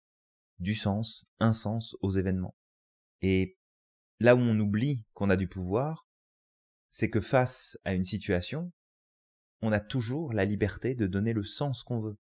du 0.60 0.76
sens, 0.76 1.26
un 1.40 1.54
sens 1.54 1.96
aux 2.02 2.12
événements. 2.12 2.56
Et 3.22 3.58
Là 4.20 4.36
où 4.36 4.40
on 4.40 4.60
oublie 4.60 5.04
qu'on 5.14 5.30
a 5.30 5.36
du 5.36 5.48
pouvoir, 5.48 6.08
c'est 6.90 7.10
que 7.10 7.20
face 7.20 7.78
à 7.84 7.94
une 7.94 8.06
situation, 8.06 8.72
on 9.62 9.74
a 9.74 9.82
toujours 9.82 10.32
la 10.32 10.46
liberté 10.46 10.96
de 10.96 11.08
donner 11.08 11.34
le 11.34 11.44
sens 11.44 11.84
qu'on 11.84 12.00
veut. 12.00 12.18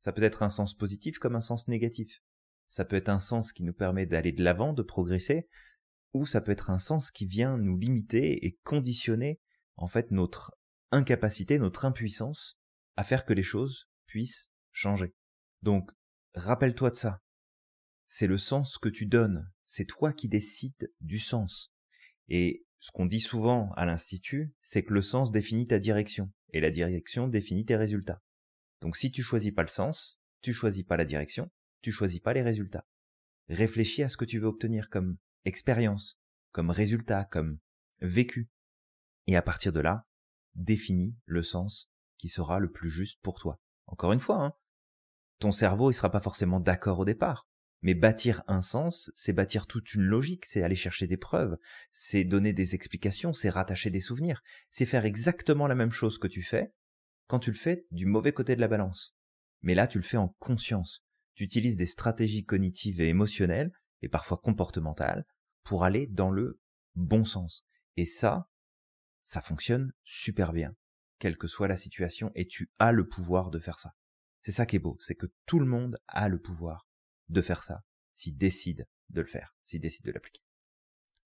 Ça 0.00 0.12
peut 0.12 0.22
être 0.22 0.42
un 0.42 0.50
sens 0.50 0.74
positif 0.74 1.18
comme 1.18 1.36
un 1.36 1.40
sens 1.40 1.66
négatif. 1.66 2.22
Ça 2.68 2.84
peut 2.84 2.96
être 2.96 3.08
un 3.08 3.18
sens 3.18 3.52
qui 3.52 3.64
nous 3.64 3.72
permet 3.72 4.06
d'aller 4.06 4.32
de 4.32 4.44
l'avant, 4.44 4.74
de 4.74 4.82
progresser, 4.82 5.48
ou 6.12 6.26
ça 6.26 6.40
peut 6.40 6.52
être 6.52 6.70
un 6.70 6.78
sens 6.78 7.10
qui 7.10 7.24
vient 7.24 7.56
nous 7.56 7.78
limiter 7.78 8.44
et 8.44 8.58
conditionner 8.62 9.40
en 9.76 9.86
fait 9.86 10.10
notre 10.10 10.54
incapacité, 10.90 11.58
notre 11.58 11.86
impuissance 11.86 12.58
à 12.96 13.04
faire 13.04 13.24
que 13.24 13.32
les 13.32 13.42
choses 13.42 13.88
puissent 14.06 14.50
changer. 14.72 15.14
Donc, 15.62 15.90
rappelle-toi 16.34 16.90
de 16.90 16.96
ça. 16.96 17.22
C'est 18.06 18.26
le 18.26 18.38
sens 18.38 18.78
que 18.78 18.88
tu 18.88 19.06
donnes, 19.06 19.50
c'est 19.64 19.84
toi 19.84 20.12
qui 20.12 20.28
décides 20.28 20.92
du 21.00 21.18
sens. 21.18 21.72
Et 22.28 22.64
ce 22.78 22.90
qu'on 22.90 23.06
dit 23.06 23.20
souvent 23.20 23.72
à 23.72 23.84
l'Institut, 23.84 24.54
c'est 24.60 24.82
que 24.82 24.94
le 24.94 25.02
sens 25.02 25.30
définit 25.30 25.66
ta 25.66 25.78
direction, 25.78 26.32
et 26.52 26.60
la 26.60 26.70
direction 26.70 27.28
définit 27.28 27.66
tes 27.66 27.76
résultats. 27.76 28.22
Donc 28.80 28.96
si 28.96 29.12
tu 29.12 29.22
choisis 29.22 29.52
pas 29.52 29.62
le 29.62 29.68
sens, 29.68 30.18
tu 30.40 30.52
choisis 30.52 30.82
pas 30.82 30.96
la 30.96 31.04
direction, 31.04 31.50
tu 31.82 31.92
choisis 31.92 32.20
pas 32.20 32.32
les 32.32 32.42
résultats. 32.42 32.86
Réfléchis 33.48 34.02
à 34.02 34.08
ce 34.08 34.16
que 34.16 34.24
tu 34.24 34.38
veux 34.38 34.46
obtenir 34.46 34.88
comme 34.88 35.18
expérience, 35.44 36.18
comme 36.52 36.70
résultat, 36.70 37.24
comme 37.24 37.58
vécu. 38.00 38.48
Et 39.26 39.36
à 39.36 39.42
partir 39.42 39.72
de 39.72 39.80
là, 39.80 40.06
définis 40.54 41.16
le 41.26 41.42
sens 41.42 41.90
qui 42.16 42.28
sera 42.28 42.58
le 42.58 42.70
plus 42.70 42.90
juste 42.90 43.20
pour 43.22 43.38
toi. 43.38 43.60
Encore 43.86 44.12
une 44.12 44.20
fois, 44.20 44.42
hein, 44.42 44.54
ton 45.40 45.52
cerveau, 45.52 45.90
il 45.90 45.94
sera 45.94 46.10
pas 46.10 46.20
forcément 46.20 46.60
d'accord 46.60 47.00
au 47.00 47.04
départ. 47.04 47.48
Mais 47.82 47.94
bâtir 47.94 48.42
un 48.46 48.60
sens, 48.60 49.10
c'est 49.14 49.32
bâtir 49.32 49.66
toute 49.66 49.94
une 49.94 50.02
logique, 50.02 50.44
c'est 50.44 50.62
aller 50.62 50.76
chercher 50.76 51.06
des 51.06 51.16
preuves, 51.16 51.56
c'est 51.92 52.24
donner 52.24 52.52
des 52.52 52.74
explications, 52.74 53.32
c'est 53.32 53.48
rattacher 53.48 53.90
des 53.90 54.02
souvenirs, 54.02 54.42
c'est 54.68 54.84
faire 54.84 55.06
exactement 55.06 55.66
la 55.66 55.74
même 55.74 55.92
chose 55.92 56.18
que 56.18 56.28
tu 56.28 56.42
fais 56.42 56.74
quand 57.26 57.38
tu 57.38 57.50
le 57.50 57.56
fais 57.56 57.86
du 57.90 58.04
mauvais 58.04 58.32
côté 58.32 58.54
de 58.54 58.60
la 58.60 58.68
balance. 58.68 59.16
Mais 59.62 59.74
là, 59.74 59.86
tu 59.86 59.98
le 59.98 60.04
fais 60.04 60.18
en 60.18 60.28
conscience. 60.40 61.02
Tu 61.34 61.44
utilises 61.44 61.76
des 61.76 61.86
stratégies 61.86 62.44
cognitives 62.44 63.00
et 63.00 63.08
émotionnelles, 63.08 63.72
et 64.02 64.08
parfois 64.08 64.36
comportementales, 64.36 65.24
pour 65.64 65.84
aller 65.84 66.06
dans 66.06 66.30
le 66.30 66.60
bon 66.96 67.24
sens. 67.24 67.64
Et 67.96 68.04
ça, 68.04 68.50
ça 69.22 69.40
fonctionne 69.40 69.92
super 70.02 70.52
bien, 70.52 70.74
quelle 71.18 71.38
que 71.38 71.46
soit 71.46 71.68
la 71.68 71.76
situation, 71.76 72.30
et 72.34 72.46
tu 72.46 72.70
as 72.78 72.92
le 72.92 73.06
pouvoir 73.06 73.50
de 73.50 73.58
faire 73.58 73.78
ça. 73.78 73.94
C'est 74.42 74.52
ça 74.52 74.66
qui 74.66 74.76
est 74.76 74.80
beau, 74.80 74.96
c'est 75.00 75.14
que 75.14 75.26
tout 75.46 75.58
le 75.58 75.66
monde 75.66 75.98
a 76.08 76.28
le 76.28 76.40
pouvoir 76.40 76.88
de 77.28 77.42
faire 77.42 77.62
ça, 77.62 77.82
s'il 78.12 78.36
décide 78.36 78.86
de 79.10 79.20
le 79.20 79.26
faire, 79.26 79.54
s'il 79.62 79.80
décide 79.80 80.06
de 80.06 80.12
l'appliquer. 80.12 80.42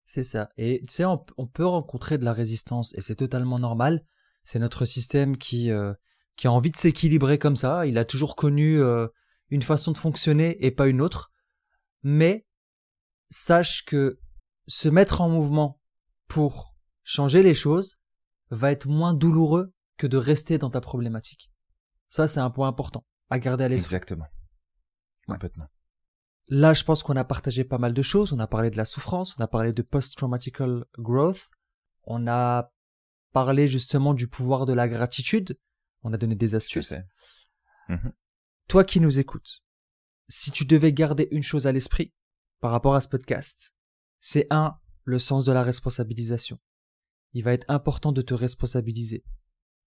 C'est 0.04 0.22
ça. 0.22 0.50
Et 0.56 0.82
tu 0.86 0.92
sais, 0.92 1.04
on, 1.04 1.46
peut 1.46 1.64
rencontrer 1.64 2.18
de 2.18 2.24
la 2.24 2.32
résistance, 2.32 2.94
et 2.94 3.00
c'est 3.00 3.16
totalement 3.16 3.58
normal. 3.58 4.04
C'est 4.42 4.58
notre 4.58 4.84
système 4.84 5.38
qui, 5.38 5.70
euh, 5.70 5.94
qui 6.36 6.46
a 6.46 6.52
envie 6.52 6.70
de 6.70 6.76
s'équilibrer 6.76 7.38
comme 7.38 7.56
ça. 7.56 7.86
Il 7.86 7.96
a 7.96 8.04
toujours 8.04 8.36
connu 8.36 8.80
euh, 8.80 9.06
une 9.48 9.62
façon 9.62 9.92
de 9.92 9.98
fonctionner 9.98 10.62
et 10.64 10.70
pas 10.70 10.88
une 10.88 11.00
autre. 11.00 11.32
Mais 12.02 12.46
sache 13.30 13.84
que 13.84 14.20
se 14.66 14.88
mettre 14.88 15.20
en 15.20 15.28
mouvement 15.28 15.80
pour 16.28 16.74
changer 17.02 17.42
les 17.42 17.54
choses 17.54 17.96
va 18.50 18.72
être 18.72 18.86
moins 18.86 19.14
douloureux 19.14 19.72
que 19.96 20.06
de 20.06 20.18
rester 20.18 20.58
dans 20.58 20.70
ta 20.70 20.80
problématique. 20.80 21.50
Ça, 22.14 22.28
c'est 22.28 22.38
un 22.38 22.50
point 22.50 22.68
important 22.68 23.04
à 23.28 23.40
garder 23.40 23.64
à 23.64 23.68
l'esprit. 23.68 23.96
Exactement. 23.96 24.28
Complètement. 25.26 25.66
Là, 26.46 26.72
je 26.72 26.84
pense 26.84 27.02
qu'on 27.02 27.16
a 27.16 27.24
partagé 27.24 27.64
pas 27.64 27.78
mal 27.78 27.92
de 27.92 28.02
choses. 28.02 28.32
On 28.32 28.38
a 28.38 28.46
parlé 28.46 28.70
de 28.70 28.76
la 28.76 28.84
souffrance, 28.84 29.36
on 29.36 29.42
a 29.42 29.48
parlé 29.48 29.72
de 29.72 29.82
post-traumatical 29.82 30.84
growth, 30.96 31.50
on 32.04 32.28
a 32.28 32.72
parlé 33.32 33.66
justement 33.66 34.14
du 34.14 34.28
pouvoir 34.28 34.64
de 34.64 34.72
la 34.72 34.86
gratitude, 34.86 35.58
on 36.04 36.12
a 36.12 36.16
donné 36.16 36.36
des 36.36 36.54
astuces. 36.54 36.94
Mhm. 37.88 38.12
Toi 38.68 38.84
qui 38.84 39.00
nous 39.00 39.18
écoutes, 39.18 39.64
si 40.28 40.52
tu 40.52 40.64
devais 40.64 40.92
garder 40.92 41.26
une 41.32 41.42
chose 41.42 41.66
à 41.66 41.72
l'esprit 41.72 42.14
par 42.60 42.70
rapport 42.70 42.94
à 42.94 43.00
ce 43.00 43.08
podcast, 43.08 43.74
c'est 44.20 44.46
un, 44.50 44.78
le 45.02 45.18
sens 45.18 45.42
de 45.42 45.50
la 45.50 45.64
responsabilisation. 45.64 46.60
Il 47.32 47.42
va 47.42 47.52
être 47.52 47.68
important 47.68 48.12
de 48.12 48.22
te 48.22 48.34
responsabiliser. 48.34 49.24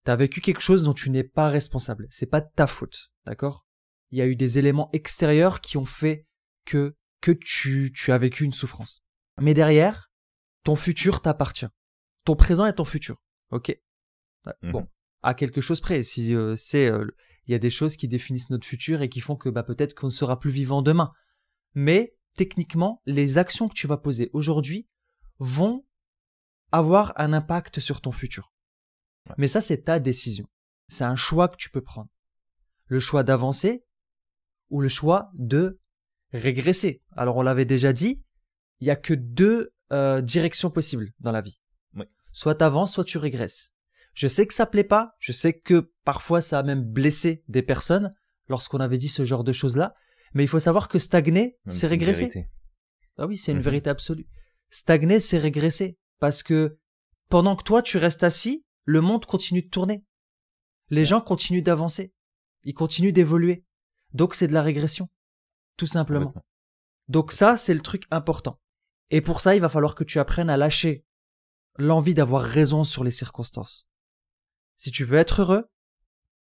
Tu 0.08 0.12
as 0.12 0.16
vécu 0.16 0.40
quelque 0.40 0.62
chose 0.62 0.84
dont 0.84 0.94
tu 0.94 1.10
n'es 1.10 1.26
pas 1.26 1.50
responsable. 1.50 2.08
C'est 2.12 2.28
pas 2.28 2.40
de 2.40 2.48
ta 2.56 2.66
faute, 2.66 3.12
d'accord? 3.26 3.66
Il 4.12 4.18
y 4.18 4.22
a 4.22 4.26
eu 4.26 4.38
des 4.38 4.58
éléments 4.58 4.90
extérieurs 4.94 5.60
qui 5.60 5.76
ont 5.76 5.84
fait 5.84 6.26
que 6.64 6.96
que 7.20 7.32
tu 7.32 7.92
tu 7.94 8.14
as 8.14 8.18
vécu 8.18 8.46
une 8.46 8.54
souffrance. 8.54 9.04
Mais 9.42 9.54
derrière, 9.54 10.10
ton 10.64 10.78
futur 10.78 11.22
t'appartient. 11.22 11.68
Ton 12.24 12.38
présent 12.38 12.66
est 12.66 12.76
ton 12.76 12.86
futur. 12.86 13.22
OK? 13.52 13.78
Mhm. 14.62 14.72
Bon, 14.72 14.88
à 15.24 15.34
quelque 15.34 15.60
chose 15.60 15.82
près. 15.82 16.02
Si 16.04 16.34
euh, 16.34 16.56
c'est, 16.56 16.90
euh, 16.90 17.06
il 17.46 17.52
y 17.52 17.56
a 17.56 17.60
des 17.60 17.70
choses 17.70 17.98
qui 17.98 18.08
définissent 18.08 18.50
notre 18.50 18.66
futur 18.66 19.02
et 19.02 19.10
qui 19.10 19.20
font 19.20 19.36
que 19.36 19.50
bah, 19.50 19.64
peut-être 19.64 19.94
qu'on 19.94 20.08
ne 20.08 20.12
sera 20.12 20.40
plus 20.40 20.52
vivant 20.52 20.82
demain. 20.82 21.12
Mais 21.76 22.16
techniquement, 22.38 23.02
les 23.06 23.40
actions 23.40 23.68
que 23.68 23.74
tu 23.76 23.88
vas 23.88 23.98
poser 23.98 24.30
aujourd'hui 24.32 24.88
vont 25.40 25.86
avoir 26.72 27.12
un 27.18 27.34
impact 27.34 27.82
sur 27.82 28.00
ton 28.00 28.14
futur. 28.14 28.54
Mais 29.38 29.48
ça, 29.48 29.62
c'est 29.62 29.84
ta 29.84 30.00
décision. 30.00 30.46
C'est 30.88 31.04
un 31.04 31.16
choix 31.16 31.48
que 31.48 31.58
tu 31.58 31.70
peux 31.70 31.82
prendre. 31.82 32.10
Le 32.86 33.00
choix 33.00 33.24
d'avancer 33.24 33.84
ou 34.70 34.82
le 34.82 34.90
choix 34.90 35.30
de 35.34 35.80
régresser. 36.32 37.02
Alors, 37.16 37.38
on 37.38 37.42
l'avait 37.42 37.66
déjà 37.66 37.94
dit, 37.94 38.22
il 38.80 38.86
n'y 38.86 38.92
a 38.92 38.96
que 38.96 39.14
deux 39.14 39.74
euh, 39.92 40.22
directions 40.22 40.70
possibles 40.70 41.12
dans 41.20 41.32
la 41.32 41.42
vie. 41.42 41.60
Soit 42.32 42.56
tu 42.56 42.64
avances, 42.64 42.94
soit 42.94 43.04
tu 43.04 43.18
régresses. 43.18 43.74
Je 44.14 44.28
sais 44.28 44.46
que 44.46 44.54
ça 44.54 44.66
plaît 44.66 44.84
pas, 44.84 45.16
je 45.18 45.32
sais 45.32 45.54
que 45.54 45.92
parfois 46.04 46.42
ça 46.42 46.60
a 46.60 46.64
même 46.64 46.84
blessé 46.84 47.44
des 47.48 47.64
personnes 47.64 48.12
lorsqu'on 48.48 48.80
avait 48.80 48.98
dit 48.98 49.10
ce 49.10 49.26
genre 49.26 49.44
de 49.44 49.52
choses-là, 49.52 49.94
mais 50.34 50.44
il 50.44 50.48
faut 50.48 50.60
savoir 50.60 50.88
que 50.88 51.00
stagner, 51.00 51.58
c'est 51.68 51.88
régresser. 51.88 52.48
Ah 53.18 53.26
oui, 53.26 53.38
c'est 53.38 53.54
une 53.54 53.58
mhm. 53.58 53.64
vérité 53.64 53.90
absolue. 53.90 54.28
Stagner, 54.70 55.20
c'est 55.20 55.38
régresser 55.38 55.98
parce 56.20 56.44
que 56.44 56.78
pendant 57.30 57.56
que 57.56 57.64
toi 57.64 57.82
tu 57.82 57.98
restes 57.98 58.24
assis, 58.24 58.66
le 58.88 59.02
monde 59.02 59.26
continue 59.26 59.62
de 59.62 59.70
tourner. 59.70 60.04
Les 60.90 61.04
gens 61.04 61.20
continuent 61.20 61.62
d'avancer, 61.62 62.14
ils 62.64 62.74
continuent 62.74 63.12
d'évoluer. 63.12 63.66
Donc 64.14 64.34
c'est 64.34 64.48
de 64.48 64.54
la 64.54 64.62
régression, 64.62 65.10
tout 65.76 65.88
simplement. 65.88 66.34
Donc 67.10 67.34
ça, 67.34 67.58
c'est 67.58 67.74
le 67.74 67.82
truc 67.82 68.04
important. 68.12 68.62
Et 69.10 69.20
pour 69.20 69.42
ça, 69.42 69.56
il 69.56 69.62
va 69.62 69.68
falloir 69.68 69.94
que 69.94 70.06
tu 70.06 70.20
apprennes 70.20 70.50
à 70.50 70.56
lâcher 70.56 71.06
l'envie 71.78 72.14
d'avoir 72.14 72.44
raison 72.44 72.86
sur 72.86 73.04
les 73.04 73.12
circonstances. 73.12 73.88
Si 74.78 74.90
tu 74.90 75.04
veux 75.04 75.18
être 75.18 75.42
heureux, 75.42 75.66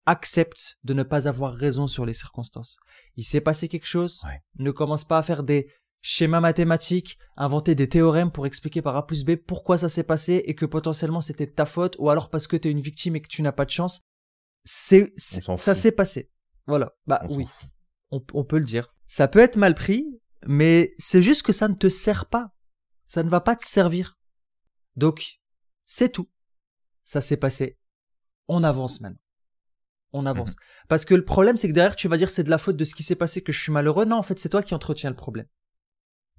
accepte 0.05 0.77
de 0.83 0.93
ne 0.93 1.03
pas 1.03 1.29
avoir 1.29 1.53
raison 1.53 1.87
sur 1.87 2.05
les 2.05 2.13
circonstances. 2.13 2.77
Il 3.15 3.23
s'est 3.23 3.41
passé 3.41 3.69
quelque 3.69 3.87
chose, 3.87 4.21
ne 4.59 4.71
commence 4.71 5.05
pas 5.05 5.19
à 5.19 5.23
faire 5.23 5.43
des 5.43 5.71
schémas 6.07 6.39
mathématiques, 6.39 7.17
inventer 7.35 7.73
des 7.73 7.89
théorèmes 7.89 8.31
pour 8.31 8.45
expliquer 8.45 8.81
par 8.81 8.95
A 8.95 9.07
plus 9.07 9.23
B 9.23 9.35
pourquoi 9.35 9.77
ça 9.77 9.89
s'est 9.89 10.03
passé 10.03 10.43
et 10.45 10.55
que 10.55 10.65
potentiellement 10.65 11.21
c'était 11.21 11.47
ta 11.47 11.65
faute 11.65 11.95
ou 11.99 12.09
alors 12.09 12.29
parce 12.29 12.47
que 12.47 12.55
tu 12.55 12.67
es 12.67 12.71
une 12.71 12.81
victime 12.81 13.15
et 13.15 13.21
que 13.21 13.27
tu 13.27 13.41
n'as 13.41 13.51
pas 13.51 13.65
de 13.65 13.71
chance. 13.71 14.01
C'est, 14.63 15.13
ça 15.17 15.75
s'est 15.75 15.91
passé. 15.91 16.31
Voilà. 16.67 16.95
Bah 17.07 17.21
oui. 17.29 17.47
On, 18.11 18.23
on 18.33 18.43
peut 18.43 18.59
le 18.59 18.65
dire. 18.65 18.93
Ça 19.07 19.27
peut 19.27 19.39
être 19.39 19.57
mal 19.57 19.75
pris, 19.75 20.05
mais 20.45 20.93
c'est 20.97 21.21
juste 21.21 21.43
que 21.43 21.53
ça 21.53 21.67
ne 21.67 21.75
te 21.75 21.89
sert 21.89 22.25
pas. 22.25 22.51
Ça 23.05 23.23
ne 23.23 23.29
va 23.29 23.41
pas 23.41 23.55
te 23.55 23.65
servir. 23.65 24.17
Donc, 24.95 25.39
c'est 25.85 26.09
tout. 26.09 26.29
Ça 27.03 27.21
s'est 27.21 27.37
passé 27.37 27.77
on 28.47 28.63
avance 28.63 29.01
maintenant. 29.01 29.19
On 30.13 30.25
avance. 30.25 30.51
Mhm. 30.51 30.85
Parce 30.87 31.03
que 31.03 31.15
le 31.15 31.25
problème, 31.25 31.57
c'est 31.57 31.67
que 31.67 31.73
derrière, 31.73 31.95
tu 31.95 32.07
vas 32.07 32.17
dire 32.17 32.29
c'est 32.29 32.43
de 32.43 32.49
la 32.49 32.57
faute 32.57 32.77
de 32.77 32.85
ce 32.85 32.95
qui 32.95 33.03
s'est 33.03 33.15
passé 33.15 33.41
que 33.41 33.51
je 33.51 33.61
suis 33.61 33.71
malheureux. 33.71 34.05
Non, 34.05 34.17
en 34.17 34.23
fait, 34.23 34.39
c'est 34.39 34.49
toi 34.49 34.63
qui 34.63 34.73
entretiens 34.73 35.09
le 35.09 35.15
problème. 35.15 35.47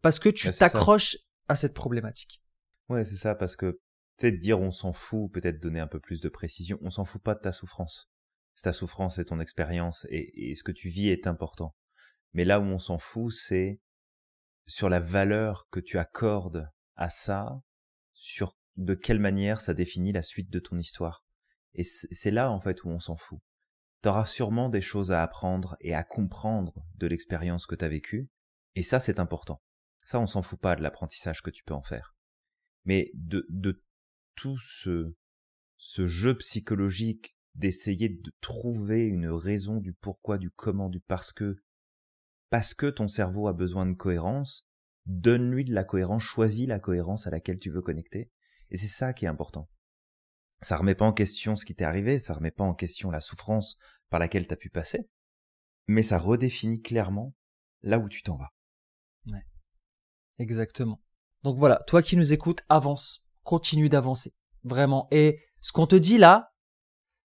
Parce 0.07 0.21
que 0.21 0.29
tu 0.29 0.49
t'accroches 0.51 1.17
à 1.49 1.57
cette 1.57 1.75
problématique. 1.75 2.41
Ouais, 2.89 3.05
c'est 3.05 3.17
ça, 3.17 3.35
parce 3.35 3.57
que, 3.57 3.81
sais, 4.19 4.31
dire 4.31 4.61
on 4.61 4.71
s'en 4.71 4.93
fout, 4.93 5.33
peut-être 5.33 5.61
donner 5.61 5.81
un 5.81 5.89
peu 5.89 5.99
plus 5.99 6.21
de 6.21 6.29
précision, 6.29 6.79
on 6.83 6.91
s'en 6.91 7.05
fout 7.05 7.21
pas 7.21 7.35
de 7.35 7.41
ta 7.41 7.51
souffrance. 7.51 8.09
Ta 8.63 8.73
souffrance 8.73 9.19
et 9.19 9.25
ton 9.25 9.41
expérience 9.41 10.07
et, 10.09 10.51
et 10.51 10.55
ce 10.55 10.63
que 10.63 10.71
tu 10.71 10.91
vis 10.91 11.09
est 11.09 11.27
important. 11.27 11.75
Mais 12.35 12.45
là 12.45 12.61
où 12.61 12.63
on 12.63 12.79
s'en 12.79 12.99
fout, 12.99 13.33
c'est 13.33 13.81
sur 14.69 14.89
la 14.89 15.01
valeur 15.01 15.67
que 15.73 15.81
tu 15.81 15.99
accordes 15.99 16.71
à 16.95 17.11
ça, 17.11 17.61
sur 18.15 18.57
de 18.77 18.95
quelle 18.95 19.19
manière 19.19 19.61
ça 19.61 19.75
définit 19.75 20.13
la 20.13 20.23
suite 20.23 20.51
de 20.51 20.61
ton 20.61 20.79
histoire. 20.79 21.25
Et 21.75 21.83
c'est 21.83 22.31
là, 22.31 22.53
en 22.53 22.61
fait, 22.61 22.85
où 22.85 22.91
on 22.91 23.01
s'en 23.01 23.17
fout. 23.17 23.41
T'auras 24.03 24.27
sûrement 24.27 24.69
des 24.69 24.83
choses 24.83 25.11
à 25.11 25.25
apprendre 25.25 25.77
et 25.81 25.97
à 25.97 26.05
comprendre 26.05 26.87
de 26.95 27.09
l'expérience 27.09 27.67
que 27.67 27.75
t'as 27.75 27.89
vécue. 27.89 28.31
Et 28.77 28.85
ça, 28.85 29.01
c'est 29.01 29.19
important. 29.19 29.61
Ça, 30.07 30.21
on 30.21 30.29
s'en 30.29 30.41
fout 30.41 30.61
pas 30.61 30.77
de 30.77 30.83
l'apprentissage 30.83 31.43
que 31.43 31.51
tu 31.51 31.65
peux 31.65 31.75
en 31.75 31.83
faire. 31.83 32.15
Mais 32.85 33.11
de, 33.15 33.45
de 33.51 33.83
tout 34.37 34.57
ce, 34.57 35.17
ce 35.79 36.07
jeu 36.07 36.39
psychologique 36.39 37.37
d'essayer 37.57 38.09
de 38.11 38.33
trouver 38.41 39.05
une 39.05 39.29
raison 39.29 39.79
du 39.79 39.95
pourquoi, 39.95 40.39
du 40.39 40.49
comment, 40.53 40.89
du 40.91 41.01
parce 41.01 41.33
que, 41.33 41.57
parce 42.51 42.73
que 42.73 42.87
ton 42.87 43.09
cerveau 43.09 43.49
a 43.49 43.53
besoin 43.53 43.85
de 43.85 43.95
cohérence, 43.95 44.65
donne-lui 45.07 45.65
de 45.65 45.75
la 45.75 45.83
cohérence, 45.83 46.23
choisis 46.23 46.69
la 46.69 46.79
cohérence 46.79 47.27
à 47.27 47.31
laquelle 47.31 47.59
tu 47.59 47.71
veux 47.71 47.83
connecter. 47.83 48.31
Et 48.71 48.77
c'est 48.77 48.87
ça 48.87 49.13
qui 49.13 49.25
est 49.25 49.29
important. 49.29 49.69
Ça 50.63 50.77
remet 50.77 50.95
pas 50.95 51.05
en 51.05 51.13
question 51.13 51.57
ce 51.57 51.67
qui 51.67 51.75
t'est 51.75 51.85
arrivé, 51.85 52.21
ça 52.21 52.35
remet 52.35 52.53
pas 52.53 52.63
en 52.63 52.75
question 52.75 53.11
la 53.11 53.21
souffrance 53.21 53.77
par 54.09 54.21
laquelle 54.21 54.47
t'as 54.47 54.55
pu 54.55 54.71
passer, 54.71 55.11
mais 55.89 56.05
ça 56.05 56.17
redéfinit 56.17 56.81
clairement 56.81 57.35
là 57.83 57.99
où 57.99 58.09
tu 58.09 58.23
t'en 58.23 58.37
vas. 58.37 58.56
Exactement. 60.39 61.03
Donc 61.43 61.57
voilà, 61.57 61.83
toi 61.87 62.03
qui 62.03 62.17
nous 62.17 62.33
écoutes, 62.33 62.63
avance, 62.69 63.25
continue 63.43 63.89
d'avancer, 63.89 64.35
vraiment. 64.65 65.09
Et 65.11 65.41
ce 65.61 65.73
qu'on 65.73 65.87
te 65.87 65.97
dit 65.97 66.19
là, 66.19 66.53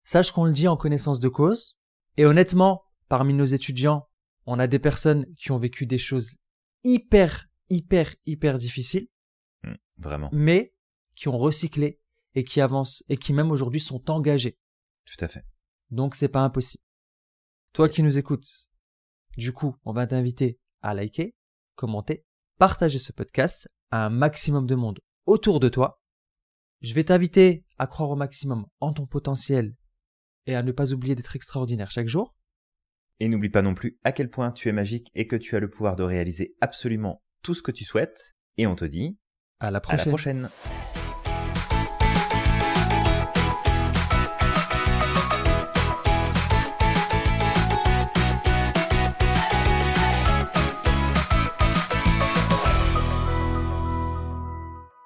sache 0.03 0.31
qu'on 0.31 0.45
le 0.45 0.53
dit 0.53 0.67
en 0.67 0.77
connaissance 0.77 1.19
de 1.19 1.29
cause. 1.29 1.77
Et 2.17 2.25
honnêtement, 2.25 2.83
parmi 3.07 3.33
nos 3.33 3.45
étudiants, 3.45 4.07
on 4.45 4.59
a 4.59 4.67
des 4.67 4.79
personnes 4.79 5.25
qui 5.35 5.51
ont 5.51 5.57
vécu 5.57 5.85
des 5.85 5.97
choses 5.97 6.35
hyper, 6.83 7.45
hyper, 7.69 8.13
hyper 8.25 8.57
difficiles. 8.57 9.07
Mmh, 9.63 9.73
vraiment. 9.97 10.29
Mais 10.33 10.73
qui 11.15 11.27
ont 11.27 11.37
recyclé 11.37 11.99
et 12.35 12.43
qui 12.43 12.61
avancent 12.61 13.03
et 13.09 13.17
qui 13.17 13.33
même 13.33 13.51
aujourd'hui 13.51 13.79
sont 13.79 14.09
engagés. 14.09 14.57
Tout 15.05 15.23
à 15.23 15.27
fait. 15.27 15.45
Donc 15.89 16.15
c'est 16.15 16.29
pas 16.29 16.41
impossible. 16.41 16.83
Toi 17.73 17.89
qui 17.89 18.03
nous 18.03 18.17
écoutes, 18.17 18.67
du 19.37 19.53
coup, 19.53 19.75
on 19.85 19.93
va 19.93 20.07
t'inviter 20.07 20.59
à 20.81 20.93
liker, 20.93 21.35
commenter, 21.75 22.25
partager 22.61 22.99
ce 22.99 23.11
podcast 23.11 23.67
à 23.89 24.05
un 24.05 24.11
maximum 24.11 24.67
de 24.67 24.75
monde 24.75 24.99
autour 25.25 25.59
de 25.59 25.67
toi. 25.67 25.99
Je 26.81 26.93
vais 26.93 27.03
t'inviter 27.03 27.65
à 27.79 27.87
croire 27.87 28.11
au 28.11 28.15
maximum 28.15 28.67
en 28.79 28.93
ton 28.93 29.07
potentiel 29.07 29.73
et 30.45 30.53
à 30.53 30.61
ne 30.61 30.71
pas 30.71 30.93
oublier 30.93 31.15
d'être 31.15 31.35
extraordinaire 31.35 31.89
chaque 31.89 32.07
jour. 32.07 32.35
Et 33.19 33.29
n'oublie 33.29 33.49
pas 33.49 33.63
non 33.63 33.73
plus 33.73 33.97
à 34.03 34.11
quel 34.11 34.29
point 34.29 34.51
tu 34.51 34.69
es 34.69 34.73
magique 34.73 35.09
et 35.15 35.25
que 35.25 35.35
tu 35.35 35.55
as 35.55 35.59
le 35.59 35.71
pouvoir 35.71 35.95
de 35.95 36.03
réaliser 36.03 36.55
absolument 36.61 37.23
tout 37.41 37.55
ce 37.55 37.63
que 37.63 37.71
tu 37.71 37.83
souhaites. 37.83 38.35
Et 38.57 38.67
on 38.67 38.75
te 38.75 38.85
dit 38.85 39.17
à 39.59 39.71
la 39.71 39.81
prochaine. 39.81 39.99
À 39.99 40.05
la 40.05 40.11
prochaine. 40.11 40.49